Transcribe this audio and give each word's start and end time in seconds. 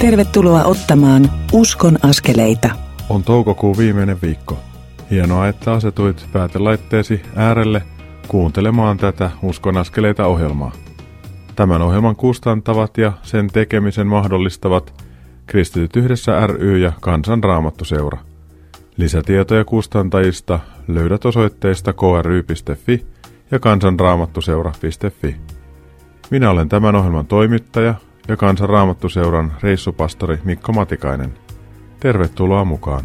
Tervetuloa 0.00 0.64
ottamaan 0.64 1.30
Uskon 1.52 1.98
askeleita. 2.02 2.70
On 3.08 3.22
toukokuun 3.22 3.78
viimeinen 3.78 4.18
viikko. 4.22 4.58
Hienoa, 5.10 5.48
että 5.48 5.72
asetuit 5.72 6.26
päätelaitteesi 6.32 7.22
äärelle 7.36 7.82
kuuntelemaan 8.28 8.96
tätä 8.96 9.30
Uskon 9.42 9.76
askeleita 9.76 10.26
ohjelmaa. 10.26 10.72
Tämän 11.56 11.82
ohjelman 11.82 12.16
kustantavat 12.16 12.98
ja 12.98 13.12
sen 13.22 13.48
tekemisen 13.48 14.06
mahdollistavat 14.06 15.04
Kristityt 15.46 15.96
yhdessä 15.96 16.46
ry 16.46 16.78
ja 16.78 16.92
Kansanraamattuseura. 17.00 18.18
Lisätietoja 18.96 19.64
kustantajista 19.64 20.58
löydät 20.88 21.24
osoitteista 21.24 21.92
kry.fi 21.92 23.06
ja 23.50 23.58
kansanraamattuseura.fi. 23.58 25.36
Minä 26.30 26.50
olen 26.50 26.68
tämän 26.68 26.94
ohjelman 26.94 27.26
toimittaja 27.26 27.94
ja 28.30 28.36
Kansanraamattuseuran 28.36 29.52
reissupastori 29.62 30.38
Mikko 30.44 30.72
Matikainen. 30.72 31.34
Tervetuloa 32.00 32.64
mukaan. 32.64 33.04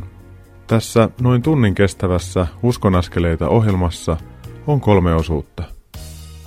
Tässä 0.68 1.10
noin 1.22 1.42
tunnin 1.42 1.76
kestävässä 1.76 2.48
Uskonaskeleita 2.64 3.50
ohjelmassa 3.50 4.18
on 4.68 4.82
kolme 4.82 5.16
osuutta. 5.16 5.64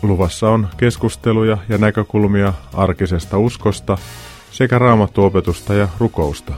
Luvassa 0.02 0.50
on 0.50 0.68
keskusteluja 0.76 1.58
ja 1.68 1.78
näkökulmia 1.78 2.52
arkisesta 2.74 3.38
uskosta 3.38 3.98
sekä 4.50 4.78
raamattuopetusta 4.78 5.74
ja 5.74 5.88
rukousta. 5.98 6.54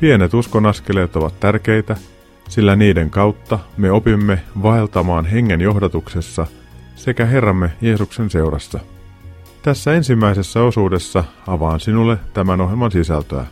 Pienet 0.00 0.34
uskonaskeleet 0.34 1.16
ovat 1.16 1.40
tärkeitä, 1.40 1.96
sillä 2.48 2.76
niiden 2.76 3.10
kautta 3.10 3.58
me 3.76 3.90
opimme 3.90 4.42
vaeltamaan 4.62 5.24
hengen 5.24 5.60
johdatuksessa 5.60 6.46
sekä 6.96 7.26
Herramme 7.26 7.72
Jeesuksen 7.80 8.30
seurassa– 8.30 8.80
tässä 9.62 9.94
ensimmäisessä 9.94 10.62
osuudessa 10.62 11.24
avaan 11.46 11.80
sinulle 11.80 12.18
tämän 12.34 12.60
ohjelman 12.60 12.90
sisältöä. 12.90 13.46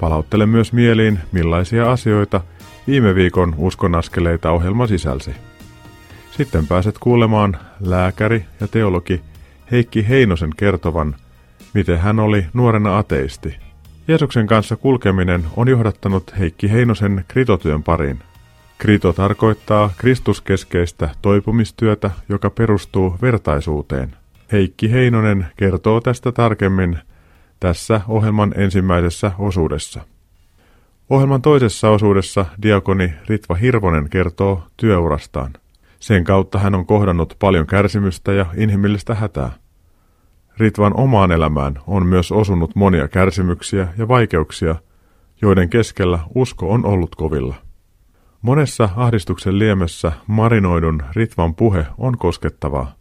Palauttele 0.00 0.46
myös 0.46 0.72
mieliin, 0.72 1.18
millaisia 1.32 1.92
asioita 1.92 2.40
viime 2.86 3.14
viikon 3.14 3.54
uskonaskeleita 3.58 4.50
ohjelma 4.50 4.86
sisälsi. 4.86 5.30
Sitten 6.30 6.66
pääset 6.66 6.98
kuulemaan 6.98 7.58
lääkäri 7.80 8.44
ja 8.60 8.68
teologi 8.68 9.20
Heikki 9.70 10.08
Heinosen 10.08 10.50
kertovan, 10.56 11.16
miten 11.74 11.98
hän 11.98 12.20
oli 12.20 12.46
nuorena 12.54 12.98
ateisti. 12.98 13.56
Jeesuksen 14.08 14.46
kanssa 14.46 14.76
kulkeminen 14.76 15.44
on 15.56 15.68
johdattanut 15.68 16.34
Heikki 16.38 16.70
Heinosen 16.72 17.24
kritotyön 17.28 17.82
pariin. 17.82 18.18
Krito 18.78 19.12
tarkoittaa 19.12 19.90
kristuskeskeistä 19.98 21.10
toipumistyötä, 21.22 22.10
joka 22.28 22.50
perustuu 22.50 23.16
vertaisuuteen– 23.22 24.16
Heikki 24.52 24.92
Heinonen 24.92 25.46
kertoo 25.56 26.00
tästä 26.00 26.32
tarkemmin 26.32 26.98
tässä 27.60 28.00
ohjelman 28.08 28.54
ensimmäisessä 28.56 29.32
osuudessa. 29.38 30.00
Ohjelman 31.10 31.42
toisessa 31.42 31.90
osuudessa 31.90 32.46
diakoni 32.62 33.14
Ritva 33.28 33.54
Hirvonen 33.54 34.08
kertoo 34.08 34.62
työurastaan. 34.76 35.52
Sen 36.00 36.24
kautta 36.24 36.58
hän 36.58 36.74
on 36.74 36.86
kohdannut 36.86 37.36
paljon 37.38 37.66
kärsimystä 37.66 38.32
ja 38.32 38.46
inhimillistä 38.56 39.14
hätää. 39.14 39.50
Ritvan 40.58 40.96
omaan 40.96 41.32
elämään 41.32 41.78
on 41.86 42.06
myös 42.06 42.32
osunut 42.32 42.74
monia 42.74 43.08
kärsimyksiä 43.08 43.88
ja 43.98 44.08
vaikeuksia, 44.08 44.74
joiden 45.42 45.70
keskellä 45.70 46.18
usko 46.34 46.70
on 46.72 46.84
ollut 46.84 47.14
kovilla. 47.14 47.54
Monessa 48.42 48.88
ahdistuksen 48.96 49.58
liemessä 49.58 50.12
marinoidun 50.26 51.02
Ritvan 51.16 51.54
puhe 51.54 51.86
on 51.98 52.18
koskettavaa. 52.18 52.92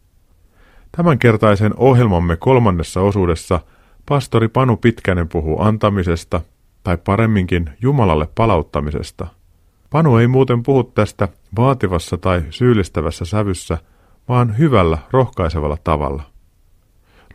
Tämänkertaisen 0.95 1.73
ohjelmamme 1.77 2.35
kolmannessa 2.35 3.01
osuudessa 3.01 3.59
pastori 4.05 4.47
Panu 4.47 4.77
Pitkänen 4.77 5.27
puhuu 5.27 5.61
antamisesta, 5.61 6.41
tai 6.83 6.97
paremminkin 6.97 7.69
Jumalalle 7.81 8.27
palauttamisesta. 8.35 9.27
Panu 9.89 10.17
ei 10.17 10.27
muuten 10.27 10.63
puhu 10.63 10.83
tästä 10.83 11.27
vaativassa 11.57 12.17
tai 12.17 12.43
syyllistävässä 12.49 13.25
sävyssä, 13.25 13.77
vaan 14.29 14.57
hyvällä, 14.57 14.97
rohkaisevalla 15.11 15.77
tavalla. 15.83 16.23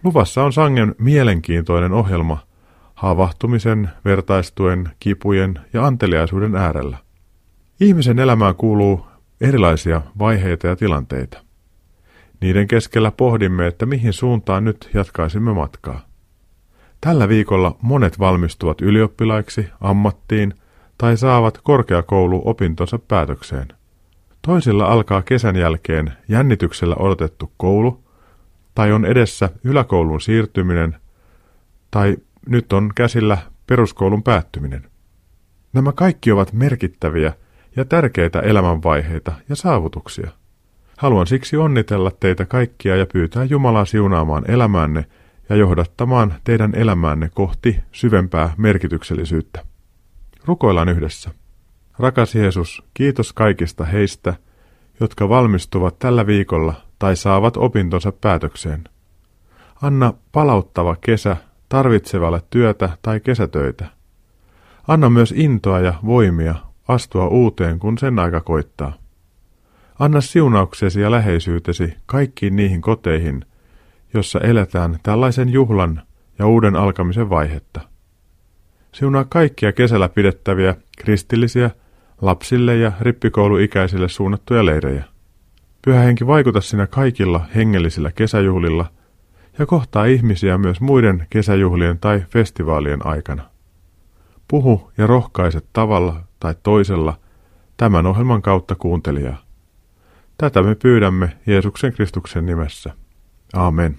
Luvassa 0.05 0.45
on 0.45 0.53
sangen 0.53 0.95
mielenkiintoinen 0.99 1.93
ohjelma 1.93 2.39
havahtumisen, 2.95 3.91
vertaistuen, 4.05 4.91
kipujen 5.01 5.61
ja 5.73 5.87
anteliaisuuden 5.87 6.57
äärellä. 6.57 6.97
Ihmisen 7.81 8.19
elämään 8.19 8.55
kuuluu 8.55 9.07
erilaisia 9.41 10.03
vaiheita 10.19 10.67
ja 10.67 10.77
tilanteita. 10.77 11.50
Niiden 12.41 12.69
keskellä 12.69 13.11
pohdimme, 13.11 13.67
että 13.67 13.87
mihin 13.87 14.13
suuntaan 14.13 14.65
nyt 14.65 14.91
jatkaisimme 14.95 15.53
matkaa. 15.53 16.01
Tällä 17.01 17.29
viikolla 17.29 17.77
monet 17.83 18.19
valmistuvat 18.19 18.81
ylioppilaiksi, 18.81 19.69
ammattiin 19.81 20.55
tai 20.99 21.17
saavat 21.17 21.61
korkeakouluopintonsa 21.63 22.99
päätökseen. 22.99 23.69
Toisilla 24.43 24.85
alkaa 24.85 25.23
kesän 25.23 25.57
jälkeen 25.57 26.13
jännityksellä 26.29 26.97
odotettu 26.99 27.53
koulu, 27.57 28.05
tai 28.75 28.93
on 28.93 29.05
edessä 29.05 29.51
yläkoulun 29.65 30.21
siirtyminen, 30.21 30.97
tai 31.91 32.17
nyt 32.49 32.73
on 32.73 32.91
käsillä 32.95 33.39
peruskoulun 33.67 34.23
päättyminen. 34.23 34.91
Nämä 35.73 35.93
kaikki 35.93 36.33
ovat 36.33 36.53
merkittäviä 36.53 37.33
ja 37.77 37.85
tärkeitä 37.85 38.41
elämänvaiheita 38.41 39.33
ja 39.49 39.57
saavutuksia. 39.57 40.31
Haluan 41.01 41.27
siksi 41.27 41.57
onnitella 41.57 42.11
teitä 42.11 42.47
kaikkia 42.47 42.97
ja 42.97 43.07
pyytää 43.13 43.45
Jumalaa 43.45 43.85
siunaamaan 43.85 44.51
elämänne 44.51 45.05
ja 45.49 45.57
johdattamaan 45.57 46.35
teidän 46.45 46.75
elämäänne 46.75 47.31
kohti 47.35 47.81
syvempää 47.93 48.55
merkityksellisyyttä. 48.57 49.65
Rukoillaan 50.45 50.89
yhdessä. 50.89 51.31
Rakas 51.99 52.35
Jeesus, 52.35 52.83
kiitos 52.95 53.33
kaikista 53.33 53.85
heistä, 53.85 54.35
jotka 55.01 55.29
valmistuvat 55.29 55.99
tällä 55.99 56.27
viikolla 56.27 56.75
tai 56.99 57.17
saavat 57.17 57.57
opintonsa 57.57 58.13
päätökseen. 58.13 58.85
Anna 59.83 60.15
palauttava 60.33 60.97
kesä 60.97 61.37
tarvitsevalle 61.69 62.43
työtä 62.51 62.91
tai 63.03 63.21
kesätöitä. 63.21 63.87
Anna 64.89 65.11
myös 65.11 65.35
intoa 65.37 65.81
ja 65.81 65.95
voimia 66.07 66.55
astua 66.89 67.29
uuteen, 67.29 67.79
kun 67.79 67.99
sen 67.99 68.19
aika 68.19 68.41
koittaa. 68.41 69.00
Anna 70.01 70.21
siunauksesi 70.21 71.01
ja 71.01 71.11
läheisyytesi 71.11 71.95
kaikkiin 72.07 72.57
niihin 72.57 72.81
koteihin, 72.81 73.45
jossa 74.15 74.41
eletään 74.41 74.99
tällaisen 75.03 75.49
juhlan 75.49 76.03
ja 76.39 76.47
uuden 76.47 76.77
alkamisen 76.77 77.31
vaihetta. 77.31 77.81
Siunaa 78.93 79.25
kaikkia 79.25 79.73
kesällä 79.73 80.09
pidettäviä 80.09 80.75
kristillisiä, 80.99 81.71
lapsille 82.21 82.77
ja 82.77 82.93
rippikouluikäisille 83.01 84.09
suunnattuja 84.09 84.67
leirejä. 84.67 85.05
Pyhä 85.85 86.01
henki 86.01 86.27
vaikuta 86.27 86.61
sinä 86.61 86.87
kaikilla 86.87 87.47
hengellisillä 87.55 88.13
kesäjuhlilla 88.13 88.87
ja 89.59 89.67
kohtaa 89.67 90.05
ihmisiä 90.05 90.59
myös 90.59 90.81
muiden 90.81 91.27
kesäjuhlien 91.31 91.99
tai 91.99 92.25
festivaalien 92.31 93.07
aikana. 93.07 93.43
Puhu 94.49 94.91
ja 94.99 95.07
rohkaiset 95.07 95.67
tavalla 95.73 96.21
tai 96.41 96.55
toisella 96.63 97.19
tämän 97.77 98.07
ohjelman 98.07 98.43
kautta 98.43 98.75
kuuntelijaa. 98.75 99.50
Tätä 100.41 100.63
me 100.63 100.75
pyydämme 100.75 101.33
Jeesuksen 101.47 101.93
Kristuksen 101.93 102.47
nimessä. 102.47 102.91
Amen. 103.53 103.99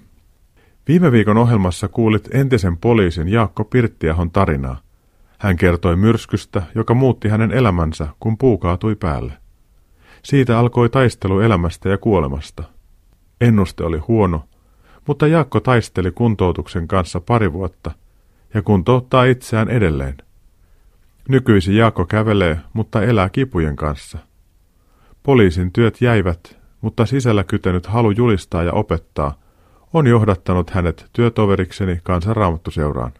Viime 0.88 1.12
viikon 1.12 1.38
ohjelmassa 1.38 1.88
kuulit 1.88 2.28
entisen 2.34 2.76
poliisin 2.76 3.28
Jaakko 3.28 3.64
Pirttiahon 3.64 4.30
tarinaa. 4.30 4.80
Hän 5.38 5.56
kertoi 5.56 5.96
myrskystä, 5.96 6.62
joka 6.74 6.94
muutti 6.94 7.28
hänen 7.28 7.52
elämänsä, 7.52 8.06
kun 8.20 8.38
puu 8.38 8.58
kaatui 8.58 8.94
päälle. 8.94 9.32
Siitä 10.22 10.58
alkoi 10.58 10.88
taistelu 10.88 11.40
elämästä 11.40 11.88
ja 11.88 11.98
kuolemasta. 11.98 12.62
Ennuste 13.40 13.84
oli 13.84 13.98
huono, 13.98 14.44
mutta 15.06 15.26
Jaakko 15.26 15.60
taisteli 15.60 16.10
kuntoutuksen 16.10 16.88
kanssa 16.88 17.20
pari 17.20 17.52
vuotta 17.52 17.90
ja 18.54 18.62
kuntouttaa 18.62 19.24
itseään 19.24 19.68
edelleen. 19.68 20.16
Nykyisin 21.28 21.76
Jaakko 21.76 22.04
kävelee, 22.04 22.60
mutta 22.72 23.02
elää 23.02 23.28
kipujen 23.28 23.76
kanssa– 23.76 24.18
Poliisin 25.22 25.72
työt 25.72 26.00
jäivät, 26.00 26.58
mutta 26.80 27.06
sisällä 27.06 27.44
kytenyt 27.44 27.86
halu 27.86 28.10
julistaa 28.10 28.62
ja 28.62 28.72
opettaa 28.72 29.38
on 29.92 30.06
johdattanut 30.06 30.70
hänet 30.70 31.06
työtoverikseni 31.12 32.00
kansanraamattuseuraan. 32.02 33.12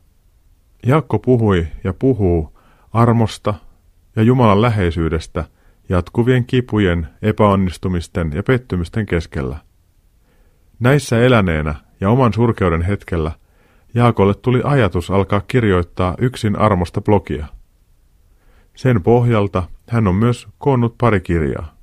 Jaakko 0.87 1.19
puhui 1.19 1.67
ja 1.85 1.93
puhuu 1.93 2.59
armosta 2.93 3.55
ja 4.17 4.23
Jumalan 4.23 4.63
läheisyydestä 4.63 5.45
jatkuvien 5.89 6.45
kipujen, 6.45 7.09
epäonnistumisten 7.23 8.33
ja 8.35 8.43
pettymysten 8.43 9.07
keskellä. 9.07 9.57
Näissä 10.81 11.21
eläneenä 11.21 11.75
ja 12.01 12.11
oman 12.11 12.33
surkeuden 12.33 12.83
hetkellä 12.83 13.33
Jaakolle 13.95 14.35
tuli 14.35 14.61
ajatus 14.65 15.11
alkaa 15.11 15.41
kirjoittaa 15.41 16.15
yksin 16.19 16.59
armosta 16.59 17.01
blogia. 17.01 17.47
Sen 18.75 19.03
pohjalta 19.03 19.63
hän 19.89 20.09
on 20.09 20.15
myös 20.15 20.49
koonnut 20.59 20.95
pari 20.99 21.21
kirjaa. 21.21 21.77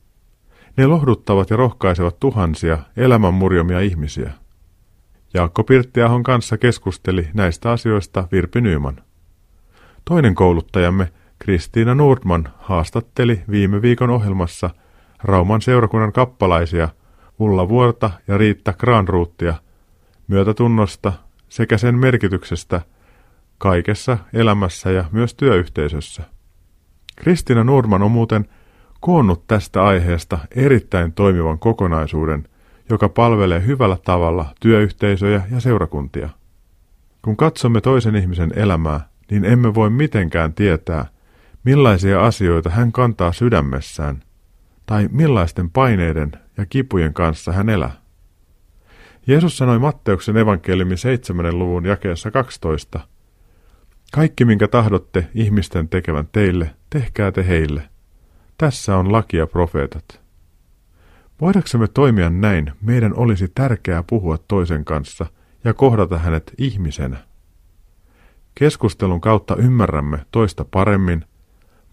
Ne 0.80 0.88
lohduttavat 0.88 1.50
ja 1.50 1.58
rohkaisevat 1.58 2.20
tuhansia 2.20 2.78
elämänmurjomia 2.98 3.80
ihmisiä. 3.80 4.34
Jaakko 5.34 5.64
Pirttiahon 5.64 6.24
kanssa 6.24 6.58
keskusteli 6.58 7.28
näistä 7.34 7.72
asioista 7.72 8.28
Virpi 8.32 8.62
Nyyman. 8.62 9.04
Toinen 10.06 10.36
kouluttajamme, 10.36 11.12
Kristiina 11.40 11.96
Nordman, 11.96 12.50
haastatteli 12.58 13.42
viime 13.50 13.82
viikon 13.82 14.10
ohjelmassa 14.10 14.70
Rauman 15.24 15.62
seurakunnan 15.62 16.14
kappalaisia 16.14 16.90
Ulla 17.40 17.70
Vuorta 17.70 18.10
ja 18.28 18.38
Riitta 18.38 18.74
Granruuttia 18.74 19.54
myötätunnosta 20.28 21.14
sekä 21.50 21.78
sen 21.78 21.96
merkityksestä 21.96 22.82
kaikessa 23.58 24.18
elämässä 24.34 24.92
ja 24.92 25.06
myös 25.12 25.36
työyhteisössä. 25.36 26.24
Kristiina 27.16 27.64
Nordman 27.64 28.02
on 28.04 28.12
muuten 28.12 28.46
koonnut 29.00 29.48
tästä 29.48 29.84
aiheesta 29.84 30.40
erittäin 30.56 31.14
toimivan 31.14 31.60
kokonaisuuden, 31.60 32.48
joka 32.90 33.10
palvelee 33.10 33.66
hyvällä 33.66 33.98
tavalla 34.06 34.46
työyhteisöjä 34.60 35.42
ja 35.52 35.60
seurakuntia. 35.60 36.30
Kun 37.22 37.38
katsomme 37.38 37.82
toisen 37.82 38.16
ihmisen 38.16 38.52
elämää, 38.56 39.10
niin 39.32 39.46
emme 39.46 39.74
voi 39.74 39.90
mitenkään 39.90 40.54
tietää, 40.54 41.06
millaisia 41.64 42.26
asioita 42.26 42.70
hän 42.70 42.92
kantaa 42.92 43.32
sydämessään, 43.32 44.24
tai 44.86 45.10
millaisten 45.12 45.70
paineiden 45.70 46.32
ja 46.58 46.66
kipujen 46.66 47.14
kanssa 47.14 47.52
hän 47.52 47.70
elää. 47.70 47.92
Jeesus 49.28 49.58
sanoi 49.58 49.80
Matteuksen 49.80 50.38
evankeliumin 50.38 50.98
7. 50.98 51.60
luvun 51.60 51.86
jakeessa 51.86 52.32
12. 52.32 53.00
Kaikki, 54.12 54.46
minkä 54.46 54.68
tahdotte 54.68 55.28
ihmisten 55.36 55.90
tekevän 55.90 56.28
teille, 56.32 56.76
tehkää 56.90 57.32
te 57.32 57.48
heille. 57.48 57.90
Tässä 58.60 58.98
on 58.98 59.12
laki 59.12 59.38
ja 59.38 59.48
profeetat. 59.48 60.22
Voidaksemme 61.42 61.88
toimia 61.88 62.30
näin, 62.30 62.72
meidän 62.82 63.14
olisi 63.16 63.48
tärkeää 63.56 64.04
puhua 64.04 64.38
toisen 64.38 64.86
kanssa 64.86 65.26
ja 65.64 65.74
kohdata 65.74 66.18
hänet 66.18 66.54
ihmisenä. 66.58 67.18
Keskustelun 68.56 69.22
kautta 69.22 69.56
ymmärrämme 69.56 70.26
toista 70.32 70.66
paremmin, 70.72 71.26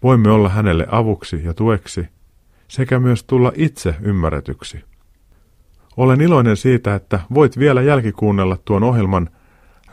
voimme 0.03 0.31
olla 0.31 0.49
hänelle 0.49 0.87
avuksi 0.91 1.41
ja 1.43 1.53
tueksi 1.53 2.07
sekä 2.67 2.99
myös 2.99 3.23
tulla 3.23 3.51
itse 3.55 3.95
ymmärretyksi. 4.01 4.83
Olen 5.97 6.21
iloinen 6.21 6.57
siitä, 6.57 6.95
että 6.95 7.19
voit 7.33 7.59
vielä 7.59 7.81
jälkikuunnella 7.81 8.57
tuon 8.65 8.83
ohjelman 8.83 9.29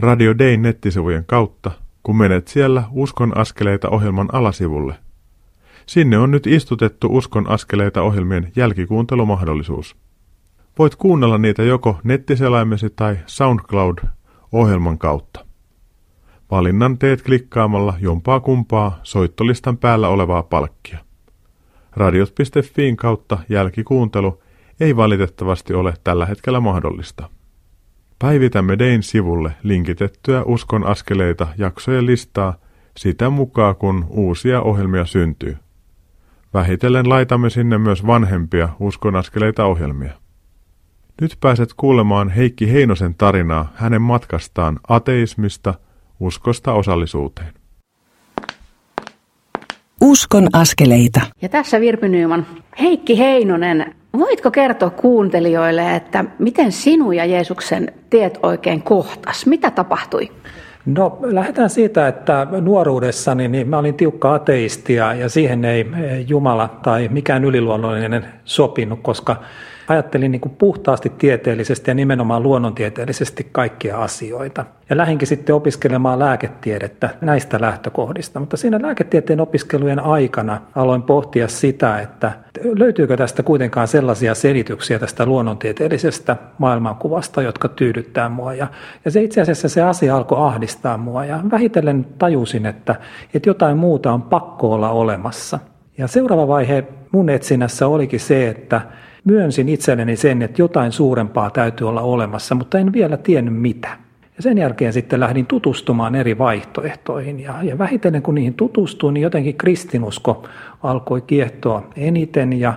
Radio 0.00 0.38
Day 0.38 0.56
nettisivujen 0.56 1.24
kautta, 1.24 1.70
kun 2.02 2.16
menet 2.16 2.48
siellä 2.48 2.84
Uskon 2.90 3.38
askeleita 3.38 3.88
ohjelman 3.88 4.28
alasivulle. 4.32 5.03
Sinne 5.86 6.18
on 6.18 6.30
nyt 6.30 6.46
istutettu 6.46 7.08
Uskon 7.10 7.50
askeleita 7.50 8.02
ohjelmien 8.02 8.52
jälkikuuntelumahdollisuus. 8.56 9.96
Voit 10.78 10.94
kuunnella 10.96 11.38
niitä 11.38 11.62
joko 11.62 12.00
nettiselaimesi 12.04 12.90
tai 12.90 13.18
SoundCloud-ohjelman 13.26 14.98
kautta. 14.98 15.46
Valinnan 16.50 16.98
teet 16.98 17.22
klikkaamalla 17.22 17.94
jompaa 18.00 18.40
kumpaa 18.40 19.00
soittolistan 19.02 19.78
päällä 19.78 20.08
olevaa 20.08 20.42
palkkia. 20.42 20.98
Radiot.fiin 21.96 22.96
kautta 22.96 23.38
jälkikuuntelu 23.48 24.42
ei 24.80 24.96
valitettavasti 24.96 25.74
ole 25.74 25.94
tällä 26.04 26.26
hetkellä 26.26 26.60
mahdollista. 26.60 27.30
Päivitämme 28.18 28.78
Dein 28.78 29.02
sivulle 29.02 29.52
linkitettyä 29.62 30.42
Uskon 30.44 30.86
askeleita 30.86 31.48
jaksojen 31.58 32.06
listaa 32.06 32.54
sitä 32.96 33.30
mukaan, 33.30 33.76
kun 33.76 34.06
uusia 34.10 34.60
ohjelmia 34.60 35.04
syntyy. 35.04 35.56
Vähitellen 36.54 37.08
laitamme 37.08 37.50
sinne 37.50 37.78
myös 37.78 38.06
vanhempia 38.06 38.68
Uskon 38.80 39.16
askeleita 39.16 39.64
ohjelmia. 39.64 40.12
Nyt 41.20 41.36
pääset 41.40 41.68
kuulemaan 41.76 42.28
Heikki 42.28 42.72
Heinosen 42.72 43.14
tarinaa 43.14 43.72
hänen 43.74 44.02
matkastaan 44.02 44.80
ateismista 44.88 45.74
uskosta 46.20 46.72
osallisuuteen. 46.72 47.54
Uskon 50.00 50.48
askeleita. 50.52 51.20
Ja 51.42 51.48
tässä 51.48 51.80
Virpi 51.80 52.08
Nyman. 52.08 52.46
Heikki 52.80 53.18
Heinonen, 53.18 53.94
voitko 54.18 54.50
kertoa 54.50 54.90
kuuntelijoille, 54.90 55.96
että 55.96 56.24
miten 56.38 56.72
sinun 56.72 57.16
ja 57.16 57.24
Jeesuksen 57.24 57.92
tiet 58.10 58.38
oikein 58.42 58.82
kohtas? 58.82 59.46
Mitä 59.46 59.70
tapahtui? 59.70 60.32
No 60.86 61.18
lähdetään 61.22 61.70
siitä, 61.70 62.08
että 62.08 62.46
nuoruudessani 62.60 63.48
niin 63.48 63.68
mä 63.68 63.78
olin 63.78 63.94
tiukka 63.94 64.34
ateisti 64.34 64.94
ja 64.94 65.28
siihen 65.28 65.64
ei 65.64 65.86
Jumala 66.28 66.68
tai 66.82 67.08
mikään 67.08 67.44
yliluonnollinen 67.44 68.26
sopinut, 68.44 68.98
koska 69.02 69.36
ajattelin 69.88 70.30
niin 70.32 70.40
kuin 70.40 70.54
puhtaasti 70.56 71.12
tieteellisesti 71.18 71.90
ja 71.90 71.94
nimenomaan 71.94 72.42
luonnontieteellisesti 72.42 73.48
kaikkia 73.52 73.98
asioita. 73.98 74.64
Ja 74.90 74.96
lähinkin 74.96 75.28
sitten 75.28 75.54
opiskelemaan 75.54 76.18
lääketiedettä 76.18 77.10
näistä 77.20 77.60
lähtökohdista. 77.60 78.40
Mutta 78.40 78.56
siinä 78.56 78.82
lääketieteen 78.82 79.40
opiskelujen 79.40 80.00
aikana 80.00 80.60
aloin 80.74 81.02
pohtia 81.02 81.48
sitä, 81.48 82.00
että 82.00 82.32
löytyykö 82.78 83.16
tästä 83.16 83.42
kuitenkaan 83.42 83.88
sellaisia 83.88 84.34
selityksiä 84.34 84.98
tästä 84.98 85.26
luonnontieteellisestä 85.26 86.36
maailmankuvasta, 86.58 87.42
jotka 87.42 87.68
tyydyttää 87.68 88.28
mua. 88.28 88.54
Ja, 88.54 88.66
ja 89.04 89.10
se 89.10 89.22
itse 89.22 89.40
asiassa 89.40 89.68
se 89.68 89.82
asia 89.82 90.16
alkoi 90.16 90.46
ahdistaa 90.46 90.96
mua 90.96 91.24
ja 91.24 91.40
vähitellen 91.50 92.06
tajusin, 92.18 92.66
että, 92.66 92.94
että 93.34 93.48
jotain 93.48 93.76
muuta 93.76 94.12
on 94.12 94.22
pakko 94.22 94.72
olla 94.72 94.90
olemassa. 94.90 95.58
Ja 95.98 96.06
seuraava 96.06 96.48
vaihe 96.48 96.84
mun 97.12 97.30
etsinnässä 97.30 97.86
olikin 97.86 98.20
se, 98.20 98.48
että 98.48 98.80
myönsin 99.24 99.68
itselleni 99.68 100.16
sen, 100.16 100.42
että 100.42 100.62
jotain 100.62 100.92
suurempaa 100.92 101.50
täytyy 101.50 101.88
olla 101.88 102.00
olemassa, 102.00 102.54
mutta 102.54 102.78
en 102.78 102.92
vielä 102.92 103.16
tiennyt 103.16 103.54
mitä. 103.54 103.88
Ja 104.36 104.42
sen 104.42 104.58
jälkeen 104.58 104.92
sitten 104.92 105.20
lähdin 105.20 105.46
tutustumaan 105.46 106.14
eri 106.14 106.38
vaihtoehtoihin 106.38 107.40
ja, 107.40 107.62
ja 107.62 107.78
vähitellen 107.78 108.22
kun 108.22 108.34
niihin 108.34 108.54
tutustuin, 108.54 109.14
niin 109.14 109.22
jotenkin 109.22 109.56
kristinusko 109.56 110.48
alkoi 110.82 111.20
kiehtoa 111.20 111.82
eniten 111.96 112.60
ja, 112.60 112.74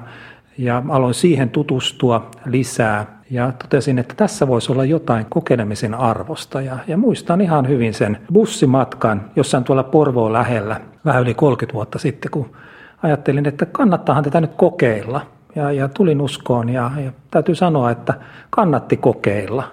ja 0.57 0.83
aloin 0.89 1.13
siihen 1.13 1.49
tutustua 1.49 2.31
lisää 2.45 3.21
ja 3.29 3.51
totesin, 3.61 4.00
että 4.00 4.13
tässä 4.17 4.47
voisi 4.47 4.71
olla 4.71 4.85
jotain 4.85 5.25
kokeilemisen 5.29 5.93
arvosta. 5.93 6.61
Ja, 6.61 6.77
ja 6.88 6.97
muistan 6.97 7.41
ihan 7.41 7.67
hyvin 7.67 7.93
sen 7.93 8.17
bussimatkan 8.33 9.31
jossain 9.35 9.63
tuolla 9.63 9.83
Porvoon 9.83 10.33
lähellä 10.33 10.81
vähän 11.05 11.21
yli 11.21 11.33
30 11.33 11.73
vuotta 11.73 12.00
sitten, 12.00 12.31
kun 12.31 12.51
ajattelin, 13.03 13.45
että 13.45 13.65
kannattaahan 13.65 14.23
tätä 14.23 14.41
nyt 14.41 14.53
kokeilla– 14.55 15.21
ja, 15.57 15.71
ja 15.71 15.88
tulin 15.88 16.21
uskoon 16.21 16.69
ja, 16.69 16.92
ja 17.06 17.12
täytyy 17.31 17.56
sanoa, 17.56 17.92
että 17.92 18.13
kannatti 18.50 18.98
kokeilla. 18.98 19.63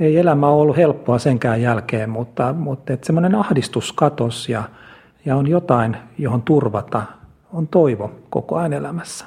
Ei 0.00 0.16
elämä 0.16 0.48
ole 0.48 0.62
ollut 0.62 0.76
helppoa 0.76 1.18
senkään 1.18 1.62
jälkeen, 1.62 2.10
mutta, 2.10 2.52
mutta 2.52 2.92
semmoinen 3.02 3.34
ahdistus 3.34 3.92
katos 3.92 4.48
ja, 4.48 4.62
ja 5.24 5.36
on 5.36 5.46
jotain, 5.46 5.96
johon 6.18 6.42
turvata, 6.42 7.02
on 7.52 7.68
toivo 7.68 8.10
koko 8.30 8.56
ajan 8.56 8.72
elämässä. 8.72 9.26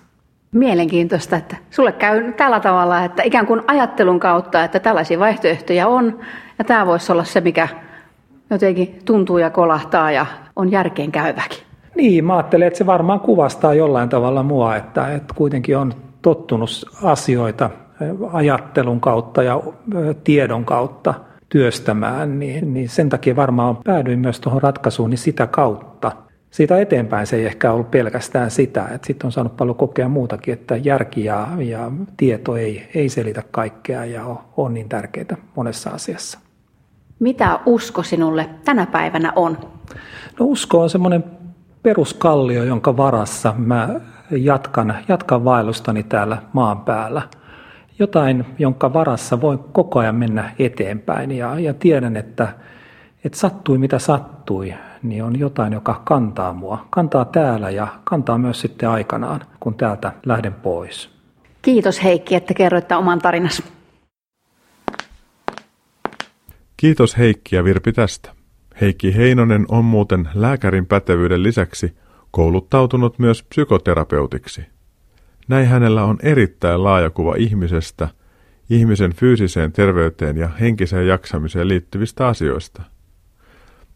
Mielenkiintoista, 0.51 1.35
että 1.35 1.57
sulle 1.71 1.91
käy 1.91 2.33
tällä 2.33 2.59
tavalla, 2.59 3.03
että 3.03 3.23
ikään 3.23 3.45
kuin 3.45 3.61
ajattelun 3.67 4.19
kautta, 4.19 4.63
että 4.63 4.79
tällaisia 4.79 5.19
vaihtoehtoja 5.19 5.87
on, 5.87 6.19
ja 6.59 6.65
tämä 6.65 6.85
voisi 6.85 7.11
olla 7.11 7.23
se, 7.23 7.41
mikä 7.41 7.67
jotenkin 8.49 8.99
tuntuu 9.05 9.37
ja 9.37 9.49
kolahtaa 9.49 10.11
ja 10.11 10.25
on 10.55 10.71
järkeen 10.71 11.11
käyväkin. 11.11 11.66
Niin, 11.97 12.25
mä 12.25 12.35
ajattelen, 12.35 12.67
että 12.67 12.77
se 12.77 12.85
varmaan 12.85 13.19
kuvastaa 13.19 13.73
jollain 13.73 14.09
tavalla 14.09 14.43
mua, 14.43 14.75
että, 14.75 15.13
että 15.13 15.33
kuitenkin 15.37 15.77
on 15.77 15.93
tottunut 16.21 16.69
asioita 17.03 17.69
ajattelun 18.33 18.99
kautta 18.99 19.43
ja 19.43 19.61
tiedon 20.23 20.65
kautta 20.65 21.13
työstämään, 21.49 22.39
niin, 22.39 22.73
niin 22.73 22.89
sen 22.89 23.09
takia 23.09 23.35
varmaan 23.35 23.77
päädyin 23.77 24.19
myös 24.19 24.39
tuohon 24.39 24.61
ratkaisuun 24.61 25.09
niin 25.09 25.17
sitä 25.17 25.47
kautta. 25.47 26.11
Siitä 26.51 26.79
eteenpäin 26.79 27.27
se 27.27 27.35
ei 27.35 27.45
ehkä 27.45 27.71
ollut 27.71 27.91
pelkästään 27.91 28.51
sitä, 28.51 28.87
että 28.93 29.07
sitten 29.07 29.27
on 29.27 29.31
saanut 29.31 29.57
paljon 29.57 29.75
kokea 29.75 30.09
muutakin, 30.09 30.53
että 30.53 30.75
järki 30.75 31.25
ja, 31.25 31.47
ja 31.57 31.91
tieto 32.17 32.57
ei, 32.57 32.89
ei 32.95 33.09
selitä 33.09 33.43
kaikkea 33.51 34.05
ja 34.05 34.25
on, 34.25 34.39
on 34.57 34.73
niin 34.73 34.89
tärkeitä 34.89 35.37
monessa 35.55 35.89
asiassa. 35.89 36.39
Mitä 37.19 37.59
usko 37.65 38.03
sinulle 38.03 38.49
tänä 38.65 38.85
päivänä 38.85 39.33
on? 39.35 39.57
No 40.39 40.45
usko 40.45 40.81
on 40.81 40.89
semmoinen 40.89 41.23
peruskallio, 41.87 42.63
jonka 42.63 42.97
varassa 42.97 43.53
mä 43.57 43.89
jatkan, 44.31 44.95
jatkan 45.07 45.45
vaellustani 45.45 46.03
täällä 46.03 46.37
maan 46.53 46.79
päällä. 46.79 47.21
Jotain, 47.99 48.45
jonka 48.59 48.93
varassa 48.93 49.41
voin 49.41 49.59
koko 49.59 49.99
ajan 49.99 50.15
mennä 50.15 50.51
eteenpäin 50.59 51.31
ja, 51.31 51.59
ja 51.59 51.73
tiedän, 51.73 52.17
että, 52.17 52.47
että 53.23 53.39
sattui 53.39 53.77
mitä 53.77 53.99
sattui, 53.99 54.73
niin 55.03 55.23
on 55.23 55.39
jotain, 55.39 55.73
joka 55.73 56.01
kantaa 56.05 56.53
mua. 56.53 56.85
Kantaa 56.89 57.25
täällä 57.25 57.69
ja 57.69 57.87
kantaa 58.03 58.37
myös 58.37 58.61
sitten 58.61 58.89
aikanaan, 58.89 59.41
kun 59.59 59.75
täältä 59.75 60.11
lähden 60.25 60.53
pois. 60.53 61.09
Kiitos 61.61 62.03
Heikki, 62.03 62.35
että 62.35 62.53
kerroitte 62.53 62.95
oman 62.95 63.19
tarinasi. 63.19 63.63
Kiitos 66.77 67.17
Heikki 67.17 67.55
ja 67.55 67.63
Virpi 67.63 67.93
tästä. 67.93 68.36
Heikki 68.81 69.15
Heinonen 69.15 69.65
on 69.67 69.85
muuten 69.85 70.29
lääkärin 70.33 70.85
pätevyyden 70.85 71.43
lisäksi 71.43 71.97
kouluttautunut 72.31 73.19
myös 73.19 73.43
psykoterapeutiksi. 73.43 74.61
Näin 75.47 75.67
hänellä 75.67 76.03
on 76.03 76.17
erittäin 76.23 76.83
laaja 76.83 77.09
kuva 77.09 77.35
ihmisestä, 77.35 78.07
ihmisen 78.69 79.13
fyysiseen 79.13 79.71
terveyteen 79.71 80.37
ja 80.37 80.47
henkiseen 80.47 81.07
jaksamiseen 81.07 81.67
liittyvistä 81.67 82.27
asioista. 82.27 82.81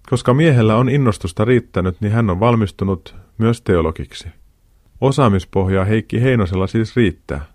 Koska 0.09 0.33
miehellä 0.33 0.75
on 0.75 0.89
innostusta 0.89 1.45
riittänyt, 1.45 2.01
niin 2.01 2.13
hän 2.13 2.29
on 2.29 2.39
valmistunut 2.39 3.15
myös 3.37 3.61
teologiksi. 3.61 4.27
Osaamispohjaa 5.01 5.85
Heikki 5.85 6.21
Heinosella 6.21 6.67
siis 6.67 6.95
riittää. 6.95 7.45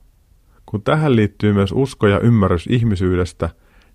Kun 0.66 0.82
tähän 0.82 1.16
liittyy 1.16 1.52
myös 1.52 1.72
usko 1.72 2.06
ja 2.06 2.20
ymmärrys 2.20 2.66
ihmisyydestä, 2.66 3.50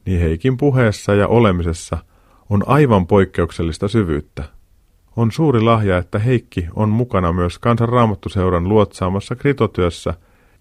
niin 0.06 0.20
Heikin 0.20 0.58
puheessa 0.58 1.14
ja 1.14 1.28
olemisessa 1.28 1.98
on 2.52 2.64
aivan 2.68 3.08
poikkeuksellista 3.08 3.88
syvyyttä. 3.88 4.44
On 5.16 5.32
suuri 5.32 5.62
lahja, 5.62 5.98
että 5.98 6.20
Heikki 6.20 6.68
on 6.76 6.90
mukana 6.90 7.34
myös 7.34 7.60
kansanraamattuseuran 7.60 8.70
luotsaamassa 8.70 9.36
kritotyössä, 9.36 10.14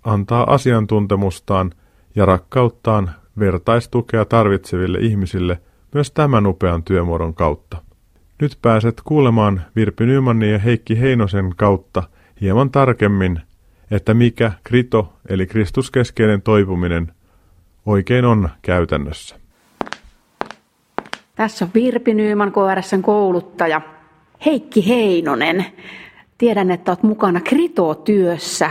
antaa 0.04 0.54
asiantuntemustaan 0.54 1.70
ja 2.14 2.26
rakkauttaan 2.26 3.11
vertaistukea 3.38 4.25
tarvitseville 4.25 4.99
ihmisille 4.99 5.61
myös 5.94 6.11
tämän 6.11 6.47
upean 6.47 6.82
työmuodon 6.82 7.35
kautta. 7.35 7.82
Nyt 8.40 8.59
pääset 8.62 9.00
kuulemaan 9.04 9.62
Virpi 9.76 10.06
Nymanin 10.06 10.52
ja 10.52 10.59
Heikki 10.59 11.00
Heinosen 11.00 11.52
kautta 11.56 12.02
hieman 12.40 12.70
tarkemmin, 12.70 13.40
että 13.90 14.14
mikä 14.14 14.52
krito 14.64 15.12
eli 15.28 15.47
kristuskeskeinen 15.47 16.42
toipuminen 16.42 17.12
oikein 17.87 18.25
on 18.25 18.49
käytännössä. 18.62 19.39
Tässä 21.40 21.64
on 21.64 21.70
Virpi 21.75 22.14
Nyyman 22.14 22.52
KRSn 22.52 23.02
kouluttaja 23.02 23.80
Heikki 24.47 24.88
Heinonen. 24.88 25.66
Tiedän, 26.38 26.70
että 26.70 26.90
olet 26.90 27.02
mukana 27.02 27.40
kritotyössä. 27.40 28.70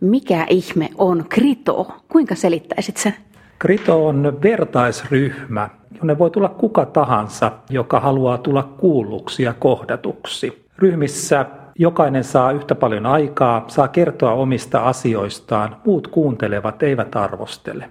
Mikä 0.00 0.46
ihme 0.48 0.88
on 0.98 1.24
krito? 1.28 1.86
Kuinka 2.08 2.34
selittäisit 2.34 2.96
sen? 2.96 3.14
Krito 3.58 4.06
on 4.06 4.38
vertaisryhmä, 4.42 5.68
jonne 5.98 6.18
voi 6.18 6.30
tulla 6.30 6.48
kuka 6.48 6.86
tahansa, 6.86 7.52
joka 7.70 8.00
haluaa 8.00 8.38
tulla 8.38 8.62
kuulluksi 8.62 9.42
ja 9.42 9.54
kohdatuksi. 9.54 10.66
Ryhmissä 10.78 11.46
jokainen 11.78 12.24
saa 12.24 12.52
yhtä 12.52 12.74
paljon 12.74 13.06
aikaa, 13.06 13.64
saa 13.68 13.88
kertoa 13.88 14.32
omista 14.32 14.80
asioistaan, 14.80 15.76
muut 15.84 16.08
kuuntelevat, 16.08 16.82
eivät 16.82 17.16
arvostele. 17.16 17.90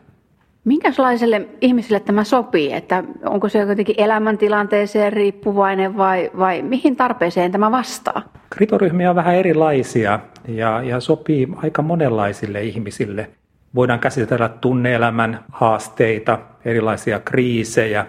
Minkälaiselle 0.69 1.47
ihmiselle 1.61 1.99
tämä 1.99 2.23
sopii? 2.23 2.73
Että 2.73 3.03
onko 3.25 3.49
se 3.49 3.59
jotenkin 3.59 3.95
elämäntilanteeseen 3.97 5.13
riippuvainen 5.13 5.97
vai, 5.97 6.31
vai 6.38 6.61
mihin 6.61 6.95
tarpeeseen 6.95 7.51
tämä 7.51 7.71
vastaa? 7.71 8.21
Kritoryhmiä 8.49 9.09
on 9.09 9.15
vähän 9.15 9.35
erilaisia 9.35 10.19
ja, 10.47 10.81
ja 10.83 10.99
sopii 10.99 11.47
aika 11.55 11.81
monenlaisille 11.81 12.63
ihmisille. 12.63 13.29
Voidaan 13.75 13.99
käsitellä 13.99 14.49
tunneelämän 14.49 15.39
haasteita, 15.51 16.39
erilaisia 16.65 17.19
kriisejä, 17.19 18.05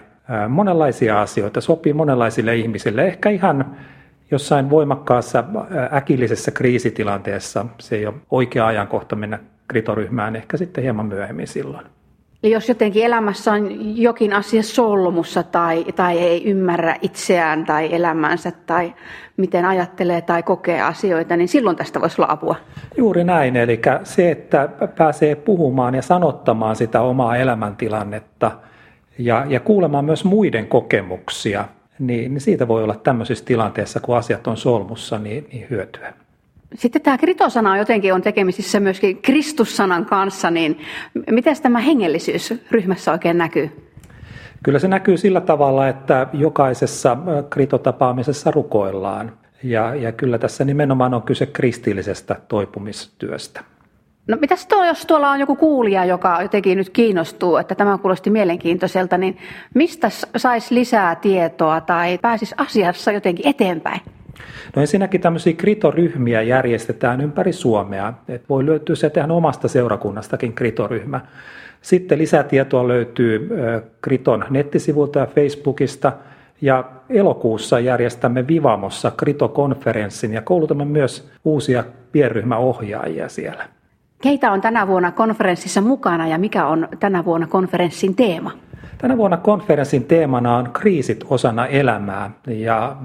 monenlaisia 0.49 1.21
asioita. 1.21 1.61
Sopii 1.61 1.93
monenlaisille 1.93 2.55
ihmisille. 2.55 3.07
Ehkä 3.07 3.29
ihan 3.29 3.75
jossain 4.31 4.69
voimakkaassa 4.69 5.43
äkillisessä 5.93 6.51
kriisitilanteessa 6.51 7.65
se 7.79 7.95
ei 7.95 8.05
ole 8.05 8.15
oikea 8.31 8.67
ajankohta 8.67 9.15
mennä 9.15 9.39
kritoryhmään, 9.67 10.35
ehkä 10.35 10.57
sitten 10.57 10.83
hieman 10.83 11.05
myöhemmin 11.05 11.47
silloin. 11.47 11.85
Eli 12.43 12.53
jos 12.53 12.69
jotenkin 12.69 13.03
elämässä 13.03 13.51
on 13.51 13.67
jokin 13.97 14.33
asia 14.33 14.63
solmussa 14.63 15.43
tai, 15.43 15.85
tai 15.95 16.17
ei 16.19 16.45
ymmärrä 16.45 16.95
itseään 17.01 17.65
tai 17.65 17.95
elämänsä 17.95 18.51
tai 18.51 18.93
miten 19.37 19.65
ajattelee 19.65 20.21
tai 20.21 20.43
kokee 20.43 20.81
asioita, 20.81 21.37
niin 21.37 21.47
silloin 21.47 21.75
tästä 21.75 22.01
voisi 22.01 22.21
olla 22.21 22.31
apua. 22.31 22.55
Juuri 22.97 23.23
näin, 23.23 23.55
eli 23.55 23.81
se, 24.03 24.31
että 24.31 24.69
pääsee 24.97 25.35
puhumaan 25.35 25.95
ja 25.95 26.01
sanottamaan 26.01 26.75
sitä 26.75 27.01
omaa 27.01 27.37
elämäntilannetta 27.37 28.51
ja, 29.17 29.45
ja 29.47 29.59
kuulemaan 29.59 30.05
myös 30.05 30.25
muiden 30.25 30.67
kokemuksia, 30.67 31.65
niin, 31.99 32.33
niin 32.33 32.41
siitä 32.41 32.67
voi 32.67 32.83
olla 32.83 32.95
tämmöisessä 32.95 33.45
tilanteessa, 33.45 33.99
kun 33.99 34.17
asiat 34.17 34.47
on 34.47 34.57
solmussa, 34.57 35.19
niin, 35.19 35.47
niin 35.51 35.67
hyötyä. 35.69 36.13
Sitten 36.75 37.01
tämä 37.01 37.17
kritosana 37.17 37.77
jotenkin 37.77 38.13
on 38.13 38.21
tekemisissä 38.21 38.79
myöskin 38.79 39.21
Kristussanan 39.21 40.05
kanssa, 40.05 40.51
niin 40.51 40.79
miten 41.31 41.61
tämä 41.61 41.79
hengellisyys 41.79 42.53
ryhmässä 42.71 43.11
oikein 43.11 43.37
näkyy? 43.37 43.91
Kyllä 44.63 44.79
se 44.79 44.87
näkyy 44.87 45.17
sillä 45.17 45.41
tavalla, 45.41 45.87
että 45.87 46.27
jokaisessa 46.33 47.17
kritotapaamisessa 47.49 48.51
rukoillaan. 48.51 49.31
Ja, 49.63 49.95
ja 49.95 50.11
kyllä 50.11 50.37
tässä 50.37 50.65
nimenomaan 50.65 51.13
on 51.13 51.21
kyse 51.21 51.45
kristillisestä 51.45 52.35
toipumistyöstä. 52.47 53.63
No 54.27 54.37
mitäs 54.41 54.65
tuo, 54.65 54.85
jos 54.85 55.05
tuolla 55.05 55.31
on 55.31 55.39
joku 55.39 55.55
kuulija, 55.55 56.05
joka 56.05 56.41
jotenkin 56.41 56.77
nyt 56.77 56.89
kiinnostuu, 56.89 57.57
että 57.57 57.75
tämä 57.75 57.97
kuulosti 57.97 58.29
mielenkiintoiselta, 58.29 59.17
niin 59.17 59.37
mistä 59.73 60.09
saisi 60.37 60.75
lisää 60.75 61.15
tietoa 61.15 61.81
tai 61.81 62.17
pääsisi 62.17 62.55
asiassa 62.57 63.11
jotenkin 63.11 63.47
eteenpäin? 63.47 64.01
No 64.75 64.81
ensinnäkin 64.81 65.21
tämmöisiä 65.21 65.53
kritoryhmiä 65.53 66.41
järjestetään 66.41 67.21
ympäri 67.21 67.53
Suomea. 67.53 68.13
Et 68.27 68.49
voi 68.49 68.65
löytyä 68.65 68.95
se 68.95 69.11
ihan 69.17 69.31
omasta 69.31 69.67
seurakunnastakin 69.67 70.53
kritoryhmä. 70.53 71.21
Sitten 71.81 72.17
lisätietoa 72.17 72.87
löytyy 72.87 73.49
Kriton 74.01 74.45
nettisivulta 74.49 75.19
ja 75.19 75.25
Facebookista. 75.25 76.11
Ja 76.61 76.83
elokuussa 77.09 77.79
järjestämme 77.79 78.47
Vivamossa 78.47 79.11
Krito-konferenssin 79.11 80.33
ja 80.33 80.41
koulutamme 80.41 80.85
myös 80.85 81.29
uusia 81.45 81.83
pienryhmäohjaajia 82.11 83.29
siellä. 83.29 83.65
Keitä 84.21 84.51
on 84.51 84.61
tänä 84.61 84.87
vuonna 84.87 85.11
konferenssissa 85.11 85.81
mukana 85.81 86.27
ja 86.27 86.37
mikä 86.37 86.67
on 86.67 86.87
tänä 86.99 87.25
vuonna 87.25 87.47
konferenssin 87.47 88.15
teema? 88.15 88.51
Tänä 89.01 89.17
vuonna 89.17 89.37
konferenssin 89.37 90.03
teemana 90.03 90.57
on 90.57 90.71
kriisit 90.73 91.25
osana 91.29 91.67
elämää 91.67 92.31
ja 92.47 92.95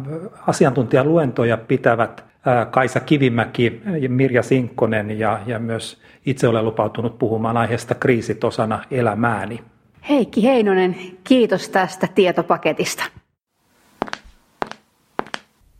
asiantuntijaluentoja 0.46 1.56
pitävät 1.56 2.24
Kaisa 2.70 3.00
Kivimäki, 3.00 3.82
Mirja 4.08 4.42
Sinkkonen 4.42 5.18
ja, 5.18 5.40
ja 5.46 5.58
myös 5.58 6.00
itse 6.26 6.48
olen 6.48 6.64
lupautunut 6.64 7.18
puhumaan 7.18 7.56
aiheesta 7.56 7.94
kriisit 7.94 8.44
osana 8.44 8.84
elämääni. 8.90 9.60
Heikki 10.08 10.42
Heinonen, 10.42 10.96
kiitos 11.24 11.68
tästä 11.68 12.08
tietopaketista. 12.14 13.04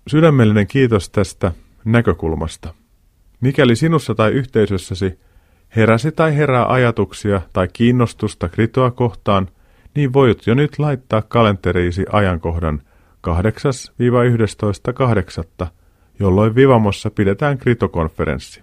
Sydämellinen 0.06 0.66
kiitos 0.66 1.10
tästä 1.10 1.52
näkökulmasta. 1.84 2.74
Mikäli 3.40 3.76
sinussa 3.76 4.14
tai 4.14 4.30
yhteisössäsi 4.30 5.18
heräsi 5.76 6.12
tai 6.12 6.36
herää 6.36 6.72
ajatuksia 6.72 7.40
tai 7.52 7.68
kiinnostusta 7.72 8.48
kritoa 8.48 8.90
kohtaan, 8.90 9.48
niin 9.96 10.12
voit 10.12 10.46
jo 10.46 10.54
nyt 10.54 10.78
laittaa 10.78 11.22
kalenteriisi 11.22 12.04
ajankohdan 12.12 12.82
8-11.8., 15.62 15.66
jolloin 16.20 16.54
Vivamossa 16.54 17.10
pidetään 17.10 17.58
kritokonferenssi. 17.58 18.62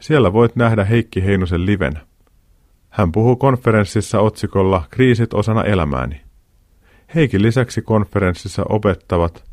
Siellä 0.00 0.32
voit 0.32 0.56
nähdä 0.56 0.84
Heikki 0.84 1.24
Heinosen 1.24 1.66
livenä. 1.66 2.00
Hän 2.90 3.12
puhuu 3.12 3.36
konferenssissa 3.36 4.20
otsikolla 4.20 4.84
Kriisit 4.90 5.34
osana 5.34 5.64
elämääni. 5.64 6.20
Heikin 7.14 7.42
lisäksi 7.42 7.82
konferenssissa 7.82 8.62
opettavat 8.68 9.44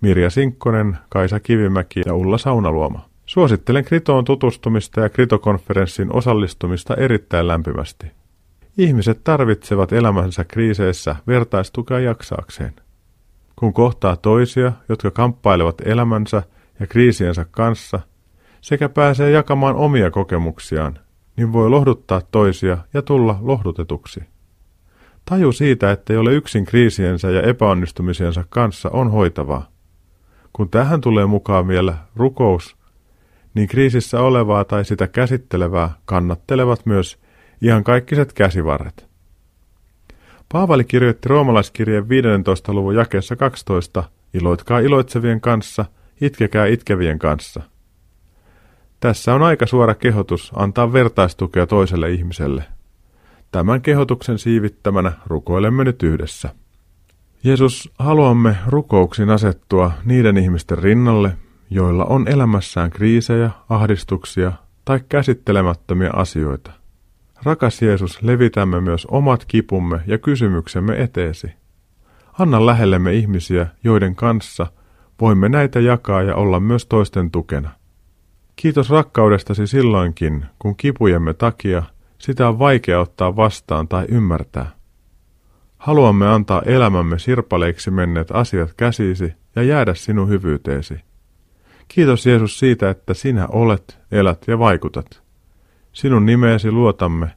Mirja 0.00 0.30
Sinkkonen, 0.30 0.98
Kaisa 1.08 1.40
Kivimäki 1.40 2.02
ja 2.06 2.14
Ulla 2.14 2.38
Saunaluoma. 2.38 3.08
Suosittelen 3.26 3.84
Kritoon 3.84 4.24
tutustumista 4.24 5.00
ja 5.00 5.08
Kritokonferenssin 5.08 6.12
osallistumista 6.12 6.94
erittäin 6.94 7.48
lämpimästi. 7.48 8.17
Ihmiset 8.78 9.24
tarvitsevat 9.24 9.92
elämänsä 9.92 10.44
kriiseissä 10.44 11.16
vertaistukea 11.26 12.00
jaksaakseen. 12.00 12.74
Kun 13.56 13.72
kohtaa 13.72 14.16
toisia, 14.16 14.72
jotka 14.88 15.10
kamppailevat 15.10 15.82
elämänsä 15.84 16.42
ja 16.80 16.86
kriisiensä 16.86 17.46
kanssa, 17.50 18.00
sekä 18.60 18.88
pääsee 18.88 19.30
jakamaan 19.30 19.76
omia 19.76 20.10
kokemuksiaan, 20.10 20.98
niin 21.36 21.52
voi 21.52 21.70
lohduttaa 21.70 22.20
toisia 22.30 22.78
ja 22.94 23.02
tulla 23.02 23.38
lohdutetuksi. 23.40 24.20
Taju 25.24 25.52
siitä, 25.52 25.92
että 25.92 26.12
ei 26.12 26.18
ole 26.18 26.32
yksin 26.32 26.64
kriisiensä 26.64 27.30
ja 27.30 27.42
epäonnistumisiensa 27.42 28.44
kanssa, 28.48 28.90
on 28.92 29.10
hoitavaa. 29.10 29.68
Kun 30.52 30.70
tähän 30.70 31.00
tulee 31.00 31.26
mukaan 31.26 31.68
vielä 31.68 31.96
rukous, 32.16 32.76
niin 33.54 33.68
kriisissä 33.68 34.20
olevaa 34.20 34.64
tai 34.64 34.84
sitä 34.84 35.06
käsittelevää 35.06 35.90
kannattelevat 36.04 36.86
myös 36.86 37.18
ihan 37.62 37.84
kaikkiset 37.84 38.32
käsivarret. 38.32 39.08
Paavali 40.52 40.84
kirjoitti 40.84 41.28
roomalaiskirjeen 41.28 42.08
15. 42.08 42.72
luvun 42.72 42.94
jakeessa 42.94 43.36
12, 43.36 44.04
iloitkaa 44.34 44.78
iloitsevien 44.78 45.40
kanssa, 45.40 45.84
itkekää 46.20 46.66
itkevien 46.66 47.18
kanssa. 47.18 47.62
Tässä 49.00 49.34
on 49.34 49.42
aika 49.42 49.66
suora 49.66 49.94
kehotus 49.94 50.52
antaa 50.54 50.92
vertaistukea 50.92 51.66
toiselle 51.66 52.10
ihmiselle. 52.10 52.64
Tämän 53.52 53.82
kehotuksen 53.82 54.38
siivittämänä 54.38 55.12
rukoilemme 55.26 55.84
nyt 55.84 56.02
yhdessä. 56.02 56.54
Jeesus, 57.44 57.90
haluamme 57.98 58.56
rukouksin 58.66 59.30
asettua 59.30 59.92
niiden 60.04 60.36
ihmisten 60.36 60.78
rinnalle, 60.78 61.36
joilla 61.70 62.04
on 62.04 62.28
elämässään 62.28 62.90
kriisejä, 62.90 63.50
ahdistuksia 63.68 64.52
tai 64.84 65.00
käsittelemättömiä 65.08 66.10
asioita. 66.12 66.77
Rakas 67.42 67.82
Jeesus, 67.82 68.22
levitämme 68.22 68.80
myös 68.80 69.06
omat 69.06 69.44
kipumme 69.44 70.00
ja 70.06 70.18
kysymyksemme 70.18 71.02
eteesi. 71.02 71.50
Anna 72.38 72.66
lähellemme 72.66 73.14
ihmisiä, 73.14 73.66
joiden 73.84 74.14
kanssa 74.14 74.66
voimme 75.20 75.48
näitä 75.48 75.80
jakaa 75.80 76.22
ja 76.22 76.34
olla 76.34 76.60
myös 76.60 76.86
toisten 76.86 77.30
tukena. 77.30 77.70
Kiitos 78.56 78.90
rakkaudestasi 78.90 79.66
silloinkin, 79.66 80.46
kun 80.58 80.76
kipujemme 80.76 81.34
takia 81.34 81.82
sitä 82.18 82.48
on 82.48 82.58
vaikea 82.58 83.00
ottaa 83.00 83.36
vastaan 83.36 83.88
tai 83.88 84.04
ymmärtää. 84.08 84.70
Haluamme 85.78 86.28
antaa 86.28 86.62
elämämme 86.62 87.18
sirpaleiksi 87.18 87.90
menneet 87.90 88.30
asiat 88.30 88.74
käsisi 88.76 89.32
ja 89.56 89.62
jäädä 89.62 89.94
sinun 89.94 90.28
hyvyyteesi. 90.28 90.94
Kiitos 91.88 92.26
Jeesus 92.26 92.58
siitä, 92.58 92.90
että 92.90 93.14
sinä 93.14 93.46
olet, 93.46 93.98
elät 94.12 94.44
ja 94.46 94.58
vaikutat. 94.58 95.27
Sinun 95.98 96.26
nimeesi 96.26 96.70
luotamme 96.72 97.30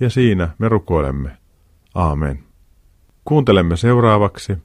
ja 0.00 0.10
siinä 0.10 0.48
me 0.58 0.68
rukoilemme. 0.68 1.30
Aamen. 1.94 2.38
Kuuntelemme 3.24 3.76
seuraavaksi 3.76 4.58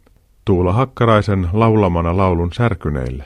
Tuula 0.46 0.74
Hakkaraisen 0.74 1.48
laulamana 1.54 2.18
laulun 2.18 2.54
särkyneille. 2.54 3.24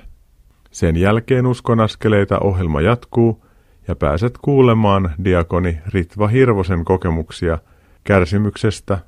Sen 0.72 0.96
jälkeen 0.96 1.48
uskonaskeleita 1.48 2.40
ohjelma 2.40 2.82
jatkuu 2.82 3.46
ja 3.88 3.96
pääset 3.96 4.38
kuulemaan 4.42 5.16
diakoni 5.24 5.78
Ritva 5.88 6.28
Hirvosen 6.28 6.86
kokemuksia 6.86 7.58
kärsimyksestä 8.04 9.00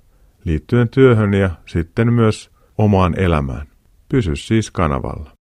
liittyen 0.45 0.89
työhön 0.89 1.33
ja 1.33 1.49
sitten 1.65 2.13
myös 2.13 2.51
omaan 2.77 3.19
elämään. 3.19 3.67
Pysy 4.09 4.35
siis 4.35 4.71
kanavalla. 4.71 5.40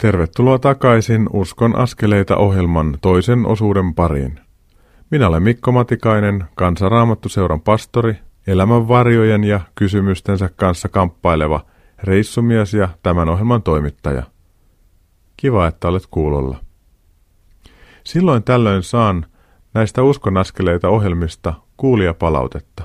Tervetuloa 0.00 0.58
takaisin 0.58 1.28
Uskon 1.32 1.76
askeleita 1.76 2.36
ohjelman 2.36 2.98
toisen 3.00 3.46
osuuden 3.46 3.94
pariin. 3.94 4.40
Minä 5.10 5.28
olen 5.28 5.42
Mikko 5.42 5.72
Matikainen, 5.72 6.44
Kansanraamattuseuran 6.54 7.60
pastori, 7.60 8.14
elämän 8.46 8.88
varjojen 8.88 9.44
ja 9.44 9.60
kysymystensä 9.74 10.50
kanssa 10.56 10.88
kamppaileva 10.88 11.60
reissumies 12.02 12.74
ja 12.74 12.88
tämän 13.02 13.28
ohjelman 13.28 13.62
toimittaja. 13.62 14.22
Kiva, 15.36 15.66
että 15.66 15.88
olet 15.88 16.06
kuulolla. 16.10 16.56
Silloin 18.04 18.42
tällöin 18.42 18.82
saan 18.82 19.26
näistä 19.74 20.02
uskonaskeleita 20.02 20.88
ohjelmista 20.88 21.54
kuulijapalautetta. 21.76 22.82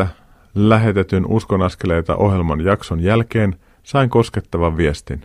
13.5. 0.00 0.06
lähetetyn 0.54 1.26
uskonaskeleita 1.26 2.16
ohjelman 2.16 2.60
jakson 2.60 3.00
jälkeen 3.00 3.56
sain 3.86 4.10
koskettavan 4.10 4.76
viestin. 4.76 5.20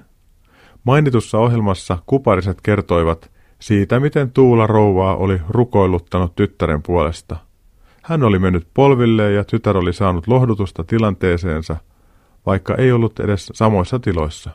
Mainitussa 0.84 1.38
ohjelmassa 1.38 1.98
kupariset 2.06 2.62
kertoivat 2.62 3.32
siitä, 3.60 4.00
miten 4.00 4.32
Tuula 4.32 4.68
rouvaa 4.68 5.16
oli 5.16 5.42
rukoiluttanut 5.50 6.36
tyttären 6.36 6.82
puolesta. 6.84 7.38
Hän 8.04 8.24
oli 8.24 8.40
mennyt 8.40 8.68
polville 8.74 9.32
ja 9.32 9.44
tytär 9.44 9.78
oli 9.78 9.94
saanut 9.94 10.28
lohdutusta 10.28 10.84
tilanteeseensa, 10.84 11.76
vaikka 12.46 12.76
ei 12.76 12.92
ollut 12.92 13.20
edes 13.20 13.50
samoissa 13.54 14.00
tiloissa. 14.00 14.50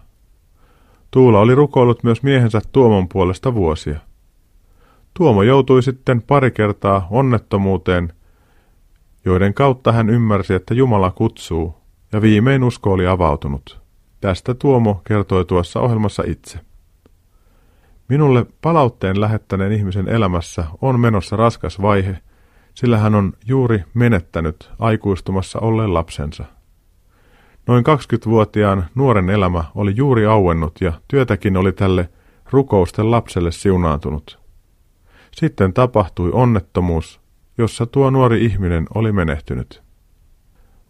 Tuula 1.11 1.41
oli 1.41 1.55
rukoillut 1.55 2.03
myös 2.03 2.23
miehensä 2.23 2.61
Tuomon 2.73 3.09
puolesta 3.09 3.55
vuosia. 3.55 4.01
Tuomo 5.15 5.43
joutui 5.43 5.83
sitten 5.83 6.23
pari 6.23 6.51
kertaa 6.51 7.07
onnettomuuteen, 7.11 8.13
joiden 9.25 9.55
kautta 9.55 9.93
hän 9.93 10.11
ymmärsi, 10.11 10.55
että 10.55 10.75
Jumala 10.75 11.11
kutsuu, 11.11 11.75
ja 12.13 12.23
viimein 12.23 12.65
usko 12.65 12.93
oli 12.93 13.07
avautunut. 13.07 13.86
Tästä 14.21 14.55
Tuomo 14.55 15.01
kertoi 15.05 15.45
tuossa 15.45 15.81
ohjelmassa 15.81 16.23
itse. 16.27 16.61
Minulle 18.09 18.47
palautteen 18.63 19.21
lähettäneen 19.21 19.73
ihmisen 19.73 20.09
elämässä 20.09 20.65
on 20.83 21.01
menossa 21.01 21.37
raskas 21.37 21.83
vaihe, 21.83 22.19
sillä 22.75 22.99
hän 22.99 23.15
on 23.15 23.33
juuri 23.47 23.85
menettänyt 23.95 24.71
aikuistumassa 24.79 25.59
olleen 25.61 25.95
lapsensa. 25.95 26.45
Noin 27.67 27.85
20-vuotiaan 27.87 28.87
nuoren 28.95 29.31
elämä 29.31 29.65
oli 29.75 29.93
juuri 29.97 30.27
auennut 30.27 30.81
ja 30.81 30.93
työtäkin 31.09 31.57
oli 31.57 31.73
tälle 31.73 32.09
rukousten 32.51 33.11
lapselle 33.11 33.53
siunaantunut. 33.53 34.39
Sitten 35.33 35.73
tapahtui 35.73 36.31
onnettomuus, 36.33 37.21
jossa 37.59 37.87
tuo 37.87 38.11
nuori 38.11 38.45
ihminen 38.45 38.87
oli 38.95 39.13
menehtynyt. 39.13 39.86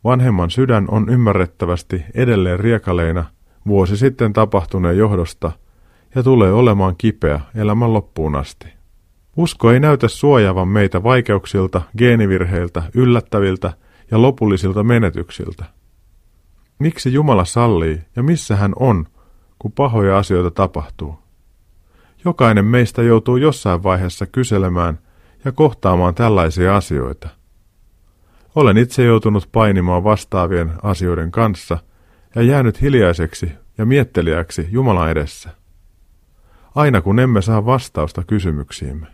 Vanhemman 0.06 0.50
sydän 0.50 0.84
on 0.88 1.08
ymmärrettävästi 1.08 2.04
edelleen 2.14 2.60
riekaleina 2.60 3.24
vuosi 3.66 3.96
sitten 3.96 4.32
tapahtuneen 4.32 4.98
johdosta 4.98 5.52
ja 6.14 6.22
tulee 6.22 6.52
olemaan 6.52 6.94
kipeä 6.98 7.40
elämän 7.54 7.92
loppuun 7.92 8.36
asti. 8.36 8.66
Usko 9.36 9.72
ei 9.72 9.80
näytä 9.80 10.08
suojaavan 10.08 10.68
meitä 10.68 11.02
vaikeuksilta, 11.02 11.82
geenivirheiltä, 11.98 12.82
yllättäviltä 12.94 13.72
ja 14.10 14.22
lopullisilta 14.22 14.82
menetyksiltä. 14.82 15.64
Miksi 16.78 17.12
Jumala 17.12 17.44
sallii 17.44 18.00
ja 18.16 18.22
missä 18.22 18.56
hän 18.56 18.72
on, 18.76 19.06
kun 19.58 19.72
pahoja 19.72 20.18
asioita 20.18 20.50
tapahtuu? 20.50 21.18
Jokainen 22.24 22.64
meistä 22.64 23.02
joutuu 23.02 23.36
jossain 23.36 23.82
vaiheessa 23.82 24.26
kyselemään 24.26 24.98
ja 25.44 25.52
kohtaamaan 25.52 26.14
tällaisia 26.14 26.76
asioita. 26.76 27.28
Olen 28.56 28.76
itse 28.76 29.04
joutunut 29.04 29.48
painimaan 29.52 30.04
vastaavien 30.04 30.72
asioiden 30.82 31.30
kanssa 31.30 31.78
ja 32.34 32.42
jäänyt 32.42 32.82
hiljaiseksi 32.82 33.52
ja 33.78 33.86
miettelijäksi 33.86 34.68
Jumalan 34.70 35.10
edessä. 35.10 35.50
Aina 36.74 37.00
kun 37.00 37.18
emme 37.18 37.42
saa 37.42 37.66
vastausta 37.66 38.24
kysymyksiimme. 38.26 39.06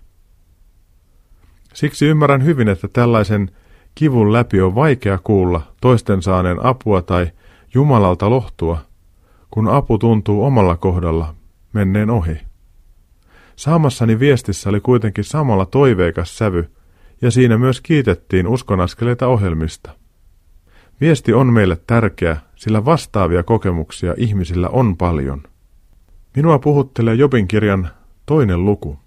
Siksi 1.75 2.07
ymmärrän 2.07 2.45
hyvin, 2.45 2.69
että 2.69 2.89
tällaisen 2.89 3.51
kivun 3.95 4.33
läpi 4.33 4.61
on 4.61 4.75
vaikea 4.75 5.19
kuulla 5.19 5.63
toisten 5.81 6.23
saaneen 6.23 6.65
apua 6.65 7.03
tai 7.03 7.31
Jumalalta 7.75 8.31
lohtua, 8.31 8.79
kun 9.51 9.69
apu 9.69 9.99
tuntuu 9.99 10.45
omalla 10.45 10.77
kohdalla 10.77 11.35
menneen 11.73 12.11
ohi. 12.11 12.41
Saamassani 13.57 14.19
viestissä 14.19 14.71
oli 14.71 14.81
kuitenkin 14.81 15.25
samalla 15.25 15.67
toiveikas 15.67 16.39
sävy, 16.39 16.71
ja 17.23 17.31
siinä 17.31 17.59
myös 17.59 17.81
kiitettiin 17.81 18.47
uskonaskeleita 18.47 19.27
ohjelmista. 19.27 19.91
Viesti 21.01 21.33
on 21.33 21.53
meille 21.53 21.81
tärkeä, 21.87 22.37
sillä 22.57 22.85
vastaavia 22.85 23.43
kokemuksia 23.43 24.15
ihmisillä 24.17 24.69
on 24.69 24.97
paljon. 24.97 25.43
Minua 26.37 26.59
puhuttelee 26.59 27.15
Jobin 27.15 27.49
kirjan 27.49 27.89
toinen 28.27 28.65
luku, 28.65 28.99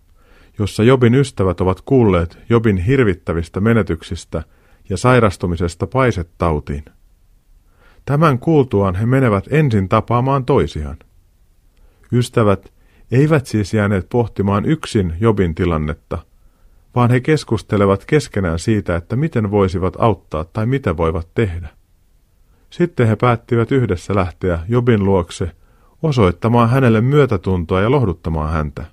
jossa 0.59 0.83
Jobin 0.83 1.15
ystävät 1.15 1.61
ovat 1.61 1.81
kuulleet 1.81 2.37
Jobin 2.49 2.77
hirvittävistä 2.77 3.59
menetyksistä 3.59 4.43
ja 4.89 4.97
sairastumisesta 4.97 5.87
paisettautiin. 5.87 6.85
Tämän 8.05 8.39
kuultuaan 8.39 8.95
he 8.95 9.05
menevät 9.05 9.45
ensin 9.51 9.89
tapaamaan 9.89 10.45
toisiaan. 10.45 10.97
Ystävät 12.11 12.73
eivät 13.11 13.45
siis 13.45 13.73
jääneet 13.73 14.09
pohtimaan 14.09 14.65
yksin 14.65 15.13
Jobin 15.19 15.55
tilannetta, 15.55 16.17
vaan 16.95 17.11
he 17.11 17.19
keskustelevat 17.19 18.05
keskenään 18.05 18.59
siitä, 18.59 18.95
että 18.95 19.15
miten 19.15 19.51
voisivat 19.51 19.93
auttaa 19.99 20.45
tai 20.45 20.65
mitä 20.65 20.97
voivat 20.97 21.27
tehdä. 21.35 21.69
Sitten 22.69 23.07
he 23.07 23.15
päättivät 23.15 23.71
yhdessä 23.71 24.15
lähteä 24.15 24.59
Jobin 24.67 25.05
luokse 25.05 25.51
osoittamaan 26.03 26.69
hänelle 26.69 27.01
myötätuntoa 27.01 27.81
ja 27.81 27.91
lohduttamaan 27.91 28.53
häntä. 28.53 28.85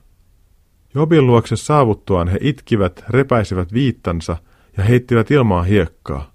Jobin 0.94 1.26
luokse 1.26 1.56
saavuttuaan 1.56 2.28
he 2.28 2.38
itkivät, 2.40 3.04
repäisivät 3.08 3.72
viittansa 3.72 4.36
ja 4.76 4.84
heittivät 4.84 5.30
ilmaa 5.30 5.62
hiekkaa. 5.62 6.32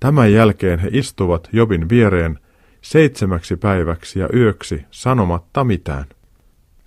Tämän 0.00 0.32
jälkeen 0.32 0.78
he 0.78 0.88
istuvat 0.92 1.48
Jobin 1.52 1.88
viereen 1.88 2.38
seitsemäksi 2.82 3.56
päiväksi 3.56 4.18
ja 4.18 4.28
yöksi 4.34 4.84
sanomatta 4.90 5.64
mitään. 5.64 6.04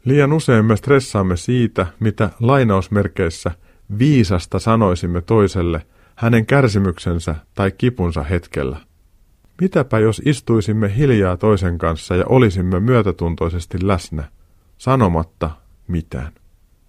Liian 0.06 0.34
usein 0.34 0.66
me 0.66 0.76
stressaamme 0.78 1.38
siitä, 1.38 1.88
mitä 2.00 2.30
lainausmerkeissä 2.40 3.52
viisasta 4.00 4.60
sanoisimme 4.60 5.22
toiselle 5.22 5.86
hänen 6.16 6.46
kärsimyksensä 6.46 7.36
tai 7.56 7.72
kipunsa 7.72 8.24
hetkellä. 8.24 8.78
Mitäpä 9.62 10.00
jos 10.00 10.22
istuisimme 10.26 10.96
hiljaa 10.98 11.38
toisen 11.38 11.78
kanssa 11.78 12.16
ja 12.16 12.26
olisimme 12.26 12.80
myötätuntoisesti 12.80 13.78
läsnä, 13.88 14.24
sanomatta 14.78 15.52
mitään. 15.88 16.32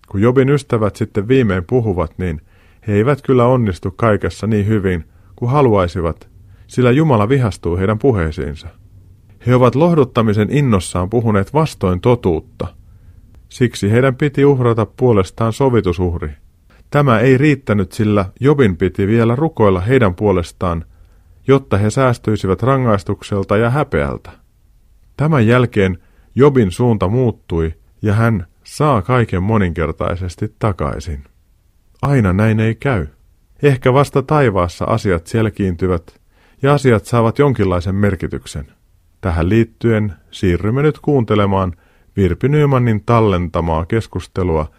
kun 0.09 0.21
Jobin 0.21 0.49
ystävät 0.49 0.97
sitten 0.97 1.29
viimein 1.29 1.65
puhuvat, 1.65 2.19
niin 2.19 2.41
he 2.87 2.93
eivät 2.93 3.23
kyllä 3.23 3.47
onnistu 3.47 3.91
kaikessa 3.91 4.47
niin 4.47 4.67
hyvin 4.67 5.05
kuin 5.37 5.51
haluaisivat, 5.51 6.29
sillä 6.67 6.91
Jumala 6.91 7.29
vihastuu 7.29 7.77
heidän 7.77 7.99
puheisiinsa. 7.99 8.69
He 9.47 9.55
ovat 9.55 9.75
lohduttamisen 9.75 10.49
innossaan 10.51 11.11
puhuneet 11.11 11.55
vastoin 11.55 12.01
totuutta. 12.01 12.67
Siksi 13.49 13.91
heidän 13.91 14.17
piti 14.17 14.45
uhrata 14.45 14.87
puolestaan 14.87 15.53
sovitusuhri. 15.53 16.31
Tämä 16.91 17.19
ei 17.19 17.39
riittänyt, 17.39 17.93
sillä 17.93 18.25
Jobin 18.41 18.77
piti 18.77 19.07
vielä 19.07 19.37
rukoilla 19.37 19.81
heidän 19.81 20.15
puolestaan, 20.15 20.85
jotta 21.49 21.77
he 21.77 21.91
säästyisivät 21.91 22.63
rangaistukselta 22.63 23.57
ja 23.57 23.71
häpeältä. 23.71 24.31
Tämän 25.17 25.47
jälkeen 25.47 25.99
Jobin 26.35 26.71
suunta 26.71 27.09
muuttui 27.09 27.75
ja 28.03 28.13
hän 28.13 28.47
saa 28.65 29.03
kaiken 29.03 29.43
moninkertaisesti 29.43 30.55
takaisin. 30.59 31.25
Aina 32.03 32.33
näin 32.33 32.61
ei 32.61 32.75
käy. 32.75 33.07
Ehkä 33.63 33.93
vasta 33.93 34.23
taivaassa 34.23 34.85
asiat 34.85 35.27
selkiintyvät 35.27 36.21
ja 36.63 36.75
asiat 36.75 37.05
saavat 37.05 37.39
jonkinlaisen 37.39 37.95
merkityksen. 37.95 38.67
Tähän 39.21 39.49
liittyen 39.49 40.13
siirrymme 40.31 40.83
nyt 40.83 40.99
kuuntelemaan 40.99 41.73
Virpi 42.17 42.49
Nymanin 42.49 43.03
tallentamaa 43.07 43.87
keskustelua 43.87 44.71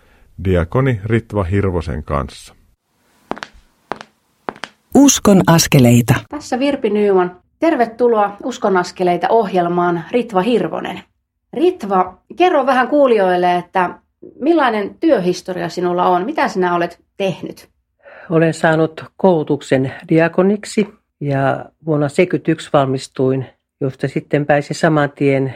diakoni 0.44 1.02
Ritva 1.06 1.44
Hirvosen 1.44 2.04
kanssa. 2.04 2.56
Uskon 4.96 5.42
askeleita. 5.48 6.14
Tässä 6.30 6.60
Virpi 6.60 6.90
Nyman. 6.90 7.42
Tervetuloa 7.60 8.38
Uskon 8.44 8.78
askeleita 8.78 9.28
ohjelmaan 9.30 10.04
Ritva 10.12 10.42
Hirvonen. 10.42 11.02
Ritva, 11.54 12.18
kerro 12.36 12.66
vähän 12.66 12.88
kuulijoille, 12.88 13.56
että 13.56 14.00
millainen 14.40 14.96
työhistoria 15.00 15.70
sinulla 15.70 16.06
on? 16.06 16.26
Mitä 16.26 16.48
sinä 16.48 16.76
olet 16.76 17.00
tehnyt? 17.18 17.70
Olen 18.30 18.54
saanut 18.54 19.06
koulutuksen 19.18 19.94
diakoniksi 20.10 20.88
ja 21.20 21.66
vuonna 21.86 22.08
1971 22.08 22.70
valmistuin, 22.74 23.46
josta 23.82 24.08
sitten 24.08 24.46
pääsin 24.46 24.76
saman 24.76 25.12
tien 25.12 25.56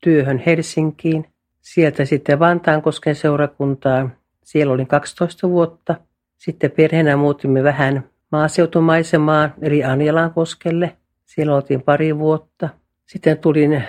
työhön 0.00 0.42
Helsinkiin. 0.46 1.26
Sieltä 1.60 2.04
sitten 2.04 2.38
Vantaankosken 2.38 3.14
seurakuntaan. 3.14 4.16
Siellä 4.44 4.72
olin 4.72 4.86
12 4.86 5.48
vuotta. 5.48 5.94
Sitten 6.38 6.70
perheenä 6.70 7.16
muutimme 7.16 7.62
vähän 7.62 8.04
maaseutumaisemaan, 8.32 9.54
eli 9.62 9.84
Anjalankoskelle. 9.84 10.96
Siellä 11.24 11.54
oltiin 11.54 11.82
pari 11.82 12.18
vuotta. 12.18 12.68
Sitten 13.06 13.38
tulin 13.38 13.84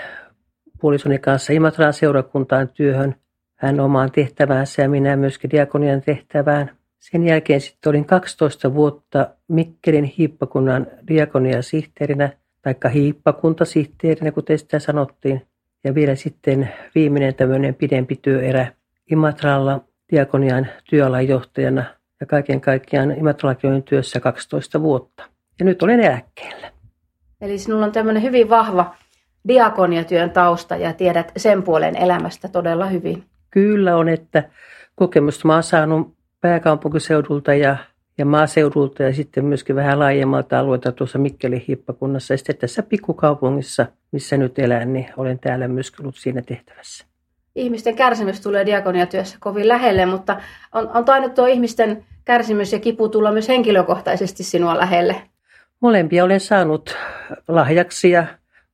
puolisoni 0.82 1.20
kanssa 1.20 1.54
Imatran 1.54 1.94
seurakuntaan 1.94 2.70
työhön. 2.70 3.16
Hän 3.56 3.80
omaan 3.80 4.12
tehtäväänsä 4.12 4.82
ja 4.82 4.90
minä 4.90 5.16
myöskin 5.16 5.50
diakonian 5.50 6.02
tehtävään. 6.02 6.72
Sen 7.00 7.24
jälkeen 7.24 7.62
sitten 7.62 7.90
olin 7.90 8.06
12 8.06 8.74
vuotta 8.74 9.30
Mikkelin 9.48 10.04
hiippakunnan 10.04 10.88
diakoniasihteerinä, 11.08 12.30
taikka 12.62 12.90
hiippakuntasihteerinä, 12.90 14.32
kuten 14.32 14.60
sitä 14.60 14.80
sanottiin. 14.80 15.42
Ja 15.84 15.96
vielä 15.96 16.16
sitten 16.16 16.70
viimeinen 16.96 17.36
tämmöinen 17.36 17.76
pidempi 17.76 18.16
työerä 18.22 18.72
Imatralla 19.12 19.82
diakonian 20.12 20.68
työalajohtajana 20.90 21.84
ja 22.20 22.26
kaiken 22.26 22.62
kaikkiaan 22.62 23.12
Imatrallakin 23.12 23.70
olin 23.70 23.84
työssä 23.84 24.20
12 24.20 24.82
vuotta. 24.82 25.24
Ja 25.60 25.66
nyt 25.66 25.84
olen 25.84 26.00
eläkkeellä. 26.00 26.72
Eli 27.42 27.58
sinulla 27.58 27.86
on 27.86 27.92
tämmöinen 27.92 28.24
hyvin 28.24 28.50
vahva 28.50 28.96
diakoniatyön 29.48 30.32
tausta 30.32 30.76
ja 30.76 30.94
tiedät 30.94 31.32
sen 31.38 31.64
puolen 31.64 31.98
elämästä 31.98 32.48
todella 32.48 32.86
hyvin. 32.86 33.24
Kyllä 33.52 33.98
on, 33.98 34.10
että 34.10 34.50
kokemusta 34.96 35.48
mä 35.48 35.54
oon 35.54 35.64
saanut 35.64 36.16
pääkaupunkiseudulta 36.42 37.54
ja, 37.54 37.78
ja 38.18 38.26
maaseudulta 38.26 39.04
ja 39.04 39.14
sitten 39.14 39.46
myöskin 39.46 39.76
vähän 39.76 40.00
laajemmalta 40.00 40.60
alueelta 40.60 40.92
tuossa 40.92 41.20
Mikkelin 41.20 41.66
hippakunnassa. 41.70 42.34
Ja 42.34 42.38
sitten 42.38 42.58
tässä 42.58 42.84
pikkukaupungissa, 42.84 43.86
missä 44.12 44.38
nyt 44.38 44.60
elän, 44.60 44.94
niin 44.94 45.08
olen 45.18 45.40
täällä 45.40 45.68
myöskin 45.68 46.02
ollut 46.02 46.16
siinä 46.16 46.42
tehtävässä. 46.42 47.06
Ihmisten 47.56 47.96
kärsimys 47.96 48.42
tulee 48.42 48.66
diakoniatyössä 48.66 49.38
kovin 49.40 49.68
lähelle, 49.68 50.06
mutta 50.06 50.42
on, 50.74 50.90
on 50.94 51.06
tainnut 51.06 51.34
tuo 51.34 51.46
ihmisten 51.46 52.06
kärsimys 52.26 52.74
ja 52.74 52.80
kipu 52.80 53.10
tulla 53.10 53.32
myös 53.32 53.48
henkilökohtaisesti 53.48 54.44
sinua 54.44 54.78
lähelle. 54.78 55.22
Molempia 55.80 56.24
olen 56.24 56.40
saanut 56.40 56.98
lahjaksi 57.48 58.12
ja 58.12 58.26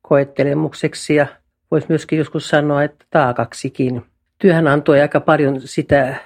koettelemukseksi 0.02 1.14
ja 1.14 1.26
voisi 1.70 1.86
myöskin 1.88 2.18
joskus 2.18 2.48
sanoa, 2.48 2.82
että 2.82 3.04
taakaksikin. 3.10 4.02
Työhän 4.38 4.68
antoi 4.68 5.00
aika 5.00 5.20
paljon 5.20 5.60
sitä 5.60 6.16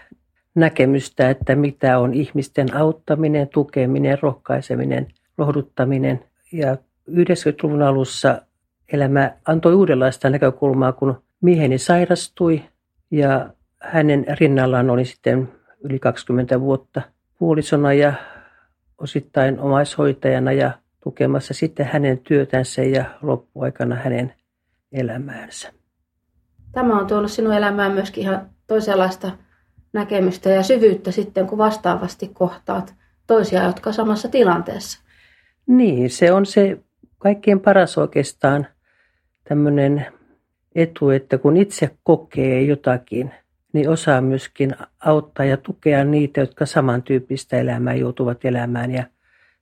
näkemystä, 0.54 1.30
että 1.30 1.54
mitä 1.54 1.98
on 1.98 2.14
ihmisten 2.14 2.76
auttaminen, 2.76 3.48
tukeminen, 3.48 4.18
rohkaiseminen, 4.22 5.06
lohduttaminen. 5.38 6.24
Ja 6.52 6.76
90-luvun 7.10 7.82
alussa 7.82 8.42
elämä 8.92 9.32
antoi 9.46 9.74
uudenlaista 9.74 10.30
näkökulmaa, 10.30 10.92
kun 10.92 11.22
mieheni 11.46 11.78
sairastui 11.78 12.62
ja 13.10 13.50
hänen 13.80 14.26
rinnallaan 14.40 14.90
oli 14.90 15.04
sitten 15.04 15.48
yli 15.80 15.98
20 15.98 16.60
vuotta 16.60 17.02
puolisona 17.38 17.92
ja 17.92 18.12
osittain 18.98 19.60
omaishoitajana 19.60 20.52
ja 20.52 20.70
tukemassa 21.02 21.54
sitten 21.54 21.86
hänen 21.86 22.18
työtänsä 22.18 22.82
ja 22.82 23.04
loppuaikana 23.22 23.94
hänen 23.94 24.34
elämäänsä. 24.92 25.72
Tämä 26.72 27.00
on 27.00 27.06
tuonut 27.06 27.30
sinun 27.30 27.52
elämään 27.52 27.92
myöskin 27.92 28.22
ihan 28.22 28.50
toisenlaista 28.66 29.30
näkemystä 29.92 30.50
ja 30.50 30.62
syvyyttä 30.62 31.10
sitten, 31.10 31.46
kun 31.46 31.58
vastaavasti 31.58 32.28
kohtaat 32.28 32.94
toisia, 33.26 33.64
jotka 33.64 33.92
samassa 33.92 34.28
tilanteessa. 34.28 35.02
Niin, 35.66 36.10
se 36.10 36.32
on 36.32 36.46
se 36.46 36.78
kaikkien 37.18 37.60
paras 37.60 37.98
oikeastaan 37.98 38.66
tämmöinen 39.48 40.06
etu, 40.76 41.10
että 41.10 41.38
kun 41.38 41.56
itse 41.56 41.90
kokee 42.04 42.62
jotakin, 42.62 43.30
niin 43.72 43.88
osaa 43.88 44.20
myöskin 44.20 44.74
auttaa 45.00 45.46
ja 45.46 45.56
tukea 45.56 46.04
niitä, 46.04 46.40
jotka 46.40 46.66
samantyyppistä 46.66 47.56
elämää 47.56 47.94
joutuvat 47.94 48.44
elämään. 48.44 48.90
Ja 48.90 49.04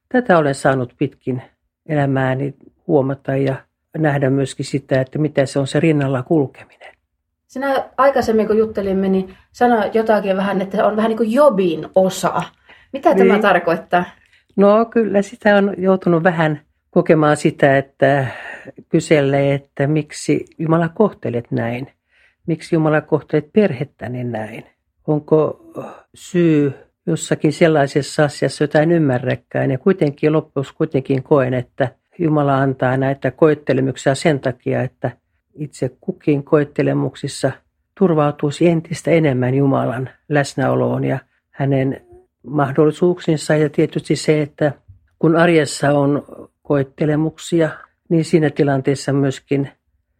tätä 0.09 0.39
olen 0.39 0.55
saanut 0.55 0.95
pitkin 0.99 1.43
elämääni 1.87 2.55
huomata 2.87 3.37
ja 3.37 3.55
nähdä 3.99 4.31
myöskin 4.31 4.67
sitä, 4.67 5.01
että 5.01 5.19
mitä 5.19 5.47
se 5.47 5.59
on 5.59 5.67
se 5.67 5.81
rinnalla 5.81 6.23
kulkeminen. 6.23 6.95
Sinä 7.47 7.85
aikaisemmin, 7.97 8.47
kun 8.47 8.59
juttelimme, 8.59 9.09
niin 9.09 9.37
sanoit 9.53 9.95
jotakin 9.95 10.37
vähän, 10.37 10.63
että 10.63 10.87
on 10.87 10.97
vähän 10.97 11.09
niin 11.09 11.17
kuin 11.17 11.33
jobin 11.33 11.87
osa. 11.95 12.43
Mitä 12.93 13.15
niin. 13.15 13.29
tämä 13.29 13.39
tarkoittaa? 13.39 14.05
No 14.57 14.85
kyllä 14.85 15.23
sitä 15.23 15.57
on 15.57 15.75
joutunut 15.79 16.23
vähän 16.23 16.61
kokemaan 16.95 17.37
sitä, 17.37 17.79
että 17.79 18.27
kyselee, 18.89 19.55
että 19.55 19.87
miksi 19.87 20.45
Jumala 20.59 20.89
kohtelet 20.89 21.51
näin. 21.51 21.87
Miksi 22.47 22.75
Jumala 22.75 23.01
kohtelet 23.01 23.53
perhettäni 23.53 24.25
näin. 24.25 24.65
Onko 25.07 25.61
syy 26.15 26.73
jossakin 27.07 27.53
sellaisessa 27.53 28.25
asiassa, 28.25 28.65
jota 28.65 28.81
en 28.81 28.93
ymmärräkään. 28.93 29.71
Ja 29.71 29.79
kuitenkin 29.79 30.33
loppuus 30.33 30.73
kuitenkin 30.73 31.23
koen, 31.23 31.55
että 31.55 31.89
Jumala 32.19 32.59
antaa 32.59 32.97
näitä 32.97 33.31
koettelemuksia 33.31 34.15
sen 34.15 34.41
takia, 34.41 34.83
että 34.83 35.11
itse 35.55 35.91
kukin 36.01 36.45
koettelemuksissa 36.45 37.53
turvautuisi 37.99 38.69
entistä 38.69 39.11
enemmän 39.11 39.55
Jumalan 39.55 40.11
läsnäoloon 40.29 41.05
ja 41.05 41.19
hänen 41.51 42.01
mahdollisuuksinsa. 42.47 43.57
Ja 43.57 43.71
tietysti 43.71 44.17
se, 44.17 44.43
että 44.43 44.73
kun 45.19 45.37
arjessa 45.37 45.99
on 45.99 46.25
koettelemuksia, 46.65 47.71
niin 48.09 48.25
siinä 48.25 48.51
tilanteessa 48.51 49.13
myöskin 49.13 49.71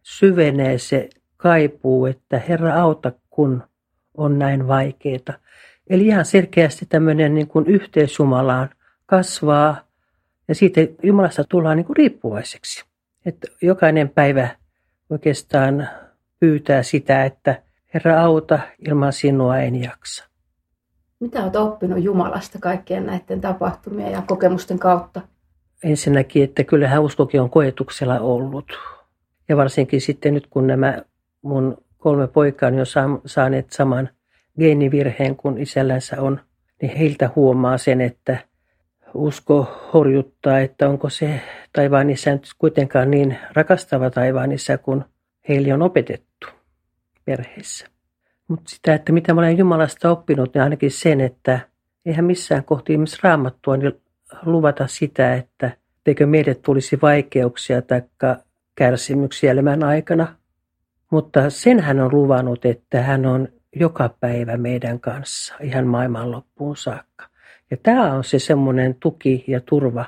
syvenee 0.03 0.77
se 0.77 1.09
kaipuu, 1.37 2.05
että 2.05 2.39
Herra 2.39 2.81
auta, 2.81 3.11
kun 3.29 3.63
on 4.17 4.39
näin 4.39 4.67
vaikeaa. 4.67 5.33
Eli 5.89 6.07
ihan 6.07 6.25
selkeästi 6.25 6.85
tämmöinen 6.85 7.33
niin 7.33 7.47
kuin 7.47 7.65
yhteys 7.67 8.19
Jumalaan 8.19 8.69
kasvaa 9.05 9.77
ja 10.47 10.55
siitä 10.55 10.81
Jumalasta 11.03 11.43
tullaan 11.43 11.77
niin 11.77 11.85
kuin 11.85 11.97
riippuvaiseksi. 11.97 12.85
Että 13.25 13.47
jokainen 13.61 14.09
päivä 14.09 14.47
oikeastaan 15.09 15.89
pyytää 16.39 16.83
sitä, 16.83 17.25
että 17.25 17.61
Herra 17.93 18.21
auta, 18.21 18.59
ilman 18.87 19.13
sinua 19.13 19.57
en 19.57 19.75
jaksa. 19.75 20.25
Mitä 21.19 21.43
olet 21.43 21.55
oppinut 21.55 22.03
Jumalasta 22.03 22.59
kaikkien 22.59 23.05
näiden 23.05 23.41
tapahtumien 23.41 24.11
ja 24.11 24.23
kokemusten 24.27 24.79
kautta? 24.79 25.21
Ensinnäkin, 25.85 26.43
että 26.43 26.63
kyllähän 26.63 27.03
uskokin 27.03 27.41
on 27.41 27.49
koetuksella 27.49 28.19
ollut. 28.19 28.79
Ja 29.49 29.57
varsinkin 29.57 30.01
sitten 30.01 30.33
nyt, 30.33 30.47
kun 30.47 30.67
nämä 30.67 31.01
mun 31.41 31.77
kolme 31.97 32.27
poikaa 32.27 32.69
on 32.69 33.21
saaneet 33.25 33.71
saman 33.71 34.09
geenivirheen 34.59 35.35
kuin 35.35 35.57
isällänsä 35.57 36.21
on, 36.21 36.39
niin 36.81 36.97
heiltä 36.97 37.29
huomaa 37.35 37.77
sen, 37.77 38.01
että 38.01 38.37
usko 39.13 39.67
horjuttaa, 39.93 40.59
että 40.59 40.89
onko 40.89 41.09
se 41.09 41.41
taivaan 41.73 42.09
isä 42.09 42.31
nyt 42.31 42.49
kuitenkaan 42.57 43.11
niin 43.11 43.37
rakastava 43.53 44.09
taivaan 44.09 44.51
isä 44.51 44.77
kuin 44.77 45.03
heille 45.49 45.73
on 45.73 45.81
opetettu 45.81 46.47
perheessä. 47.25 47.87
Mutta 48.47 48.69
sitä, 48.69 48.93
että 48.93 49.13
mitä 49.13 49.33
mä 49.33 49.41
olen 49.41 49.57
Jumalasta 49.57 50.11
oppinut, 50.11 50.53
niin 50.53 50.61
ainakin 50.61 50.91
sen, 50.91 51.21
että 51.21 51.59
eihän 52.05 52.25
missään 52.25 52.63
kohti 52.63 52.93
ihmis 52.93 53.23
raamattua 53.23 53.77
niin 53.77 54.04
luvata 54.45 54.87
sitä, 54.87 55.33
että 55.33 55.71
teikö 56.03 56.25
meille 56.25 56.55
tulisi 56.55 56.99
vaikeuksia 57.01 57.81
tai 57.81 58.01
kärsimyksiä 58.75 59.51
elämän 59.51 59.83
aikana. 59.83 60.35
Mutta 61.11 61.49
sen 61.49 61.79
hän 61.79 61.99
on 61.99 62.13
luvannut, 62.13 62.65
että 62.65 63.01
hän 63.01 63.25
on 63.25 63.47
joka 63.75 64.09
päivä 64.19 64.57
meidän 64.57 64.99
kanssa 64.99 65.55
ihan 65.61 65.87
maailman 65.87 66.31
loppuun 66.31 66.77
saakka. 66.77 67.29
Ja 67.71 67.77
tämä 67.83 68.13
on 68.13 68.23
se 68.23 68.39
semmoinen 68.39 68.95
tuki 68.95 69.43
ja 69.47 69.61
turva, 69.61 70.05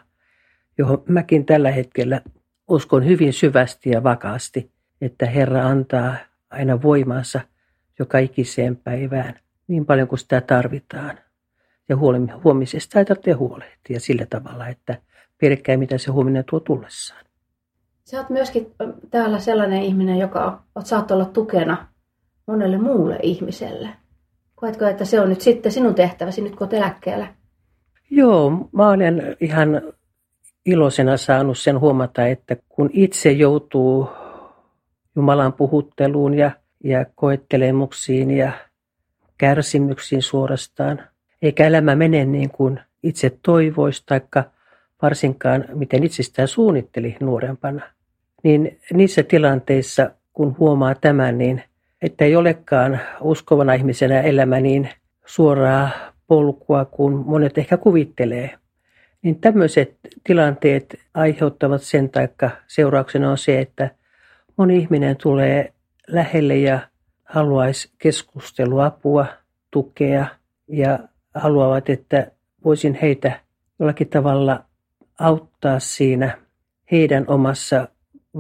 johon 0.78 1.04
mäkin 1.08 1.46
tällä 1.46 1.72
hetkellä 1.72 2.22
uskon 2.68 3.06
hyvin 3.06 3.34
syvästi 3.34 3.90
ja 3.90 4.04
vakaasti, 4.04 4.72
että 5.02 5.26
Herra 5.26 5.68
antaa 5.68 6.16
aina 6.50 6.82
voimansa 6.82 7.42
joka 8.00 8.18
ikiseen 8.18 8.76
päivään 8.76 9.40
niin 9.68 9.86
paljon 9.86 10.08
kuin 10.08 10.20
sitä 10.20 10.42
tarvitaan. 10.42 11.20
Ja 11.90 11.98
huomisesta 12.44 13.00
ei 13.00 13.06
tarvitse 13.06 13.32
huolehtia 13.32 14.00
sillä 14.00 14.26
tavalla, 14.30 14.68
että 14.68 15.02
pelkkää 15.42 15.78
mitä 15.78 15.98
se 15.98 16.12
huominen 16.12 16.44
tuo 16.50 16.60
tullessaan. 16.60 17.26
Sä 18.04 18.18
oot 18.18 18.30
myöskin 18.30 18.74
täällä 19.10 19.40
sellainen 19.40 19.84
ihminen, 19.84 20.18
joka 20.18 20.64
saat 20.84 21.12
olla 21.12 21.26
tukena 21.26 21.88
monelle 22.48 22.78
muulle 22.78 23.20
ihmiselle. 23.24 23.90
Koetko, 24.56 24.86
että 24.86 25.06
se 25.06 25.22
on 25.22 25.30
nyt 25.30 25.42
sitten 25.42 25.72
sinun 25.72 25.96
tehtäväsi, 25.96 26.42
nyt 26.42 26.56
kun 26.56 26.62
olet 26.62 26.74
eläkkeellä? 26.74 27.28
Joo, 28.10 28.70
mä 28.72 28.90
olen 28.90 29.38
ihan 29.40 29.82
iloisena 30.66 31.18
saanut 31.18 31.58
sen 31.58 31.80
huomata, 31.80 32.28
että 32.28 32.56
kun 32.70 32.90
itse 32.94 33.32
joutuu 33.32 34.10
Jumalan 35.16 35.54
puhutteluun 35.54 36.34
ja, 36.34 36.52
ja 36.84 37.06
koettelemuksiin 37.16 38.32
ja 38.32 38.52
kärsimyksiin 39.38 40.22
suorastaan, 40.22 41.02
eikä 41.42 41.68
elämä 41.68 41.96
mene 41.96 42.26
niin 42.26 42.50
kuin 42.50 42.80
itse 43.04 43.38
toivoisi, 43.42 44.04
taikka 44.06 44.44
varsinkaan 45.02 45.66
miten 45.74 46.04
itse 46.04 46.24
sitä 46.24 46.48
suunnitteli 46.48 47.18
nuorempana, 47.20 47.82
niin 48.44 48.80
niissä 48.94 49.24
tilanteissa, 49.24 50.12
kun 50.34 50.56
huomaa 50.60 50.96
tämän, 50.96 51.38
niin 51.38 51.64
että 52.02 52.26
ei 52.26 52.36
olekaan 52.36 53.00
uskovana 53.22 53.74
ihmisenä 53.74 54.22
elämä 54.22 54.60
niin 54.60 54.90
suoraa 55.26 55.90
polkua 56.28 56.86
kuin 56.86 57.14
monet 57.14 57.58
ehkä 57.58 57.78
kuvittelee. 57.78 58.58
Niin 59.22 59.40
tämmöiset 59.40 59.96
tilanteet 60.24 61.00
aiheuttavat 61.14 61.82
sen, 61.82 62.10
taikka 62.10 62.50
seurauksena 62.68 63.32
on 63.32 63.38
se, 63.38 63.60
että 63.60 63.90
moni 64.58 64.78
ihminen 64.78 65.18
tulee 65.18 65.74
lähelle 66.08 66.56
ja 66.56 66.80
haluaisi 67.24 67.92
keskusteluapua, 67.98 69.26
tukea 69.72 70.26
ja 70.68 71.00
haluavat, 71.40 71.90
että 71.90 72.32
voisin 72.66 72.98
heitä 73.02 73.40
jollakin 73.80 74.10
tavalla 74.10 74.64
auttaa 75.20 75.80
siinä 75.80 76.38
heidän 76.92 77.26
omassa 77.28 77.88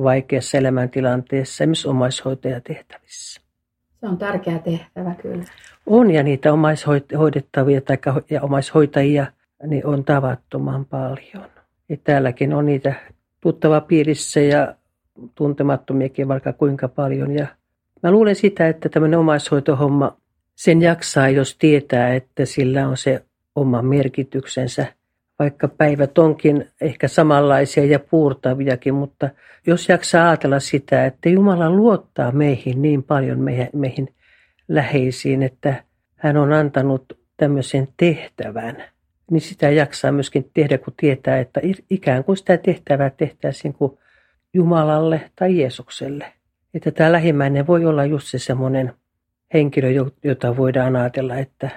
vaikeassa 0.03 0.57
elämäntilanteessa, 0.57 1.65
myös 1.65 1.85
omaishoitajatehtävissä. 1.85 3.41
Se 3.99 4.07
on 4.07 4.17
tärkeä 4.17 4.59
tehtävä 4.59 5.15
kyllä. 5.15 5.43
On 5.85 6.11
ja 6.11 6.23
niitä 6.23 6.53
omaishoidettavia 6.53 7.81
tai 7.81 7.97
ja 8.29 8.41
omaishoitajia 8.41 9.25
niin 9.67 9.85
on 9.85 10.03
tavattoman 10.03 10.85
paljon. 10.85 11.49
Ja 11.89 11.97
täälläkin 12.03 12.53
on 12.53 12.65
niitä 12.65 12.93
tuttava 13.41 13.81
piirissä 13.81 14.39
ja 14.39 14.75
tuntemattomiakin 15.35 16.27
vaikka 16.27 16.53
kuinka 16.53 16.87
paljon. 16.87 17.31
Ja 17.31 17.47
mä 18.03 18.11
luulen 18.11 18.35
sitä, 18.35 18.67
että 18.67 18.89
tämmöinen 18.89 19.19
omaishoitohomma, 19.19 20.17
sen 20.57 20.81
jaksaa, 20.81 21.29
jos 21.29 21.55
tietää, 21.57 22.13
että 22.13 22.45
sillä 22.45 22.87
on 22.87 22.97
se 22.97 23.23
oma 23.55 23.81
merkityksensä. 23.81 24.85
Vaikka 25.39 25.67
päivät 25.67 26.17
onkin 26.17 26.69
ehkä 26.81 27.07
samanlaisia 27.07 27.85
ja 27.85 27.99
puurtaviakin, 27.99 28.93
mutta 28.93 29.29
jos 29.67 29.89
jaksaa 29.89 30.29
ajatella 30.29 30.59
sitä, 30.59 31.05
että 31.05 31.29
Jumala 31.29 31.69
luottaa 31.69 32.31
meihin 32.31 32.81
niin 32.81 33.03
paljon, 33.03 33.39
meihin, 33.73 34.15
läheisiin, 34.67 35.43
että 35.43 35.83
hän 36.15 36.37
on 36.37 36.53
antanut 36.53 37.19
tämmöisen 37.37 37.87
tehtävän, 37.97 38.83
niin 39.31 39.41
sitä 39.41 39.69
jaksaa 39.69 40.11
myöskin 40.11 40.49
tehdä, 40.53 40.77
kun 40.77 40.93
tietää, 40.97 41.39
että 41.39 41.61
ikään 41.89 42.23
kuin 42.23 42.37
sitä 42.37 42.57
tehtävää 42.57 43.09
tehtäisiin 43.09 43.73
kuin 43.73 43.97
Jumalalle 44.53 45.31
tai 45.35 45.59
Jeesukselle. 45.59 46.33
Että 46.73 46.91
tämä 46.91 47.11
lähimmäinen 47.11 47.67
voi 47.67 47.85
olla 47.85 48.05
just 48.05 48.27
se 48.27 48.39
semmoinen 48.39 48.93
henkilö, 49.53 49.87
jota 50.23 50.57
voidaan 50.57 50.95
ajatella, 50.95 51.35
että, 51.35 51.69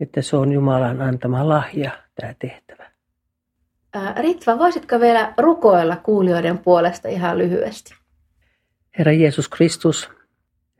että 0.00 0.22
se 0.22 0.36
on 0.36 0.52
Jumalan 0.52 1.02
antama 1.02 1.48
lahja, 1.48 1.90
tämä 2.20 2.34
tehtävä. 2.38 2.90
Ritva, 4.16 4.58
voisitko 4.58 5.00
vielä 5.00 5.34
rukoilla 5.38 5.96
kuulijoiden 5.96 6.58
puolesta 6.58 7.08
ihan 7.08 7.38
lyhyesti? 7.38 7.94
Herra 8.98 9.12
Jeesus 9.12 9.48
Kristus, 9.48 10.10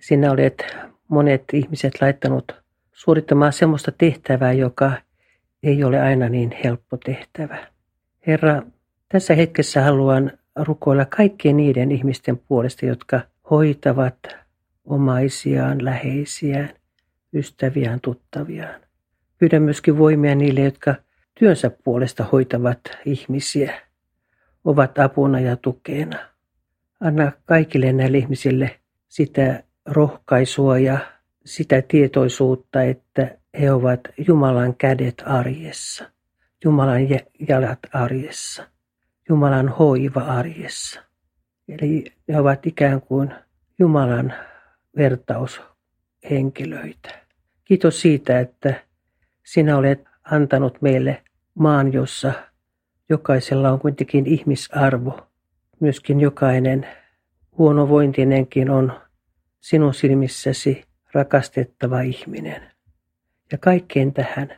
sinä 0.00 0.30
olet 0.30 0.76
monet 1.08 1.44
ihmiset 1.52 1.92
laittanut 2.00 2.52
suorittamaan 2.92 3.52
sellaista 3.52 3.92
tehtävää, 3.92 4.52
joka 4.52 4.92
ei 5.62 5.84
ole 5.84 6.00
aina 6.00 6.28
niin 6.28 6.54
helppo 6.64 6.96
tehtävä. 6.96 7.66
Herra, 8.26 8.62
tässä 9.08 9.34
hetkessä 9.34 9.82
haluan 9.82 10.32
rukoilla 10.56 11.04
kaikkien 11.04 11.56
niiden 11.56 11.92
ihmisten 11.92 12.38
puolesta, 12.38 12.86
jotka 12.86 13.20
hoitavat 13.50 14.18
omaisiaan, 14.88 15.84
läheisiään, 15.84 16.70
ystäviään, 17.34 18.00
tuttaviaan. 18.00 18.80
Pyydän 19.38 19.62
myöskin 19.62 19.98
voimia 19.98 20.34
niille, 20.34 20.60
jotka 20.60 20.94
työnsä 21.38 21.70
puolesta 21.70 22.24
hoitavat 22.24 22.80
ihmisiä, 23.04 23.80
ovat 24.64 24.98
apuna 24.98 25.40
ja 25.40 25.56
tukena. 25.56 26.18
Anna 27.00 27.32
kaikille 27.44 27.92
näille 27.92 28.18
ihmisille 28.18 28.80
sitä 29.08 29.62
rohkaisua 29.86 30.78
ja 30.78 30.98
sitä 31.44 31.82
tietoisuutta, 31.82 32.82
että 32.82 33.38
he 33.60 33.72
ovat 33.72 34.00
Jumalan 34.28 34.74
kädet 34.76 35.22
arjessa, 35.26 36.10
Jumalan 36.64 37.00
jalat 37.48 37.78
arjessa, 37.92 38.68
Jumalan 39.28 39.68
hoiva 39.68 40.20
arjessa. 40.20 41.00
Eli 41.68 42.04
ne 42.28 42.40
ovat 42.40 42.66
ikään 42.66 43.00
kuin 43.00 43.34
Jumalan 43.78 44.34
vertaushenkilöitä. 44.96 47.26
Kiitos 47.64 48.00
siitä, 48.00 48.40
että 48.40 48.84
sinä 49.44 49.76
olet 49.76 50.04
antanut 50.22 50.82
meille 50.82 51.24
maan, 51.54 51.92
jossa 51.92 52.32
jokaisella 53.08 53.70
on 53.70 53.78
kuitenkin 53.78 54.26
ihmisarvo. 54.26 55.28
Myöskin 55.80 56.20
jokainen 56.20 56.86
huonovointinenkin 57.58 58.70
on 58.70 59.00
sinun 59.60 59.94
silmissäsi 59.94 60.84
rakastettava 61.12 62.00
ihminen. 62.00 62.72
Ja 63.52 63.58
kaikkeen 63.58 64.12
tähän 64.12 64.48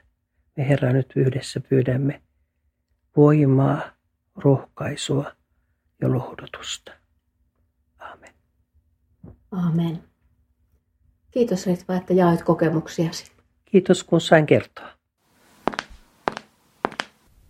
me 0.56 0.68
Herra 0.68 0.92
nyt 0.92 1.12
yhdessä 1.16 1.60
pyydämme 1.60 2.22
voimaa, 3.16 3.80
rohkaisua 4.36 5.32
ja 6.00 6.12
lohdutusta. 6.12 6.92
Amen. 7.98 8.34
Amen. 9.50 10.09
Kiitos 11.30 11.66
Ritva, 11.66 11.94
että 11.94 12.14
jaoit 12.14 12.42
kokemuksiasi. 12.42 13.32
Kiitos 13.64 14.04
kun 14.04 14.20
sain 14.20 14.46
kertoa. 14.46 14.88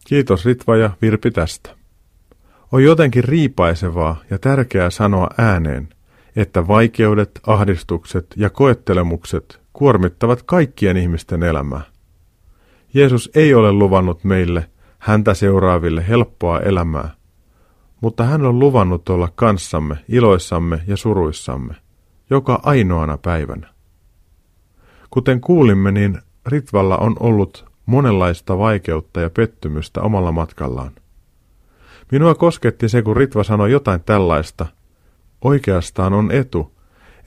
Kiitos 0.06 0.44
Ritva 0.44 0.76
ja 0.76 0.90
Virpi 1.02 1.30
tästä. 1.30 1.70
On 2.72 2.84
jotenkin 2.84 3.24
riipaisevaa 3.24 4.16
ja 4.30 4.38
tärkeää 4.38 4.90
sanoa 4.90 5.28
ääneen, 5.38 5.88
että 6.36 6.68
vaikeudet, 6.68 7.40
ahdistukset 7.46 8.26
ja 8.36 8.50
koettelemukset 8.50 9.60
kuormittavat 9.72 10.42
kaikkien 10.42 10.96
ihmisten 10.96 11.42
elämää. 11.42 11.82
Jeesus 12.94 13.30
ei 13.34 13.54
ole 13.54 13.72
luvannut 13.72 14.24
meille, 14.24 14.70
häntä 14.98 15.34
seuraaville, 15.34 16.08
helppoa 16.08 16.60
elämää, 16.60 17.14
mutta 18.00 18.24
hän 18.24 18.46
on 18.46 18.58
luvannut 18.58 19.08
olla 19.08 19.28
kanssamme, 19.34 19.96
iloissamme 20.08 20.80
ja 20.86 20.96
suruissamme, 20.96 21.74
joka 22.30 22.60
ainoana 22.62 23.18
päivänä. 23.18 23.68
Kuten 25.10 25.40
kuulimme, 25.40 25.92
niin 25.92 26.18
Ritvalla 26.46 26.96
on 26.96 27.16
ollut 27.20 27.70
monenlaista 27.86 28.58
vaikeutta 28.58 29.20
ja 29.20 29.30
pettymystä 29.30 30.02
omalla 30.02 30.32
matkallaan. 30.32 30.92
Minua 32.12 32.34
kosketti 32.34 32.88
se, 32.88 33.02
kun 33.02 33.16
Ritva 33.16 33.44
sanoi 33.44 33.72
jotain 33.72 34.00
tällaista. 34.00 34.66
Oikeastaan 35.44 36.12
on 36.12 36.30
etu, 36.32 36.72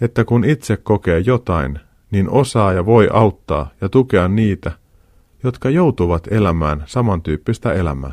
että 0.01 0.25
kun 0.25 0.45
itse 0.45 0.77
kokee 0.77 1.19
jotain, 1.19 1.79
niin 2.11 2.29
osaa 2.29 2.73
ja 2.73 2.85
voi 2.85 3.09
auttaa 3.13 3.69
ja 3.81 3.89
tukea 3.89 4.27
niitä, 4.27 4.71
jotka 5.43 5.69
joutuvat 5.69 6.27
elämään 6.31 6.83
samantyyppistä 6.85 7.73
elämää. 7.73 8.11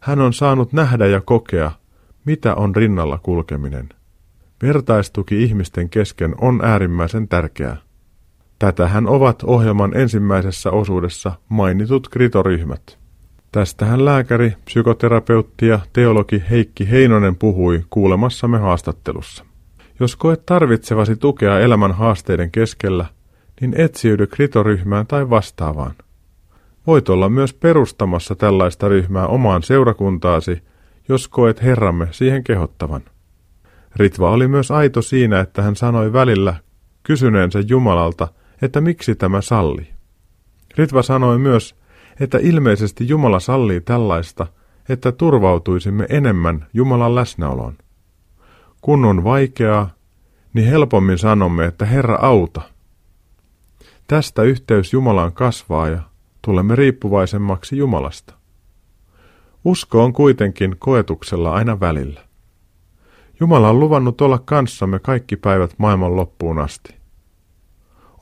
Hän 0.00 0.20
on 0.20 0.32
saanut 0.32 0.72
nähdä 0.72 1.06
ja 1.06 1.20
kokea, 1.20 1.72
mitä 2.24 2.54
on 2.54 2.76
rinnalla 2.76 3.18
kulkeminen. 3.18 3.88
Vertaistuki 4.62 5.42
ihmisten 5.42 5.88
kesken 5.88 6.34
on 6.40 6.60
äärimmäisen 6.64 7.28
tärkeää. 7.28 7.76
Tätähän 8.58 9.08
ovat 9.08 9.42
ohjelman 9.42 9.96
ensimmäisessä 9.96 10.70
osuudessa 10.70 11.32
mainitut 11.48 12.08
kritoryhmät. 12.08 12.98
Tästähän 13.52 14.04
lääkäri, 14.04 14.56
psykoterapeutti 14.64 15.66
ja 15.66 15.78
teologi 15.92 16.42
Heikki 16.50 16.90
Heinonen 16.90 17.36
puhui 17.36 17.84
kuulemassamme 17.90 18.58
haastattelussa. 18.58 19.44
Jos 20.00 20.16
koet 20.16 20.46
tarvitsevasi 20.46 21.16
tukea 21.16 21.60
elämän 21.60 21.92
haasteiden 21.92 22.50
keskellä, 22.50 23.06
niin 23.60 23.74
etsiydy 23.76 24.26
kritoryhmään 24.26 25.06
tai 25.06 25.30
vastaavaan. 25.30 25.94
Voit 26.86 27.08
olla 27.08 27.28
myös 27.28 27.54
perustamassa 27.54 28.34
tällaista 28.34 28.88
ryhmää 28.88 29.26
omaan 29.26 29.62
seurakuntaasi, 29.62 30.62
jos 31.08 31.28
koet 31.28 31.62
Herramme 31.62 32.08
siihen 32.10 32.44
kehottavan. 32.44 33.02
Ritva 33.96 34.30
oli 34.30 34.48
myös 34.48 34.70
aito 34.70 35.02
siinä, 35.02 35.40
että 35.40 35.62
hän 35.62 35.76
sanoi 35.76 36.12
välillä 36.12 36.54
kysyneensä 37.02 37.58
Jumalalta, 37.68 38.28
että 38.62 38.80
miksi 38.80 39.14
tämä 39.14 39.40
salli. 39.40 39.88
Ritva 40.76 41.02
sanoi 41.02 41.38
myös, 41.38 41.74
että 42.20 42.38
ilmeisesti 42.42 43.08
Jumala 43.08 43.40
sallii 43.40 43.80
tällaista, 43.80 44.46
että 44.88 45.12
turvautuisimme 45.12 46.06
enemmän 46.08 46.66
Jumalan 46.74 47.14
läsnäoloon. 47.14 47.78
Kun 48.80 49.04
on 49.04 49.24
vaikeaa, 49.24 49.90
niin 50.54 50.66
helpommin 50.66 51.18
sanomme, 51.18 51.64
että 51.64 51.84
Herra 51.84 52.18
auta. 52.20 52.60
Tästä 54.06 54.42
yhteys 54.42 54.92
Jumalaan 54.92 55.32
kasvaa 55.32 55.88
ja 55.88 56.00
tulemme 56.42 56.76
riippuvaisemmaksi 56.76 57.76
Jumalasta. 57.76 58.34
Usko 59.64 60.04
on 60.04 60.12
kuitenkin 60.12 60.76
koetuksella 60.78 61.52
aina 61.52 61.80
välillä. 61.80 62.20
Jumala 63.40 63.70
on 63.70 63.80
luvannut 63.80 64.20
olla 64.20 64.38
kanssamme 64.38 64.98
kaikki 64.98 65.36
päivät 65.36 65.74
maailman 65.78 66.16
loppuun 66.16 66.58
asti. 66.58 66.94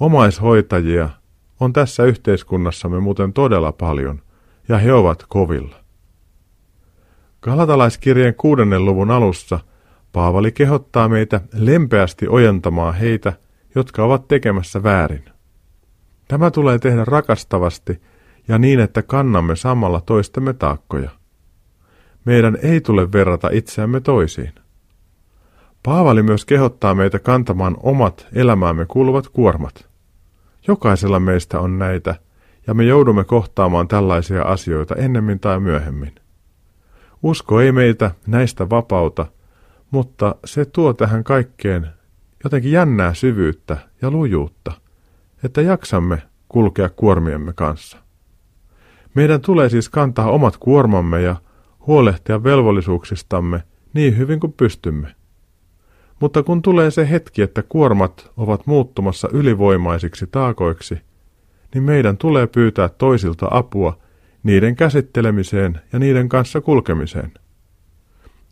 Omaishoitajia 0.01 1.09
on 1.61 1.73
tässä 1.73 2.05
yhteiskunnassamme 2.05 3.01
muuten 3.01 3.33
todella 3.33 3.73
paljon, 3.73 4.23
ja 4.69 4.79
he 4.79 4.93
ovat 4.93 5.25
kovilla. 5.29 5.77
Galatalaiskirjeen 7.43 8.35
kuudennen 8.35 8.85
luvun 8.85 9.11
alussa 9.11 9.59
Paavali 10.13 10.53
kehottaa 10.53 11.09
meitä 11.09 11.41
lempeästi 11.53 12.29
ojentamaan 12.29 12.95
heitä, 12.95 13.33
jotka 13.75 14.05
ovat 14.05 14.29
tekemässä 14.29 14.83
väärin. 14.83 15.25
Tämä 16.29 16.51
tulee 16.51 16.79
tehdä 16.79 17.05
rakastavasti 17.05 18.03
ja 18.49 18.59
niin, 18.59 18.81
että 18.81 19.03
kannamme 19.03 19.57
samalla 19.57 20.01
toistemme 20.01 20.53
taakkoja. 20.53 21.11
Meidän 22.25 22.59
ei 22.63 22.81
tule 22.81 23.13
verrata 23.13 23.49
itseämme 23.53 24.01
toisiin. 24.01 24.53
Paavali 25.83 26.23
myös 26.23 26.45
kehottaa 26.45 26.95
meitä 26.95 27.19
kantamaan 27.19 27.77
omat 27.83 28.27
elämäämme 28.33 28.87
kuuluvat 28.87 29.29
kuormat. 29.29 29.89
Jokaisella 30.67 31.21
meistä 31.21 31.61
on 31.61 31.79
näitä, 31.79 32.15
ja 32.67 32.75
me 32.75 32.85
joudumme 32.85 33.25
kohtaamaan 33.25 33.89
tällaisia 33.89 34.43
asioita 34.43 34.95
ennemmin 34.95 35.41
tai 35.41 35.61
myöhemmin. 35.61 36.13
Usko 37.23 37.61
ei 37.61 37.73
meitä 37.73 38.11
näistä 38.27 38.71
vapauta, 38.71 39.27
mutta 39.91 40.35
se 40.45 40.65
tuo 40.65 40.93
tähän 40.93 41.25
kaikkeen 41.25 41.87
jotenkin 42.45 42.73
jännää 42.73 43.15
syvyyttä 43.15 43.79
ja 44.03 44.11
lujuutta, 44.11 44.73
että 45.45 45.61
jaksamme 45.61 46.23
kulkea 46.49 46.89
kuormiemme 46.89 47.53
kanssa. 47.53 47.99
Meidän 49.15 49.41
tulee 49.41 49.69
siis 49.69 49.89
kantaa 49.89 50.31
omat 50.31 50.57
kuormamme 50.57 51.23
ja 51.23 51.37
huolehtia 51.87 52.45
velvollisuuksistamme 52.45 53.63
niin 53.95 54.19
hyvin 54.19 54.41
kuin 54.41 54.53
pystymme. 54.53 55.20
Mutta 56.21 56.43
kun 56.43 56.63
tulee 56.63 56.91
se 56.91 57.11
hetki, 57.11 57.43
että 57.43 57.63
kuormat 57.63 58.31
ovat 58.37 58.67
muuttumassa 58.67 59.29
ylivoimaisiksi 59.33 60.27
taakoiksi, 60.27 60.99
niin 61.75 61.85
meidän 61.85 62.17
tulee 62.17 62.47
pyytää 62.47 62.89
toisilta 62.89 63.49
apua 63.51 63.99
niiden 64.43 64.77
käsittelemiseen 64.77 65.81
ja 65.93 65.99
niiden 65.99 66.29
kanssa 66.29 66.61
kulkemiseen. 66.61 67.33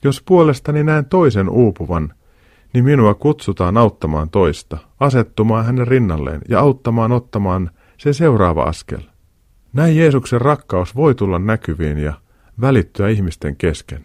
Jos 0.04 0.22
puolestani 0.22 0.84
näen 0.84 1.04
toisen 1.04 1.48
uupuvan, 1.48 2.14
niin 2.72 2.84
minua 2.84 3.14
kutsutaan 3.14 3.76
auttamaan 3.76 4.30
toista, 4.30 4.78
asettumaan 5.00 5.64
hänen 5.64 5.88
rinnalleen 5.88 6.40
ja 6.48 6.60
auttamaan 6.60 7.12
ottamaan 7.12 7.70
se 7.98 8.12
seuraava 8.12 8.62
askel. 8.62 9.00
Näin 9.72 9.96
Jeesuksen 9.96 10.40
rakkaus 10.40 10.96
voi 10.96 11.14
tulla 11.14 11.38
näkyviin 11.38 11.98
ja 11.98 12.12
välittyä 12.60 13.08
ihmisten 13.08 13.56
kesken. 13.56 14.04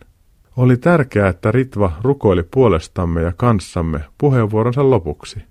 Oli 0.57 0.77
tärkeää, 0.77 1.27
että 1.27 1.51
Ritva 1.51 1.91
rukoili 2.01 2.43
puolestamme 2.43 3.21
ja 3.21 3.33
kanssamme 3.37 3.99
puheenvuoronsa 4.17 4.89
lopuksi. 4.89 5.43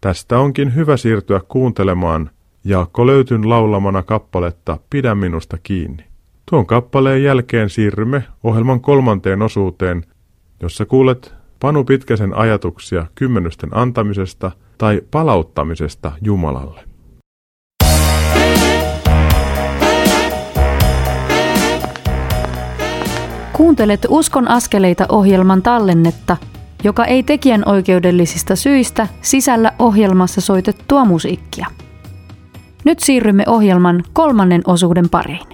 Tästä 0.00 0.38
onkin 0.38 0.74
hyvä 0.74 0.96
siirtyä 0.96 1.40
kuuntelemaan 1.48 2.30
Jaakko 2.64 3.06
Löytyn 3.06 3.48
laulamana 3.48 4.02
kappaletta 4.02 4.78
Pidä 4.90 5.14
minusta 5.14 5.58
kiinni. 5.62 6.04
Tuon 6.50 6.66
kappaleen 6.66 7.22
jälkeen 7.22 7.70
siirrymme 7.70 8.24
ohjelman 8.42 8.80
kolmanteen 8.80 9.42
osuuteen, 9.42 10.04
jossa 10.62 10.86
kuulet 10.86 11.34
Panu 11.60 11.84
Pitkäsen 11.84 12.34
ajatuksia 12.34 13.06
kymmenysten 13.14 13.70
antamisesta 13.72 14.50
tai 14.78 15.02
palauttamisesta 15.10 16.12
Jumalalle. 16.22 16.93
Kuuntelet 23.56 24.06
Uskon 24.08 24.48
askeleita 24.48 25.06
ohjelman 25.08 25.62
tallennetta, 25.62 26.36
joka 26.84 27.04
ei 27.04 27.22
tekijän 27.22 27.62
oikeudellisista 27.66 28.56
syistä 28.56 29.08
sisällä 29.22 29.72
ohjelmassa 29.78 30.40
soitettua 30.40 31.04
musiikkia. 31.04 31.66
Nyt 32.84 33.00
siirrymme 33.00 33.44
ohjelman 33.46 34.04
kolmannen 34.12 34.62
osuuden 34.66 35.08
pariin. 35.08 35.46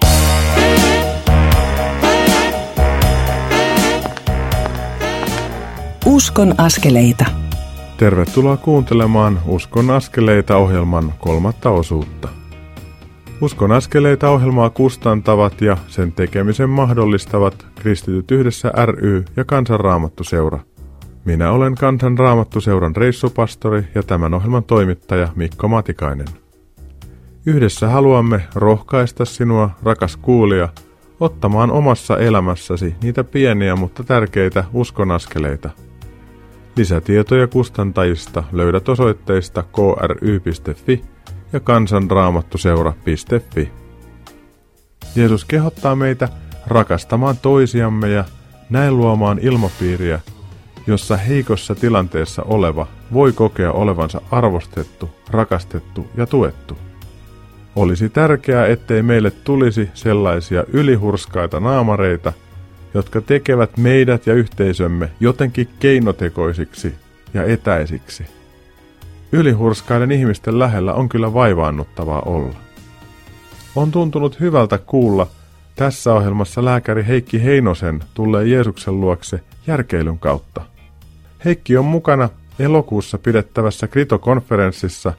Uskon 6.05 6.55
askeleita. 6.57 7.25
Tervetuloa 7.97 8.57
kuuntelemaan 8.57 9.39
Uskon 9.47 9.89
askeleita 9.89 10.57
ohjelman 10.57 11.13
kolmatta 11.19 11.69
osuutta. 11.69 12.40
Uskon 13.41 13.71
askeleita 13.71 14.29
ohjelmaa 14.29 14.69
kustantavat 14.69 15.61
ja 15.61 15.77
sen 15.87 16.11
tekemisen 16.11 16.69
mahdollistavat 16.69 17.65
Kristityt 17.75 18.31
yhdessä 18.31 18.71
ry 18.85 19.25
ja 19.37 19.45
Kansanraamattuseura. 19.45 20.59
Minä 21.25 21.51
olen 21.51 21.75
Kansanraamattuseuran 21.75 22.95
reissupastori 22.95 23.83
ja 23.95 24.03
tämän 24.03 24.33
ohjelman 24.33 24.63
toimittaja 24.63 25.29
Mikko 25.35 25.67
Matikainen. 25.67 26.27
Yhdessä 27.45 27.87
haluamme 27.87 28.47
rohkaista 28.55 29.25
sinua, 29.25 29.69
rakas 29.83 30.17
kuulija, 30.17 30.69
ottamaan 31.19 31.71
omassa 31.71 32.17
elämässäsi 32.17 32.95
niitä 33.03 33.23
pieniä 33.23 33.75
mutta 33.75 34.03
tärkeitä 34.03 34.63
uskonaskeleita. 34.73 35.69
Lisätietoja 36.75 37.47
kustantajista 37.47 38.43
löydät 38.51 38.89
osoitteista 38.89 39.63
kry.fi 39.63 41.01
ja 41.53 41.59
kansanraamattuseura.fi. 41.59 43.71
Jeesus 45.15 45.45
kehottaa 45.45 45.95
meitä 45.95 46.29
rakastamaan 46.67 47.37
toisiamme 47.41 48.09
ja 48.09 48.23
näin 48.69 48.97
luomaan 48.97 49.39
ilmapiiriä, 49.41 50.19
jossa 50.87 51.17
heikossa 51.17 51.75
tilanteessa 51.75 52.43
oleva 52.43 52.87
voi 53.13 53.33
kokea 53.33 53.71
olevansa 53.71 54.21
arvostettu, 54.31 55.09
rakastettu 55.29 56.07
ja 56.17 56.25
tuettu. 56.25 56.77
Olisi 57.75 58.09
tärkeää, 58.09 58.67
ettei 58.67 59.01
meille 59.01 59.31
tulisi 59.31 59.89
sellaisia 59.93 60.63
ylihurskaita 60.73 61.59
naamareita, 61.59 62.33
jotka 62.93 63.21
tekevät 63.21 63.77
meidät 63.77 64.27
ja 64.27 64.33
yhteisömme 64.33 65.11
jotenkin 65.19 65.69
keinotekoisiksi 65.79 66.93
ja 67.33 67.43
etäisiksi. 67.43 68.40
Ylihurskaiden 69.31 70.11
ihmisten 70.11 70.59
lähellä 70.59 70.93
on 70.93 71.09
kyllä 71.09 71.33
vaivaannuttavaa 71.33 72.21
olla. 72.21 72.55
On 73.75 73.91
tuntunut 73.91 74.39
hyvältä 74.39 74.77
kuulla 74.77 75.27
tässä 75.75 76.13
ohjelmassa 76.13 76.65
lääkäri 76.65 77.07
Heikki 77.07 77.43
Heinosen 77.43 78.03
tulee 78.13 78.47
Jeesuksen 78.47 79.01
luokse 79.01 79.39
järkeilyn 79.67 80.19
kautta. 80.19 80.61
Heikki 81.45 81.77
on 81.77 81.85
mukana 81.85 82.29
elokuussa 82.59 83.17
pidettävässä 83.17 83.87
kritokonferenssissa, 83.87 85.13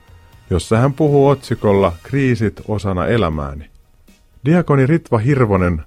jossa 0.51 0.77
hän 0.77 0.93
puhuu 0.93 1.29
otsikolla 1.29 1.93
Kriisit 2.03 2.61
osana 2.69 3.07
elämääni. 3.07 3.71
Diakoni 4.45 4.87
Ritva 4.87 5.19
Hirvonen 5.19 5.83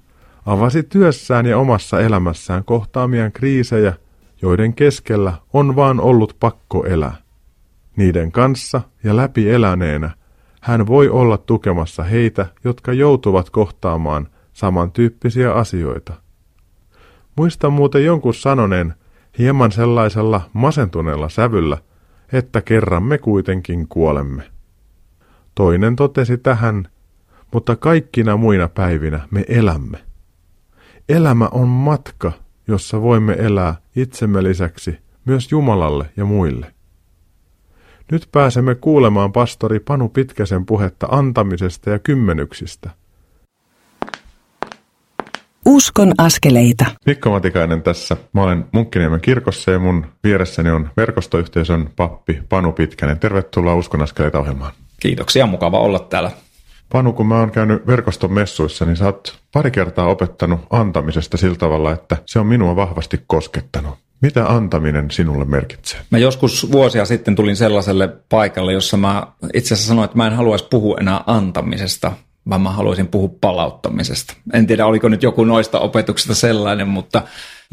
avasi 0.46 0.82
työssään 0.82 1.46
ja 1.46 1.58
omassa 1.58 2.00
elämässään 2.00 2.64
kohtaamien 2.64 3.32
kriisejä, 3.32 3.94
joiden 4.42 4.74
keskellä 4.74 5.32
on 5.52 5.76
vaan 5.76 6.00
ollut 6.00 6.36
pakko 6.40 6.86
elää. 6.86 7.25
Niiden 7.96 8.32
kanssa 8.32 8.80
ja 9.04 9.16
läpi 9.16 9.50
eläneenä 9.50 10.10
hän 10.60 10.86
voi 10.86 11.08
olla 11.08 11.38
tukemassa 11.38 12.02
heitä, 12.02 12.46
jotka 12.64 12.92
joutuvat 12.92 13.50
kohtaamaan 13.50 14.28
samantyyppisiä 14.52 15.52
asioita. 15.52 16.14
Muistan 17.36 17.72
muuten 17.72 18.04
jonkun 18.04 18.34
sanoneen 18.34 18.94
hieman 19.38 19.72
sellaisella 19.72 20.40
masentuneella 20.52 21.28
sävyllä, 21.28 21.78
että 22.32 22.60
kerran 22.60 23.02
me 23.02 23.18
kuitenkin 23.18 23.88
kuolemme. 23.88 24.42
Toinen 25.54 25.96
totesi 25.96 26.38
tähän, 26.38 26.88
mutta 27.52 27.76
kaikkina 27.76 28.36
muina 28.36 28.68
päivinä 28.68 29.28
me 29.30 29.44
elämme. 29.48 29.98
Elämä 31.08 31.48
on 31.52 31.68
matka, 31.68 32.32
jossa 32.68 33.02
voimme 33.02 33.32
elää 33.32 33.76
itsemme 33.96 34.42
lisäksi 34.42 34.98
myös 35.24 35.52
Jumalalle 35.52 36.10
ja 36.16 36.24
muille. 36.24 36.75
Nyt 38.12 38.28
pääsemme 38.32 38.74
kuulemaan 38.74 39.32
pastori 39.32 39.80
Panu 39.80 40.08
Pitkäsen 40.08 40.66
puhetta 40.66 41.06
antamisesta 41.10 41.90
ja 41.90 41.98
kymmenyksistä. 41.98 42.90
Uskon 45.66 46.12
askeleita. 46.18 46.84
Mikko 47.06 47.30
Matikainen 47.30 47.82
tässä. 47.82 48.16
Mä 48.32 48.42
olen 48.42 48.64
Munkkiniemen 48.72 49.20
kirkossa 49.20 49.70
ja 49.70 49.78
mun 49.78 50.06
vieressäni 50.24 50.70
on 50.70 50.90
verkostoyhteisön 50.96 51.90
pappi 51.96 52.42
Panu 52.48 52.72
Pitkänen. 52.72 53.18
Tervetuloa 53.18 53.74
Uskon 53.74 54.02
askeleita 54.02 54.38
ohjelmaan. 54.38 54.72
Kiitoksia, 55.00 55.46
mukava 55.46 55.78
olla 55.78 55.98
täällä. 55.98 56.30
Panu, 56.92 57.12
kun 57.12 57.26
mä 57.26 57.38
oon 57.38 57.50
käynyt 57.50 57.86
verkoston 57.86 58.32
messuissa, 58.32 58.84
niin 58.84 58.96
sä 58.96 59.04
oot 59.04 59.38
pari 59.52 59.70
kertaa 59.70 60.06
opettanut 60.06 60.60
antamisesta 60.70 61.36
sillä 61.36 61.56
tavalla, 61.56 61.92
että 61.92 62.16
se 62.26 62.38
on 62.38 62.46
minua 62.46 62.76
vahvasti 62.76 63.20
koskettanut. 63.26 64.05
Mitä 64.20 64.46
antaminen 64.46 65.10
sinulle 65.10 65.44
merkitsee? 65.44 66.00
Mä 66.10 66.18
joskus 66.18 66.72
vuosia 66.72 67.04
sitten 67.04 67.36
tulin 67.36 67.56
sellaiselle 67.56 68.08
paikalle, 68.28 68.72
jossa 68.72 68.96
mä 68.96 69.26
itse 69.54 69.74
asiassa 69.74 69.88
sanoin, 69.88 70.04
että 70.04 70.16
mä 70.16 70.26
en 70.26 70.32
haluaisi 70.32 70.66
puhua 70.70 70.96
enää 71.00 71.24
antamisesta, 71.26 72.12
vaan 72.50 72.60
mä 72.60 72.70
haluaisin 72.70 73.08
puhua 73.08 73.30
palauttamisesta. 73.40 74.34
En 74.52 74.66
tiedä, 74.66 74.86
oliko 74.86 75.08
nyt 75.08 75.22
joku 75.22 75.44
noista 75.44 75.80
opetuksista 75.80 76.34
sellainen, 76.34 76.88
mutta 76.88 77.22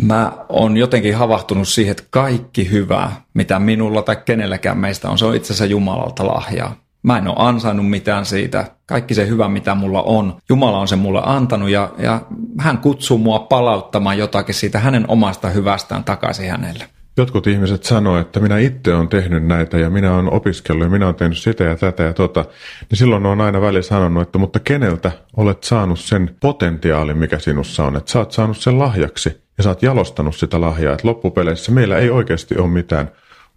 mä 0.02 0.32
oon 0.50 0.78
jotenkin 0.78 1.16
havahtunut 1.16 1.68
siihen, 1.68 1.92
että 1.92 2.04
kaikki 2.10 2.72
hyvä, 2.72 3.12
mitä 3.34 3.60
minulla 3.60 4.02
tai 4.02 4.16
kenelläkään 4.26 4.78
meistä 4.78 5.10
on, 5.10 5.18
se 5.18 5.26
on 5.26 5.36
itse 5.36 5.54
asiassa 5.54 5.66
Jumalalta 5.66 6.28
lahjaa. 6.28 6.83
Mä 7.04 7.18
en 7.18 7.28
ole 7.28 7.36
ansainnut 7.38 7.90
mitään 7.90 8.26
siitä. 8.26 8.66
Kaikki 8.86 9.14
se 9.14 9.28
hyvä, 9.28 9.50
mitä 9.50 9.76
mulla 9.76 10.02
on, 10.02 10.38
Jumala 10.50 10.80
on 10.80 10.88
se 10.88 10.96
mulle 10.96 11.22
antanut 11.26 11.70
ja, 11.70 11.92
ja 11.98 12.22
hän 12.60 12.78
kutsuu 12.78 13.18
mua 13.18 13.40
palauttamaan 13.40 14.18
jotakin 14.18 14.56
siitä 14.56 14.80
hänen 14.80 15.06
omasta 15.08 15.50
hyvästään 15.50 16.04
takaisin 16.04 16.52
hänelle. 16.52 16.86
Jotkut 17.18 17.48
ihmiset 17.48 17.84
sanoo, 17.84 18.18
että 18.18 18.40
minä 18.40 18.58
itse 18.58 18.96
olen 18.96 19.08
tehnyt 19.08 19.46
näitä 19.46 19.78
ja 19.78 19.90
minä 19.90 20.16
olen 20.16 20.34
opiskellut 20.34 20.84
ja 20.84 20.90
minä 20.90 21.06
olen 21.06 21.16
tehnyt 21.16 21.38
sitä 21.38 21.64
ja 21.64 21.76
tätä 21.76 22.04
ja 22.04 22.14
tota, 22.14 22.46
niin 22.90 22.98
silloin 22.98 23.26
on 23.26 23.42
aina 23.42 23.62
välillä 23.62 23.82
sanonut, 23.82 24.24
että 24.24 24.38
mutta 24.38 24.60
keneltä 24.60 25.12
olet 25.38 25.64
saanut 25.64 26.00
sen 26.00 26.36
potentiaalin, 26.42 27.18
mikä 27.18 27.40
sinussa 27.40 27.84
on, 27.84 27.98
että 27.98 28.12
sä 28.12 28.20
oot 28.20 28.32
saanut 28.32 28.58
sen 28.58 28.80
lahjaksi 28.80 29.44
ja 29.58 29.64
sä 29.64 29.70
oot 29.70 29.84
jalostanut 29.84 30.36
sitä 30.36 30.62
lahjaa, 30.62 30.94
että 30.94 31.08
loppupeleissä 31.08 31.72
meillä 31.72 31.98
ei 31.98 32.10
oikeasti 32.10 32.58
ole 32.58 32.68
mitään 32.68 33.12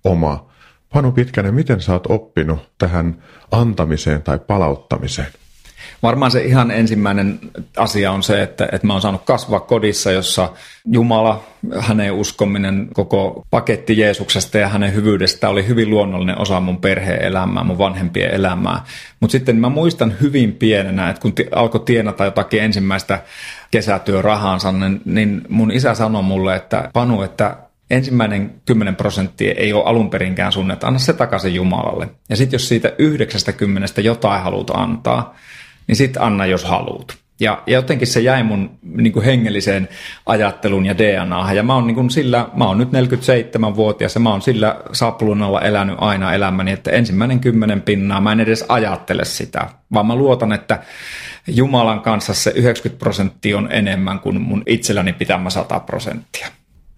omaa. 0.05 0.53
Panu 0.93 1.13
Pitkänen, 1.13 1.55
miten 1.55 1.81
sä 1.81 1.93
oot 1.93 2.07
oppinut 2.09 2.59
tähän 2.79 3.23
antamiseen 3.51 4.23
tai 4.23 4.39
palauttamiseen? 4.39 5.29
Varmaan 6.03 6.31
se 6.31 6.45
ihan 6.45 6.71
ensimmäinen 6.71 7.39
asia 7.77 8.13
on 8.13 8.23
se, 8.23 8.43
että, 8.43 8.69
että 8.73 8.87
mä 8.87 8.93
oon 8.93 9.03
saanut 9.03 9.23
kasvaa 9.25 9.61
kodissa, 9.61 10.13
jossa 10.13 10.53
Jumala, 10.85 11.45
hänen 11.79 12.13
uskominen, 12.13 12.89
koko 12.95 13.47
paketti 13.51 13.99
Jeesuksesta 13.99 14.59
ja 14.59 14.69
hänen 14.69 14.95
hyvyydestä 14.95 15.49
oli 15.49 15.67
hyvin 15.67 15.91
luonnollinen 15.91 16.41
osa 16.41 16.61
mun 16.61 16.81
perheen 16.81 17.23
elämää, 17.23 17.65
mun 17.65 17.79
vanhempien 17.79 18.35
elämää. 18.35 18.85
Mutta 19.21 19.33
sitten 19.33 19.57
mä 19.57 19.69
muistan 19.69 20.15
hyvin 20.21 20.53
pienenä, 20.53 21.11
että 21.11 21.23
kun 21.23 21.33
t- 21.35 21.55
alkoi 21.55 21.81
tienata 21.81 22.25
jotakin 22.25 22.63
ensimmäistä 22.63 23.23
kesätyörahaansa, 23.71 24.73
niin, 24.73 25.01
niin 25.05 25.43
mun 25.49 25.71
isä 25.71 25.95
sanoi 25.95 26.23
mulle, 26.23 26.57
että 26.57 26.91
Panu, 26.93 27.23
että 27.23 27.57
ensimmäinen 27.91 28.55
10 28.65 28.97
prosenttia 28.97 29.55
ei 29.57 29.73
ole 29.73 29.85
alun 29.85 30.11
perinkään 30.11 30.53
sun, 30.53 30.71
että 30.71 30.87
anna 30.87 30.99
se 30.99 31.13
takaisin 31.13 31.55
Jumalalle. 31.55 32.09
Ja 32.29 32.37
sitten 32.37 32.55
jos 32.55 32.69
siitä 32.69 32.93
90 32.99 34.01
jotain 34.01 34.43
haluat 34.43 34.71
antaa, 34.71 35.37
niin 35.87 35.97
sitten 35.97 36.23
anna 36.23 36.47
jos 36.47 36.65
haluat. 36.65 37.17
Ja, 37.41 37.63
ja 37.67 37.73
jotenkin 37.73 38.09
se 38.09 38.21
jäi 38.21 38.43
mun 38.43 38.79
niin 38.83 39.13
kuin 39.13 39.25
hengelliseen 39.25 39.89
ajatteluun 40.27 40.87
ja 40.87 40.99
DNAhan. 40.99 41.57
Ja 41.57 41.63
mä 41.63 41.75
oon, 41.75 41.87
niin 41.87 41.95
kuin 41.95 42.11
sillä, 42.11 42.49
mä 42.55 42.67
oon 42.67 42.79
nyt 42.79 42.89
47-vuotias 42.89 44.15
ja 44.15 44.21
mä 44.21 44.31
oon 44.31 44.43
sillä 44.43 44.77
saplunalla 44.93 45.61
elänyt 45.61 45.97
aina 45.99 46.35
elämäni, 46.35 46.73
että 46.73 46.91
ensimmäinen 46.91 47.41
kymmenen 47.41 47.83
pinnaa, 47.83 48.21
mä 48.21 48.33
en 48.33 48.41
edes 48.41 48.65
ajattele 48.69 49.25
sitä, 49.25 49.69
vaan 49.93 50.07
mä 50.07 50.17
luotan, 50.17 50.53
että 50.53 50.83
Jumalan 51.47 52.01
kanssa 52.01 52.35
se 52.35 52.53
90 52.57 52.99
prosenttia 52.99 53.59
on 53.59 53.69
enemmän 53.73 54.21
kuin 54.21 54.41
mun 54.41 54.63
itselläni 54.67 55.13
pitämä 55.13 55.51
100 55.51 55.81
prosenttia. 55.81 56.47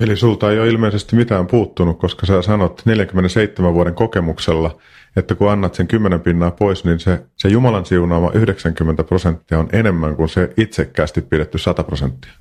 Eli 0.01 0.16
sulta 0.16 0.51
ei 0.53 0.59
ole 0.59 0.68
ilmeisesti 0.68 1.16
mitään 1.16 1.46
puuttunut, 1.46 1.99
koska 1.99 2.26
sä 2.26 2.42
sanot 2.42 2.82
47 2.84 3.74
vuoden 3.74 3.94
kokemuksella, 3.94 4.78
että 5.16 5.34
kun 5.34 5.51
annat 5.51 5.74
sen 5.74 5.88
10 5.88 6.20
pinnaa 6.20 6.51
pois, 6.51 6.84
niin 6.84 7.01
se, 7.01 7.22
se 7.36 7.49
Jumalan 7.49 7.86
siunaama 7.86 8.30
90 8.34 9.05
prosenttia 9.05 9.59
on 9.59 9.68
enemmän 9.72 10.16
kuin 10.16 10.28
se 10.28 10.51
itsekkäästi 10.57 11.20
pidetty 11.20 11.59
100 11.59 11.84
prosenttia. 11.84 12.32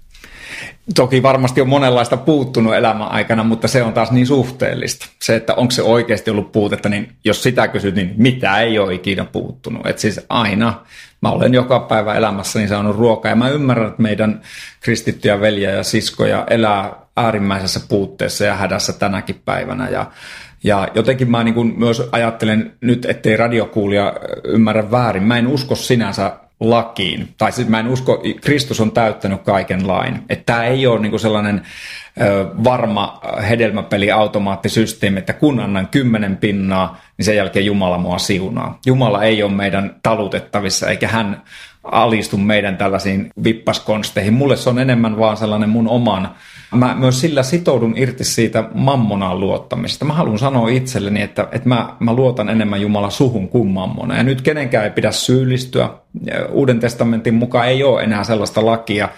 Toki 0.96 1.24
varmasti 1.24 1.62
on 1.62 1.70
monenlaista 1.70 2.18
puuttunut 2.18 2.76
elämän 2.76 3.12
aikana, 3.12 3.44
mutta 3.44 3.68
se 3.68 3.84
on 3.84 3.94
taas 3.94 4.12
niin 4.12 4.28
suhteellista. 4.28 5.06
Se, 5.22 5.36
että 5.36 5.54
onko 5.54 5.72
se 5.72 5.82
oikeasti 5.82 6.32
ollut 6.32 6.52
puutetta, 6.52 6.90
niin 6.90 7.12
jos 7.26 7.44
sitä 7.44 7.68
kysyt, 7.68 7.96
niin 7.96 8.14
mitä 8.18 8.60
ei 8.60 8.80
ole 8.80 8.94
ikinä 8.94 9.26
puuttunut. 9.26 9.86
Et 9.86 10.00
siis 10.00 10.26
aina, 10.30 10.86
mä 11.22 11.30
olen 11.30 11.54
joka 11.54 11.80
päivä 11.80 12.16
elämässäni 12.16 12.68
saanut 12.68 12.96
ruokaa 12.96 13.30
ja 13.30 13.36
mä 13.36 13.50
ymmärrän, 13.50 13.88
että 13.88 14.02
meidän 14.02 14.42
kristittyjä 14.80 15.42
veljiä 15.42 15.72
ja 15.72 15.84
siskoja 15.84 16.46
elää 16.50 17.07
äärimmäisessä 17.18 17.80
puutteessa 17.90 18.46
ja 18.46 18.56
hädässä 18.56 18.94
tänäkin 18.94 19.42
päivänä. 19.46 19.90
Ja, 19.90 20.06
ja 20.64 20.88
jotenkin 20.96 21.32
mä 21.32 21.44
niin 21.44 21.80
myös 21.80 22.10
ajattelen 22.12 22.74
nyt, 22.82 23.06
ettei 23.06 23.38
radiokuulija 23.38 24.14
ymmärrä 24.44 24.92
väärin. 24.92 25.24
Mä 25.24 25.38
en 25.38 25.48
usko 25.48 25.76
sinänsä 25.76 26.32
lakiin. 26.60 27.34
Tai 27.38 27.52
siis 27.52 27.68
mä 27.68 27.80
en 27.80 27.88
usko, 27.88 28.24
Kristus 28.42 28.82
on 28.82 28.92
täyttänyt 28.92 29.42
kaiken 29.42 29.88
lain. 29.88 30.24
Että 30.30 30.46
tämä 30.46 30.64
ei 30.64 30.88
ole 30.88 31.00
niinku 31.00 31.18
sellainen 31.18 31.62
ö, 32.22 32.46
varma 32.64 33.22
hedelmäpeli 33.50 34.12
automaattisysteemi, 34.12 35.20
että 35.20 35.34
kun 35.34 35.60
annan 35.60 35.88
kymmenen 35.88 36.38
pinnaa, 36.38 37.02
niin 37.18 37.26
sen 37.26 37.36
jälkeen 37.36 37.66
Jumala 37.66 37.98
mua 37.98 38.18
siunaa. 38.18 38.80
Jumala 38.86 39.24
ei 39.24 39.44
ole 39.44 39.52
meidän 39.52 39.96
talutettavissa, 40.04 40.90
eikä 40.90 41.08
hän 41.08 41.42
alistu 41.92 42.38
meidän 42.38 42.78
tällaisiin 42.78 43.30
vippaskonsteihin. 43.44 44.34
Mulle 44.34 44.58
se 44.58 44.70
on 44.70 44.80
enemmän 44.80 45.18
vaan 45.20 45.38
sellainen 45.38 45.70
mun 45.70 45.88
oman 45.88 46.30
Mä 46.76 46.96
myös 46.96 47.22
sillä 47.22 47.44
sitoudun 47.44 47.94
irti 47.98 48.24
siitä 48.24 48.64
mammonaan 48.74 49.40
luottamisesta. 49.40 50.06
Mä 50.06 50.14
haluan 50.14 50.40
sanoa 50.40 50.70
itselleni, 50.70 51.22
että, 51.22 51.48
että 51.52 51.70
mä, 51.70 51.96
mä 52.00 52.14
luotan 52.14 52.50
enemmän 52.50 52.82
Jumala 52.82 53.10
suhun 53.10 53.48
kuin 53.48 53.68
mammona. 53.68 54.18
Ja 54.18 54.24
nyt 54.24 54.42
kenenkään 54.42 54.86
ei 54.86 54.92
pidä 54.92 55.12
syyllistyä. 55.12 55.90
Uuden 56.52 56.80
testamentin 56.80 57.34
mukaan 57.34 57.68
ei 57.68 57.84
ole 57.84 58.04
enää 58.04 58.24
sellaista 58.24 58.66
lakia, 58.66 59.10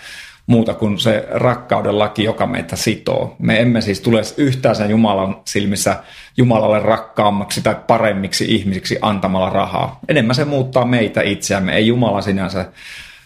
muuta 0.50 0.74
kuin 0.74 1.00
se 1.00 1.28
rakkauden 1.32 2.00
laki, 2.00 2.24
joka 2.24 2.47
meitä 2.47 2.76
sitoo. 2.76 3.36
Me 3.39 3.62
emme 3.62 3.82
siis 3.82 4.02
tule 4.02 4.22
yhtään 4.38 4.76
sen 4.76 4.89
Jumalan 4.89 5.41
silmissä 5.45 6.04
Jumalalle 6.38 6.80
rakkaammaksi 6.80 7.62
tai 7.62 7.76
paremmiksi 7.88 8.56
ihmisiksi 8.56 8.97
antamalla 9.02 9.50
rahaa. 9.50 10.00
Enemmän 10.08 10.36
se 10.36 10.45
muuttaa 10.45 10.86
meitä 10.86 11.22
itseämme, 11.22 11.76
ei 11.76 11.88
Jumala 11.88 12.22
sinänsä 12.22 12.66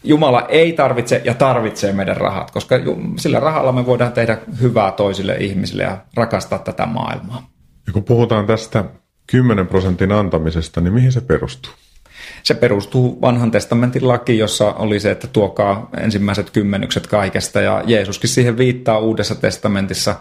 Jumala 0.04 0.46
ei 0.50 0.74
tarvitse 0.74 1.22
ja 1.26 1.34
tarvitsee 1.34 1.94
meidän 1.94 2.18
rahat, 2.18 2.52
koska 2.52 2.76
sillä 3.18 3.40
rahalla 3.40 3.72
me 3.72 3.86
voidaan 3.86 4.12
tehdä 4.12 4.38
hyvää 4.62 4.92
toisille 4.92 5.36
ihmisille 5.40 5.84
ja 5.84 5.98
rakastaa 6.16 6.60
tätä 6.60 6.86
maailmaa. 6.86 7.50
Ja 7.88 7.94
kun 7.94 8.04
puhutaan 8.04 8.46
tästä 8.46 8.86
10 9.28 9.68
prosentin 9.68 10.12
antamisesta, 10.12 10.82
niin 10.82 10.94
mihin 10.94 11.12
se 11.12 11.22
perustuu? 11.22 11.74
Se 12.44 12.54
perustuu 12.54 13.22
vanhan 13.22 13.52
testamentin 13.52 14.08
lakiin, 14.08 14.40
jossa 14.40 14.74
oli 14.74 15.00
se, 15.00 15.12
että 15.12 15.28
tuokaa 15.28 15.90
ensimmäiset 15.98 16.50
kymmenykset 16.50 17.08
kaikesta, 17.08 17.62
ja 17.62 17.84
Jeesuskin 17.86 18.30
siihen 18.30 18.58
viittaa 18.58 19.00
uudessa 19.00 19.36
testamentissa. 19.36 20.16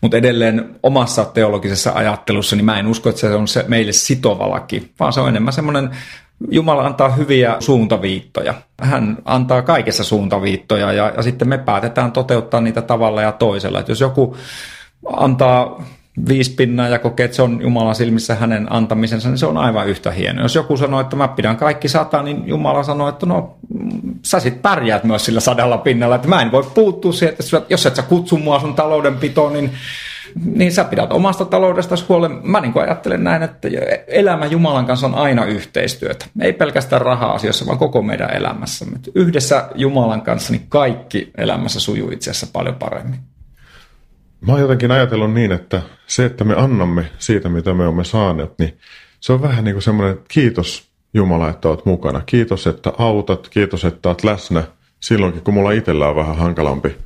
Mutta 0.00 0.16
edelleen 0.16 0.74
omassa 0.82 1.24
teologisessa 1.24 1.92
ajattelussa, 1.94 2.56
niin 2.56 2.64
mä 2.64 2.78
en 2.78 2.86
usko, 2.86 3.08
että 3.08 3.20
se 3.20 3.34
on 3.34 3.48
se 3.48 3.64
meille 3.68 3.92
sitova 3.92 4.50
laki, 4.50 4.92
vaan 5.00 5.12
se 5.12 5.20
on 5.20 5.28
enemmän 5.28 5.52
semmoinen 5.52 5.90
Jumala 6.50 6.86
antaa 6.86 7.08
hyviä 7.08 7.56
suuntaviittoja. 7.60 8.54
Hän 8.82 9.18
antaa 9.24 9.62
kaikessa 9.62 10.04
suuntaviittoja 10.04 10.92
ja, 10.92 11.12
ja 11.16 11.22
sitten 11.22 11.48
me 11.48 11.58
päätetään 11.58 12.12
toteuttaa 12.12 12.60
niitä 12.60 12.82
tavalla 12.82 13.22
ja 13.22 13.32
toisella. 13.32 13.80
Et 13.80 13.88
jos 13.88 14.00
joku 14.00 14.36
antaa 15.12 15.84
viisi 16.28 16.54
pinnaa 16.54 16.88
ja 16.88 16.98
kokee, 16.98 17.24
että 17.24 17.36
se 17.36 17.42
on 17.42 17.62
Jumalan 17.62 17.94
silmissä 17.94 18.34
hänen 18.34 18.72
antamisensa, 18.72 19.28
niin 19.28 19.38
se 19.38 19.46
on 19.46 19.58
aivan 19.58 19.88
yhtä 19.88 20.10
hieno. 20.10 20.42
Jos 20.42 20.54
joku 20.54 20.76
sanoo, 20.76 21.00
että 21.00 21.16
mä 21.16 21.28
pidän 21.28 21.56
kaikki 21.56 21.88
sata, 21.88 22.22
niin 22.22 22.48
Jumala 22.48 22.82
sanoo, 22.82 23.08
että 23.08 23.26
no 23.26 23.56
sä 24.22 24.40
sit 24.40 24.62
pärjäät 24.62 25.04
myös 25.04 25.24
sillä 25.24 25.40
sadalla 25.40 25.78
pinnalla, 25.78 26.14
että 26.14 26.28
mä 26.28 26.42
en 26.42 26.52
voi 26.52 26.64
puuttua 26.74 27.12
siihen, 27.12 27.32
että 27.32 27.62
jos 27.70 27.86
et 27.86 27.96
sä 27.96 28.02
kutsu 28.02 28.38
mua 28.38 28.60
sun 28.60 28.74
taloudenpitoon, 28.74 29.52
niin 29.52 29.70
niin 30.54 30.72
sä 30.72 30.84
pidät 30.84 31.12
omasta 31.12 31.44
taloudesta 31.44 31.94
huolen. 32.08 32.40
Mä 32.42 32.60
niin 32.60 32.72
ajattelen 32.82 33.24
näin, 33.24 33.42
että 33.42 33.68
elämä 34.06 34.46
Jumalan 34.46 34.86
kanssa 34.86 35.06
on 35.06 35.14
aina 35.14 35.44
yhteistyötä. 35.44 36.26
Ei 36.40 36.52
pelkästään 36.52 37.02
raha-asioissa, 37.02 37.66
vaan 37.66 37.78
koko 37.78 38.02
meidän 38.02 38.36
elämässä. 38.36 38.86
Yhdessä 39.14 39.68
Jumalan 39.74 40.22
kanssa 40.22 40.52
niin 40.52 40.66
kaikki 40.68 41.30
elämässä 41.38 41.80
sujuu 41.80 42.10
itse 42.10 42.30
asiassa 42.30 42.46
paljon 42.52 42.74
paremmin. 42.74 43.31
Mä 44.46 44.52
oon 44.52 44.60
jotenkin 44.60 44.90
ajatellut 44.90 45.32
niin, 45.32 45.52
että 45.52 45.82
se, 46.06 46.24
että 46.24 46.44
me 46.44 46.54
annamme 46.54 47.10
siitä, 47.18 47.48
mitä 47.48 47.74
me 47.74 47.84
olemme 47.84 48.04
saaneet, 48.04 48.58
niin 48.58 48.78
se 49.20 49.32
on 49.32 49.42
vähän 49.42 49.64
niin 49.64 49.74
kuin 49.74 49.82
semmoinen 49.82 50.18
kiitos 50.28 50.92
Jumala, 51.14 51.48
että 51.48 51.68
oot 51.68 51.86
mukana. 51.86 52.20
Kiitos, 52.26 52.66
että 52.66 52.92
autat. 52.98 53.48
Kiitos, 53.48 53.84
että 53.84 54.08
oot 54.08 54.24
läsnä 54.24 54.62
silloinkin, 55.00 55.42
kun 55.42 55.54
mulla 55.54 55.72
itsellä 55.72 56.08
on 56.08 56.16
vähän 56.16 56.36
hankalampi 56.36 56.96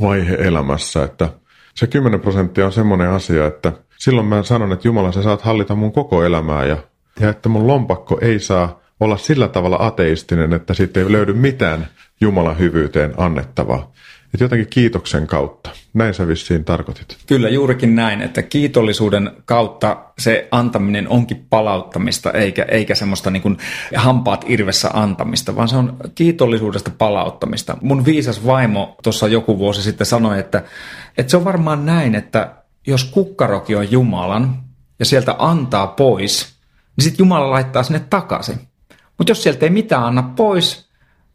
vaihe 0.00 0.34
elämässä. 0.34 1.04
Että 1.04 1.28
se 1.74 1.86
10 1.86 2.20
prosenttia 2.20 2.66
on 2.66 2.72
semmoinen 2.72 3.08
asia, 3.08 3.46
että 3.46 3.72
silloin 3.98 4.26
mä 4.26 4.42
sanon, 4.42 4.72
että 4.72 4.88
Jumala, 4.88 5.12
sä 5.12 5.22
saat 5.22 5.42
hallita 5.42 5.74
mun 5.74 5.92
koko 5.92 6.24
elämää 6.24 6.66
ja, 6.66 6.76
ja 7.20 7.28
että 7.28 7.48
mun 7.48 7.66
lompakko 7.66 8.18
ei 8.20 8.38
saa 8.38 8.80
olla 9.00 9.16
sillä 9.16 9.48
tavalla 9.48 9.76
ateistinen, 9.80 10.52
että 10.52 10.74
siitä 10.74 11.00
ei 11.00 11.12
löydy 11.12 11.32
mitään 11.32 11.88
Jumalan 12.20 12.58
hyvyyteen 12.58 13.14
annettavaa. 13.16 13.92
Että 14.34 14.44
jotenkin 14.44 14.68
kiitoksen 14.70 15.26
kautta. 15.26 15.70
Näin 15.94 16.14
sä 16.14 16.28
vissiin 16.28 16.64
tarkoitit. 16.64 17.16
Kyllä 17.26 17.48
juurikin 17.48 17.94
näin, 17.94 18.22
että 18.22 18.42
kiitollisuuden 18.42 19.30
kautta 19.44 20.04
se 20.18 20.48
antaminen 20.50 21.08
onkin 21.08 21.46
palauttamista, 21.50 22.30
eikä, 22.30 22.62
eikä 22.62 22.94
semmoista 22.94 23.30
niin 23.30 23.42
kuin 23.42 23.58
hampaat 23.96 24.44
irvessä 24.48 24.90
antamista, 24.92 25.56
vaan 25.56 25.68
se 25.68 25.76
on 25.76 25.96
kiitollisuudesta 26.14 26.90
palauttamista. 26.98 27.76
Mun 27.80 28.04
viisas 28.04 28.46
vaimo 28.46 28.96
tuossa 29.02 29.28
joku 29.28 29.58
vuosi 29.58 29.82
sitten 29.82 30.06
sanoi, 30.06 30.38
että, 30.38 30.62
että 31.18 31.30
se 31.30 31.36
on 31.36 31.44
varmaan 31.44 31.86
näin, 31.86 32.14
että 32.14 32.54
jos 32.86 33.04
kukkaroki 33.04 33.76
on 33.76 33.92
Jumalan 33.92 34.56
ja 34.98 35.04
sieltä 35.04 35.34
antaa 35.38 35.86
pois, 35.86 36.54
niin 36.96 37.04
sitten 37.04 37.24
Jumala 37.24 37.50
laittaa 37.50 37.82
sinne 37.82 38.00
takaisin. 38.10 38.60
Mutta 39.18 39.30
jos 39.30 39.42
sieltä 39.42 39.66
ei 39.66 39.70
mitään 39.70 40.04
anna 40.04 40.22
pois, 40.22 40.88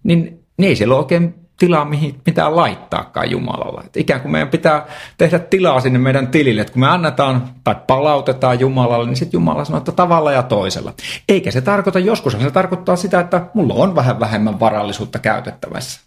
niin, 0.03 0.45
niin 0.57 0.69
ei 0.69 0.75
siellä 0.75 0.95
ole 0.95 1.03
oikein 1.03 1.46
tilaa, 1.57 1.85
mihin 1.85 2.21
mitään 2.25 2.55
laittaakaan 2.55 3.31
Jumalalla. 3.31 3.83
Et 3.85 3.97
ikään 3.97 4.21
kuin 4.21 4.31
meidän 4.31 4.49
pitää 4.49 4.85
tehdä 5.17 5.39
tilaa 5.39 5.79
sinne 5.79 5.99
meidän 5.99 6.27
tilille, 6.27 6.61
että 6.61 6.73
kun 6.73 6.79
me 6.79 6.87
annetaan 6.87 7.49
tai 7.63 7.75
palautetaan 7.87 8.59
Jumalalle, 8.59 9.05
niin 9.05 9.15
sitten 9.15 9.37
Jumala 9.37 9.65
sanoo, 9.65 9.77
että 9.77 9.91
tavalla 9.91 10.31
ja 10.31 10.43
toisella. 10.43 10.93
Eikä 11.29 11.51
se 11.51 11.61
tarkoita, 11.61 11.99
joskus 11.99 12.33
se 12.33 12.51
tarkoittaa 12.51 12.95
sitä, 12.95 13.19
että 13.19 13.45
mulla 13.53 13.73
on 13.73 13.95
vähän 13.95 14.19
vähemmän 14.19 14.59
varallisuutta 14.59 15.19
käytettävässä. 15.19 16.01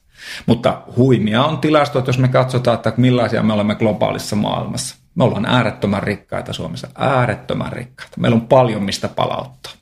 Mutta 0.46 0.82
huimia 0.96 1.44
on 1.44 1.59
tilastot, 1.59 2.07
jos 2.07 2.18
me 2.18 2.28
katsotaan, 2.28 2.74
että 2.74 2.92
millaisia 2.96 3.42
me 3.42 3.53
olemme 3.53 3.74
globaalissa 3.74 4.36
maailmassa. 4.36 4.96
Me 5.14 5.24
ollaan 5.24 5.46
äärettömän 5.46 6.03
rikkaita 6.03 6.53
Suomessa, 6.53 6.88
äärettömän 6.98 7.72
rikkaita. 7.72 8.20
Meillä 8.20 8.34
on 8.34 8.46
paljon 8.46 8.82
mistä 8.82 9.09
palauttaa. 9.09 9.72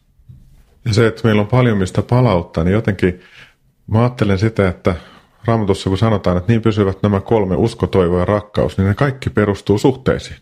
Ja 0.84 0.94
se, 0.94 1.06
että 1.06 1.20
meillä 1.24 1.42
on 1.42 1.48
paljon 1.48 1.78
mistä 1.78 2.02
palauttaa, 2.02 2.64
niin 2.64 2.72
jotenkin 2.72 3.20
mä 3.86 4.00
ajattelen 4.00 4.38
sitä, 4.38 4.68
että 4.68 4.94
Raamatussa 5.48 5.90
kun 5.90 5.98
sanotaan, 5.98 6.36
että 6.36 6.52
niin 6.52 6.62
pysyvät 6.62 7.02
nämä 7.02 7.20
kolme, 7.20 7.56
usko, 7.56 7.86
toivo 7.86 8.18
ja 8.18 8.24
rakkaus, 8.24 8.78
niin 8.78 8.88
ne 8.88 8.94
kaikki 8.94 9.30
perustuu 9.30 9.78
suhteisiin. 9.78 10.36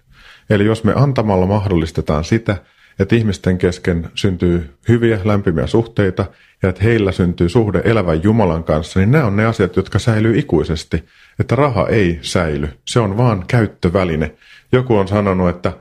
Eli 0.51 0.65
jos 0.65 0.85
me 0.85 0.93
antamalla 0.97 1.47
mahdollistetaan 1.47 2.25
sitä, 2.25 2.57
että 2.99 3.17
ihmisten 3.17 3.59
kesken 3.59 4.11
syntyy 4.15 4.75
hyviä, 4.89 5.21
lämpimiä 5.25 5.67
suhteita 5.67 6.27
ja 6.63 6.69
että 6.69 6.85
heillä 6.85 7.13
syntyy 7.13 7.49
suhde 7.49 7.83
elävän 7.85 8.23
Jumalan 8.23 8.65
kanssa, 8.65 9.01
niin 9.01 9.11
nämä 9.11 9.27
on 9.27 9.37
ne 9.37 9.47
asiat, 9.47 9.77
jotka 9.77 9.99
säilyy 9.99 10.39
ikuisesti. 10.39 11.05
Että 11.41 11.57
raha 11.57 11.87
ei 11.89 12.19
säily, 12.23 12.69
se 12.85 13.01
on 13.01 13.17
vaan 13.17 13.45
käyttöväline. 13.47 14.35
Joku 14.73 14.97
on 14.97 15.09
sanonut, 15.09 15.49
että 15.49 15.73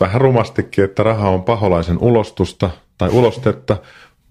vähän 0.00 0.20
rumastikin, 0.20 0.84
että 0.84 1.02
raha 1.02 1.28
on 1.28 1.42
paholaisen 1.42 1.98
ulostusta 1.98 2.70
tai 2.98 3.08
ulostetta, 3.12 3.76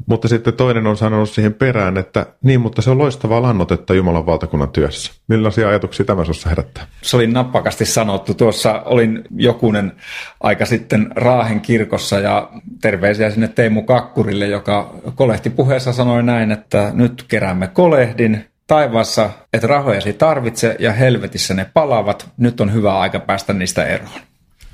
mutta 0.06 0.28
sitten 0.28 0.54
toinen 0.54 0.88
on 0.88 0.97
sanonut 0.97 1.30
siihen 1.30 1.54
perään, 1.54 1.97
että 1.97 2.26
niin, 2.43 2.62
mutta 2.62 2.82
se 2.82 2.89
on 2.89 2.97
loistavaa 2.97 3.41
lannotetta 3.41 3.93
Jumalan 3.93 4.26
valtakunnan 4.26 4.70
työssä. 4.70 5.12
Millaisia 5.28 5.70
ajatuksia 5.70 6.06
tämä 6.06 6.24
sinussa 6.24 6.50
herättää? 6.50 6.88
Se 7.02 7.16
oli 7.16 7.28
nappakasti 7.28 7.86
sanottu. 7.86 8.34
Tuossa 8.34 8.82
olin 8.86 9.24
jokunen 9.36 9.91
aika 10.39 10.66
sitten 10.66 11.10
Raahen 11.16 11.62
kirkossa 11.62 12.20
ja 12.20 12.50
terveisiä 12.82 13.32
sinne 13.32 13.47
Teemu 13.47 13.84
Kakkurille, 13.84 14.47
joka 14.47 14.93
kolehti 15.16 15.50
puheessa 15.50 15.93
sanoi 15.93 16.24
näin, 16.24 16.52
että 16.52 16.91
nyt 16.93 17.26
keräämme 17.28 17.68
kolehdin 17.68 18.45
taivaassa, 18.68 19.30
että 19.54 19.68
rahojasi 19.68 20.14
tarvitse 20.14 20.76
ja 20.80 20.93
helvetissä 20.93 21.54
ne 21.54 21.66
palavat. 21.74 22.30
Nyt 22.38 22.62
on 22.62 22.74
hyvä 22.74 23.00
aika 23.00 23.20
päästä 23.20 23.54
niistä 23.54 23.84
eroon. 23.86 24.20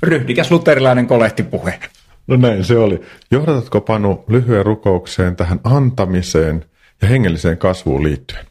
Ryhdikäs 0.02 0.50
luterilainen 0.50 1.06
kolehtipuhe. 1.06 1.78
No 2.26 2.36
näin 2.36 2.64
se 2.64 2.78
oli. 2.78 3.00
Johdatatko 3.30 3.80
Panu 3.80 4.24
lyhyen 4.28 4.66
rukoukseen 4.66 5.36
tähän 5.36 5.60
antamiseen 5.64 6.64
ja 7.02 7.08
hengelliseen 7.08 7.58
kasvuun 7.58 8.02
liittyen? 8.02 8.46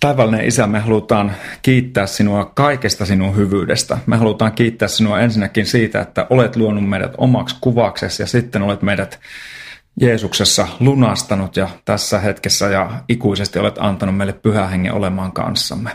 Taivallinen 0.00 0.46
Isä, 0.46 0.66
me 0.66 0.78
halutaan 0.78 1.32
kiittää 1.62 2.06
sinua 2.06 2.44
kaikesta 2.44 3.06
sinun 3.06 3.36
hyvyydestä. 3.36 3.98
Me 4.06 4.16
halutaan 4.16 4.52
kiittää 4.52 4.88
sinua 4.88 5.20
ensinnäkin 5.20 5.66
siitä, 5.66 6.00
että 6.00 6.26
olet 6.30 6.56
luonut 6.56 6.88
meidät 6.88 7.12
omaksi 7.18 7.56
kuvaksesi 7.60 8.22
ja 8.22 8.26
sitten 8.26 8.62
olet 8.62 8.82
meidät 8.82 9.20
Jeesuksessa 10.00 10.68
lunastanut 10.80 11.56
ja 11.56 11.68
tässä 11.84 12.18
hetkessä 12.18 12.68
ja 12.68 12.90
ikuisesti 13.08 13.58
olet 13.58 13.78
antanut 13.78 14.16
meille 14.16 14.32
pyhä 14.32 14.66
hengen 14.66 14.92
olemaan 14.92 15.32
kanssamme. 15.32 15.90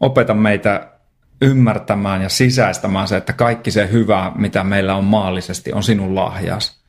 Opeta 0.00 0.34
meitä 0.34 0.93
ymmärtämään 1.42 2.22
ja 2.22 2.28
sisäistämään 2.28 3.08
se, 3.08 3.16
että 3.16 3.32
kaikki 3.32 3.70
se 3.70 3.88
hyvä, 3.92 4.32
mitä 4.34 4.64
meillä 4.64 4.94
on 4.94 5.04
maallisesti, 5.04 5.72
on 5.72 5.82
sinun 5.82 6.14
lahjas. 6.14 6.84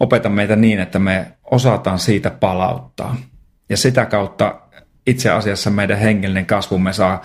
Opeta 0.00 0.28
meitä 0.28 0.56
niin, 0.56 0.80
että 0.80 0.98
me 0.98 1.32
osataan 1.50 1.98
siitä 1.98 2.30
palauttaa. 2.30 3.16
Ja 3.68 3.76
sitä 3.76 4.06
kautta 4.06 4.60
itse 5.06 5.30
asiassa 5.30 5.70
meidän 5.70 5.98
hengellinen 5.98 6.46
kasvumme 6.46 6.92
saa 6.92 7.22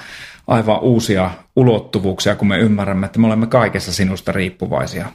aivan 0.47 0.79
uusia 0.79 1.31
ulottuvuuksia, 1.55 2.35
kun 2.35 2.47
me 2.47 2.57
ymmärrämme, 2.57 3.05
että 3.05 3.19
me 3.19 3.27
olemme 3.27 3.47
kaikessa 3.47 3.93
sinusta 3.93 4.31
riippuvaisia. 4.31 5.05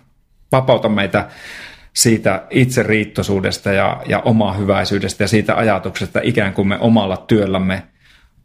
Vapauta 0.52 0.88
meitä 0.88 1.28
siitä 1.92 2.46
itseriittoisuudesta 2.50 3.72
ja, 3.72 4.02
ja 4.06 4.20
omaa 4.20 4.52
hyväisyydestä 4.52 5.24
ja 5.24 5.28
siitä 5.28 5.56
ajatuksesta, 5.56 6.20
ikään 6.22 6.52
kuin 6.52 6.68
me 6.68 6.78
omalla 6.80 7.16
työllämme 7.16 7.82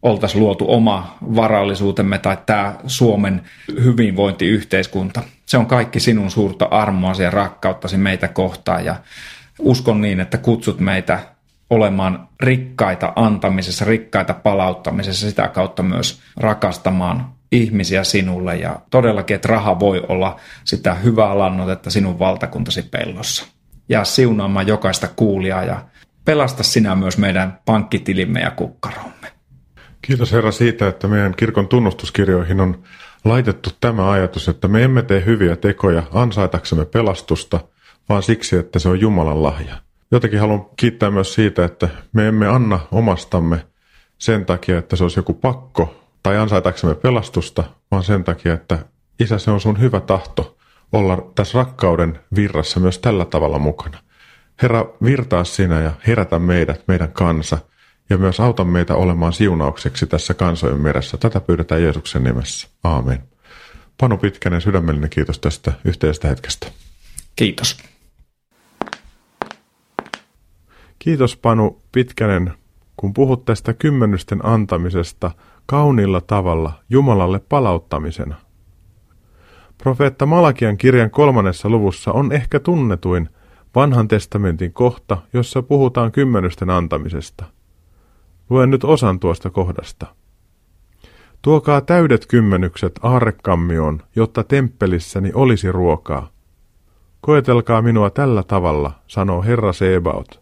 oltaisiin 0.02 0.42
luotu 0.42 0.64
oma 0.68 1.18
varallisuutemme 1.20 2.18
tai 2.18 2.38
tämä 2.46 2.74
Suomen 2.86 3.42
hyvinvointiyhteiskunta. 3.84 5.22
Se 5.46 5.58
on 5.58 5.66
kaikki 5.66 6.00
sinun 6.00 6.30
suurta 6.30 6.64
armoasi 6.64 7.22
ja 7.22 7.30
rakkauttasi 7.30 7.96
meitä 7.96 8.28
kohtaan 8.28 8.84
ja 8.84 8.96
uskon 9.58 10.00
niin, 10.00 10.20
että 10.20 10.38
kutsut 10.38 10.80
meitä 10.80 11.20
olemaan 11.70 12.28
rikkaita 12.40 13.12
antamisessa, 13.16 13.84
rikkaita 13.84 14.34
palauttamisessa, 14.34 15.28
sitä 15.28 15.48
kautta 15.48 15.82
myös 15.82 16.20
rakastamaan 16.36 17.34
ihmisiä 17.52 18.04
sinulle 18.04 18.56
ja 18.56 18.80
todellakin, 18.90 19.34
että 19.34 19.48
raha 19.48 19.80
voi 19.80 20.04
olla 20.08 20.36
sitä 20.64 20.94
hyvää 20.94 21.38
lannotetta 21.38 21.90
sinun 21.90 22.18
valtakuntasi 22.18 22.82
pellossa. 22.82 23.46
Ja 23.88 24.04
siunaamaan 24.04 24.66
jokaista 24.66 25.08
kuulijaa 25.16 25.64
ja 25.64 25.84
pelasta 26.24 26.62
sinä 26.62 26.94
myös 26.94 27.18
meidän 27.18 27.58
pankkitilimme 27.64 28.40
ja 28.40 28.50
kukkaromme. 28.50 29.37
Kiitos 30.08 30.32
Herra 30.32 30.52
siitä, 30.52 30.88
että 30.88 31.08
meidän 31.08 31.34
kirkon 31.34 31.68
tunnustuskirjoihin 31.68 32.60
on 32.60 32.82
laitettu 33.24 33.70
tämä 33.80 34.10
ajatus, 34.10 34.48
että 34.48 34.68
me 34.68 34.84
emme 34.84 35.02
tee 35.02 35.24
hyviä 35.24 35.56
tekoja 35.56 36.02
ansaitaksemme 36.12 36.84
pelastusta, 36.84 37.60
vaan 38.08 38.22
siksi, 38.22 38.56
että 38.56 38.78
se 38.78 38.88
on 38.88 39.00
Jumalan 39.00 39.42
lahja. 39.42 39.74
Jotenkin 40.10 40.40
haluan 40.40 40.66
kiittää 40.76 41.10
myös 41.10 41.34
siitä, 41.34 41.64
että 41.64 41.88
me 42.12 42.28
emme 42.28 42.48
anna 42.48 42.80
omastamme 42.92 43.66
sen 44.18 44.46
takia, 44.46 44.78
että 44.78 44.96
se 44.96 45.04
olisi 45.04 45.18
joku 45.18 45.34
pakko 45.34 46.04
tai 46.22 46.36
ansaitaksemme 46.36 46.94
pelastusta, 46.94 47.64
vaan 47.90 48.02
sen 48.02 48.24
takia, 48.24 48.54
että 48.54 48.78
Isä, 49.20 49.38
se 49.38 49.50
on 49.50 49.60
sun 49.60 49.80
hyvä 49.80 50.00
tahto 50.00 50.56
olla 50.92 51.32
tässä 51.34 51.58
rakkauden 51.58 52.18
virrassa 52.34 52.80
myös 52.80 52.98
tällä 52.98 53.24
tavalla 53.24 53.58
mukana. 53.58 53.98
Herra, 54.62 54.86
virtaa 55.04 55.44
sinä 55.44 55.80
ja 55.80 55.92
herätä 56.06 56.38
meidät, 56.38 56.84
meidän 56.86 57.12
kansa– 57.12 57.58
ja 58.10 58.18
myös 58.18 58.40
auta 58.40 58.64
meitä 58.64 58.94
olemaan 58.94 59.32
siunaukseksi 59.32 60.06
tässä 60.06 60.34
kansojen 60.34 60.80
meressä. 60.80 61.16
Tätä 61.16 61.40
pyydetään 61.40 61.82
Jeesuksen 61.82 62.24
nimessä. 62.24 62.68
Aamen. 62.84 63.22
Panu 64.00 64.16
Pitkänen, 64.16 64.60
sydämellinen 64.60 65.10
kiitos 65.10 65.38
tästä 65.38 65.72
yhteisestä 65.84 66.28
hetkestä. 66.28 66.66
Kiitos. 67.36 67.76
Kiitos 70.98 71.36
Panu 71.36 71.82
Pitkänen, 71.92 72.52
kun 72.96 73.14
puhut 73.14 73.44
tästä 73.44 73.72
kymmenysten 73.72 74.46
antamisesta 74.46 75.30
kauniilla 75.66 76.20
tavalla 76.20 76.72
Jumalalle 76.90 77.40
palauttamisena. 77.48 78.34
Profeetta 79.82 80.26
Malakian 80.26 80.76
kirjan 80.78 81.10
kolmannessa 81.10 81.68
luvussa 81.68 82.12
on 82.12 82.32
ehkä 82.32 82.60
tunnetuin 82.60 83.28
vanhan 83.74 84.08
testamentin 84.08 84.72
kohta, 84.72 85.18
jossa 85.32 85.62
puhutaan 85.62 86.12
kymmenysten 86.12 86.70
antamisesta– 86.70 87.44
Luen 88.50 88.70
nyt 88.70 88.84
osan 88.84 89.20
tuosta 89.20 89.50
kohdasta. 89.50 90.06
Tuokaa 91.42 91.80
täydet 91.80 92.26
kymmenykset 92.26 93.00
aarrekammioon, 93.02 94.02
jotta 94.16 94.44
temppelissäni 94.44 95.30
olisi 95.34 95.72
ruokaa. 95.72 96.28
Koetelkaa 97.20 97.82
minua 97.82 98.10
tällä 98.10 98.42
tavalla, 98.42 98.92
sanoo 99.06 99.42
Herra 99.42 99.72
Sebaot. 99.72 100.40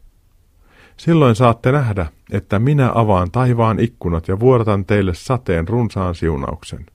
Silloin 0.97 1.35
saatte 1.35 1.73
nähdä, 1.73 2.07
että 2.33 2.59
minä 2.59 2.93
avaan 2.95 3.31
taivaan 3.31 3.81
ikkunat 3.81 4.29
ja 4.29 4.41
vuoratan 4.41 4.85
teille 4.85 5.15
sateen 5.15 5.69
runsaan 5.69 6.15
siunauksen. 6.15 6.87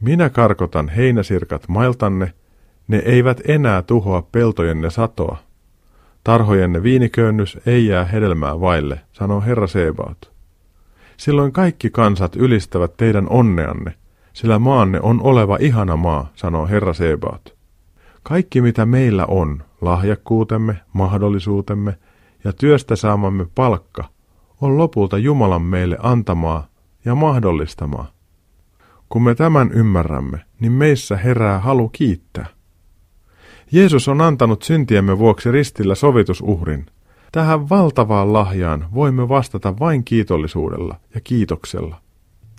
Minä 0.00 0.30
karkotan 0.30 0.88
heinäsirkat 0.88 1.68
mailtanne, 1.68 2.32
ne 2.88 2.98
eivät 2.98 3.40
enää 3.48 3.82
tuhoa 3.82 4.22
peltojenne 4.22 4.90
satoa. 4.90 5.36
Tarhojenne 6.24 6.82
viiniköynnys 6.82 7.58
ei 7.66 7.86
jää 7.86 8.04
hedelmää 8.04 8.60
vaille, 8.60 9.00
sanoo 9.12 9.40
Herra 9.40 9.66
Sebaot. 9.66 10.35
Silloin 11.16 11.52
kaikki 11.52 11.90
kansat 11.90 12.36
ylistävät 12.36 12.96
teidän 12.96 13.28
onneanne, 13.28 13.94
sillä 14.32 14.58
maanne 14.58 15.00
on 15.00 15.20
oleva 15.22 15.56
ihana 15.60 15.96
maa, 15.96 16.30
sanoo 16.34 16.66
Herra 16.66 16.92
Sebaot. 16.92 17.56
Kaikki 18.22 18.60
mitä 18.60 18.86
meillä 18.86 19.26
on, 19.26 19.62
lahjakkuutemme, 19.80 20.76
mahdollisuutemme 20.92 21.98
ja 22.44 22.52
työstä 22.52 22.96
saamamme 22.96 23.46
palkka, 23.54 24.04
on 24.60 24.78
lopulta 24.78 25.18
Jumalan 25.18 25.62
meille 25.62 25.98
antamaa 26.02 26.66
ja 27.04 27.14
mahdollistamaa. 27.14 28.10
Kun 29.08 29.22
me 29.22 29.34
tämän 29.34 29.72
ymmärrämme, 29.72 30.38
niin 30.60 30.72
meissä 30.72 31.16
herää 31.16 31.58
halu 31.58 31.88
kiittää. 31.88 32.46
Jeesus 33.72 34.08
on 34.08 34.20
antanut 34.20 34.62
syntiemme 34.62 35.18
vuoksi 35.18 35.50
ristillä 35.50 35.94
sovitusuhrin. 35.94 36.86
Tähän 37.36 37.68
valtavaan 37.68 38.32
lahjaan 38.32 38.86
voimme 38.94 39.28
vastata 39.28 39.78
vain 39.78 40.04
kiitollisuudella 40.04 40.96
ja 41.14 41.20
kiitoksella. 41.20 41.96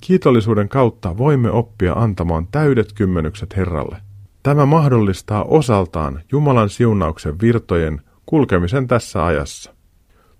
Kiitollisuuden 0.01 0.69
kautta 0.69 1.17
voimme 1.17 1.51
oppia 1.51 1.93
antamaan 1.93 2.47
täydet 2.51 2.93
kymmenykset 2.93 3.57
Herralle. 3.57 3.97
Tämä 4.43 4.65
mahdollistaa 4.65 5.43
osaltaan 5.43 6.21
Jumalan 6.31 6.69
siunauksen 6.69 7.39
virtojen 7.41 8.01
kulkemisen 8.25 8.87
tässä 8.87 9.25
ajassa. 9.25 9.73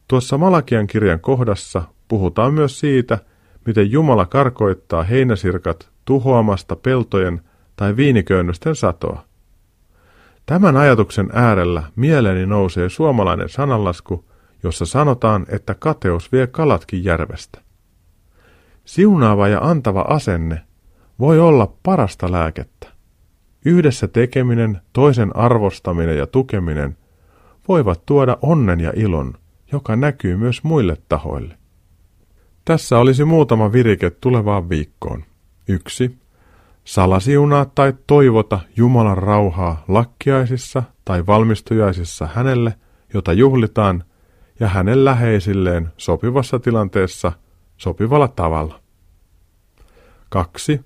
Tuossa 0.07 0.37
Malakian 0.37 0.87
kirjan 0.87 1.19
kohdassa 1.19 1.83
puhutaan 2.07 2.53
myös 2.53 2.79
siitä, 2.79 3.19
miten 3.65 3.91
Jumala 3.91 4.25
karkoittaa 4.25 5.03
heinäsirkat 5.03 5.89
tuhoamasta 6.05 6.75
peltojen 6.75 7.41
tai 7.75 7.95
viiniköynnösten 7.95 8.75
satoa. 8.75 9.23
Tämän 10.45 10.77
ajatuksen 10.77 11.29
äärellä 11.33 11.83
mieleeni 11.95 12.45
nousee 12.45 12.89
suomalainen 12.89 13.49
sananlasku, 13.49 14.26
jossa 14.63 14.85
sanotaan, 14.85 15.45
että 15.49 15.75
kateus 15.75 16.31
vie 16.31 16.47
kalatkin 16.47 17.03
järvestä. 17.03 17.61
Siunaava 18.85 19.47
ja 19.47 19.59
antava 19.61 20.01
asenne 20.01 20.61
voi 21.19 21.39
olla 21.39 21.73
parasta 21.83 22.31
lääkettä. 22.31 22.87
Yhdessä 23.65 24.07
tekeminen, 24.07 24.81
toisen 24.93 25.35
arvostaminen 25.35 26.17
ja 26.17 26.27
tukeminen 26.27 26.97
voivat 27.67 28.05
tuoda 28.05 28.37
onnen 28.41 28.79
ja 28.79 28.93
ilon, 28.95 29.33
joka 29.71 29.95
näkyy 29.95 30.37
myös 30.37 30.63
muille 30.63 30.97
tahoille. 31.09 31.57
Tässä 32.65 32.99
olisi 32.99 33.25
muutama 33.25 33.71
virike 33.71 34.09
tulevaan 34.09 34.69
viikkoon. 34.69 35.23
Yksi. 35.67 36.17
Salasiunaa 36.83 37.65
tai 37.65 37.93
toivota 38.07 38.59
Jumalan 38.75 39.17
rauhaa 39.17 39.83
lakkiaisissa 39.87 40.83
tai 41.05 41.25
valmistujaisissa 41.25 42.29
hänelle, 42.33 42.73
jota 43.13 43.33
juhlitaan, 43.33 44.03
ja 44.59 44.67
hänen 44.67 45.05
läheisilleen 45.05 45.89
sopivassa 45.97 46.59
tilanteessa 46.59 47.31
sopivalla 47.77 48.27
tavalla. 48.27 48.79
2. 50.29 50.81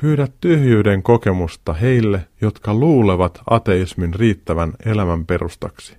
Pyydä 0.00 0.28
tyhjyyden 0.40 1.02
kokemusta 1.02 1.72
heille, 1.72 2.28
jotka 2.40 2.74
luulevat 2.74 3.40
ateismin 3.50 4.14
riittävän 4.14 4.72
elämän 4.86 5.26
perustaksi. 5.26 5.96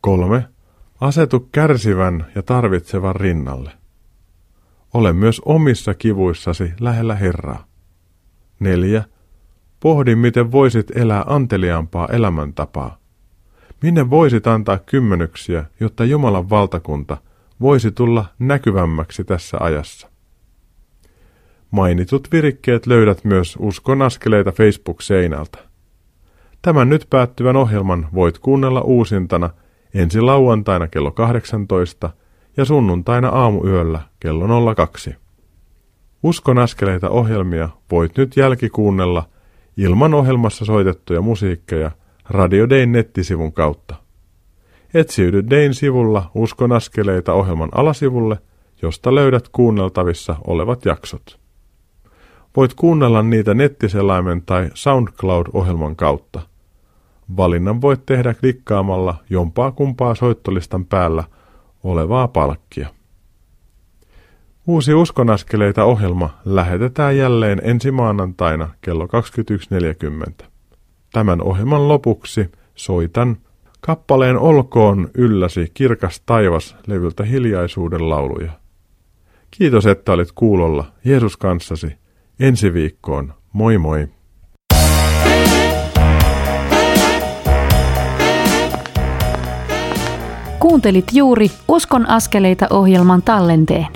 3. 0.00 0.44
Asetu 1.00 1.48
kärsivän 1.52 2.26
ja 2.34 2.42
tarvitsevan 2.42 3.16
rinnalle. 3.16 3.70
Ole 4.94 5.12
myös 5.12 5.40
omissa 5.44 5.94
kivuissasi 5.94 6.72
lähellä 6.80 7.14
Herraa. 7.14 7.64
4. 8.60 9.04
Pohdi, 9.80 10.14
miten 10.14 10.52
voisit 10.52 10.96
elää 10.96 11.24
anteliaampaa 11.26 12.08
elämäntapaa. 12.08 12.98
Minne 13.84 14.10
voisit 14.10 14.46
antaa 14.46 14.78
kymmenyksiä, 14.78 15.64
jotta 15.80 16.04
Jumalan 16.04 16.50
valtakunta 16.50 17.16
voisi 17.60 17.90
tulla 17.90 18.24
näkyvämmäksi 18.38 19.24
tässä 19.24 19.56
ajassa. 19.60 20.10
Mainitut 21.70 22.28
virikkeet 22.32 22.86
löydät 22.86 23.24
myös 23.24 23.56
Uskon 23.60 24.02
askeleita 24.02 24.52
Facebook-seinältä. 24.52 25.58
Tämän 26.62 26.88
nyt 26.88 27.06
päättyvän 27.10 27.56
ohjelman 27.56 28.08
voit 28.14 28.38
kuunnella 28.38 28.80
uusintana 28.80 29.50
ensi 29.94 30.20
lauantaina 30.20 30.88
kello 30.88 31.10
18 31.10 32.10
ja 32.56 32.64
sunnuntaina 32.64 33.28
aamuyöllä 33.28 34.00
kello 34.20 34.74
02. 34.74 35.16
Uskon 36.22 36.58
askeleita 36.58 37.10
ohjelmia 37.10 37.68
voit 37.90 38.16
nyt 38.16 38.36
jälkikuunnella 38.36 39.28
ilman 39.76 40.14
ohjelmassa 40.14 40.64
soitettuja 40.64 41.20
musiikkeja 41.20 41.90
Radio 42.30 42.70
Dayn 42.70 42.92
nettisivun 42.92 43.52
kautta. 43.52 43.94
Etsiydy 44.94 45.50
Dayn 45.50 45.74
sivulla 45.74 46.30
Uskon 46.34 46.72
askeleita 46.72 47.32
ohjelman 47.32 47.68
alasivulle, 47.74 48.38
josta 48.82 49.14
löydät 49.14 49.48
kuunneltavissa 49.48 50.36
olevat 50.46 50.84
jaksot. 50.84 51.38
Voit 52.56 52.74
kuunnella 52.74 53.22
niitä 53.22 53.54
nettiselaimen 53.54 54.42
tai 54.42 54.70
SoundCloud-ohjelman 54.74 55.96
kautta. 55.96 56.40
Valinnan 57.36 57.80
voit 57.80 58.06
tehdä 58.06 58.34
klikkaamalla 58.34 59.14
jompaa 59.30 59.72
kumpaa 59.72 60.14
soittolistan 60.14 60.84
päällä 60.84 61.24
olevaa 61.84 62.28
palkkia. 62.28 62.88
Uusi 64.66 64.94
Uskonaskeleita 64.94 65.84
ohjelma 65.84 66.30
lähetetään 66.44 67.16
jälleen 67.16 67.60
ensi 67.64 67.90
maanantaina 67.90 68.68
kello 68.80 69.06
21.40. 69.06 70.53
Tämän 71.14 71.42
ohjelman 71.42 71.88
lopuksi 71.88 72.50
soitan 72.74 73.36
kappaleen 73.80 74.38
Olkoon 74.38 75.10
ylläsi 75.14 75.70
kirkas 75.74 76.22
taivas 76.26 76.76
levyltä 76.86 77.24
hiljaisuuden 77.24 78.10
lauluja. 78.10 78.52
Kiitos, 79.50 79.86
että 79.86 80.12
olit 80.12 80.28
kuulolla. 80.34 80.84
Jeesus 81.04 81.36
kanssasi. 81.36 81.86
Ensi 82.40 82.72
viikkoon. 82.72 83.34
Moi 83.52 83.78
moi. 83.78 84.08
Kuuntelit 90.58 91.06
juuri 91.12 91.50
Uskon 91.68 92.08
askeleita 92.08 92.66
ohjelman 92.70 93.22
tallenteen. 93.22 93.86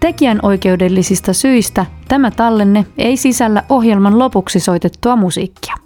Tekijän 0.00 0.38
oikeudellisista 0.42 1.32
syistä 1.32 1.86
tämä 2.08 2.30
tallenne 2.30 2.86
ei 2.98 3.16
sisällä 3.16 3.62
ohjelman 3.68 4.18
lopuksi 4.18 4.60
soitettua 4.60 5.16
musiikkia. 5.16 5.85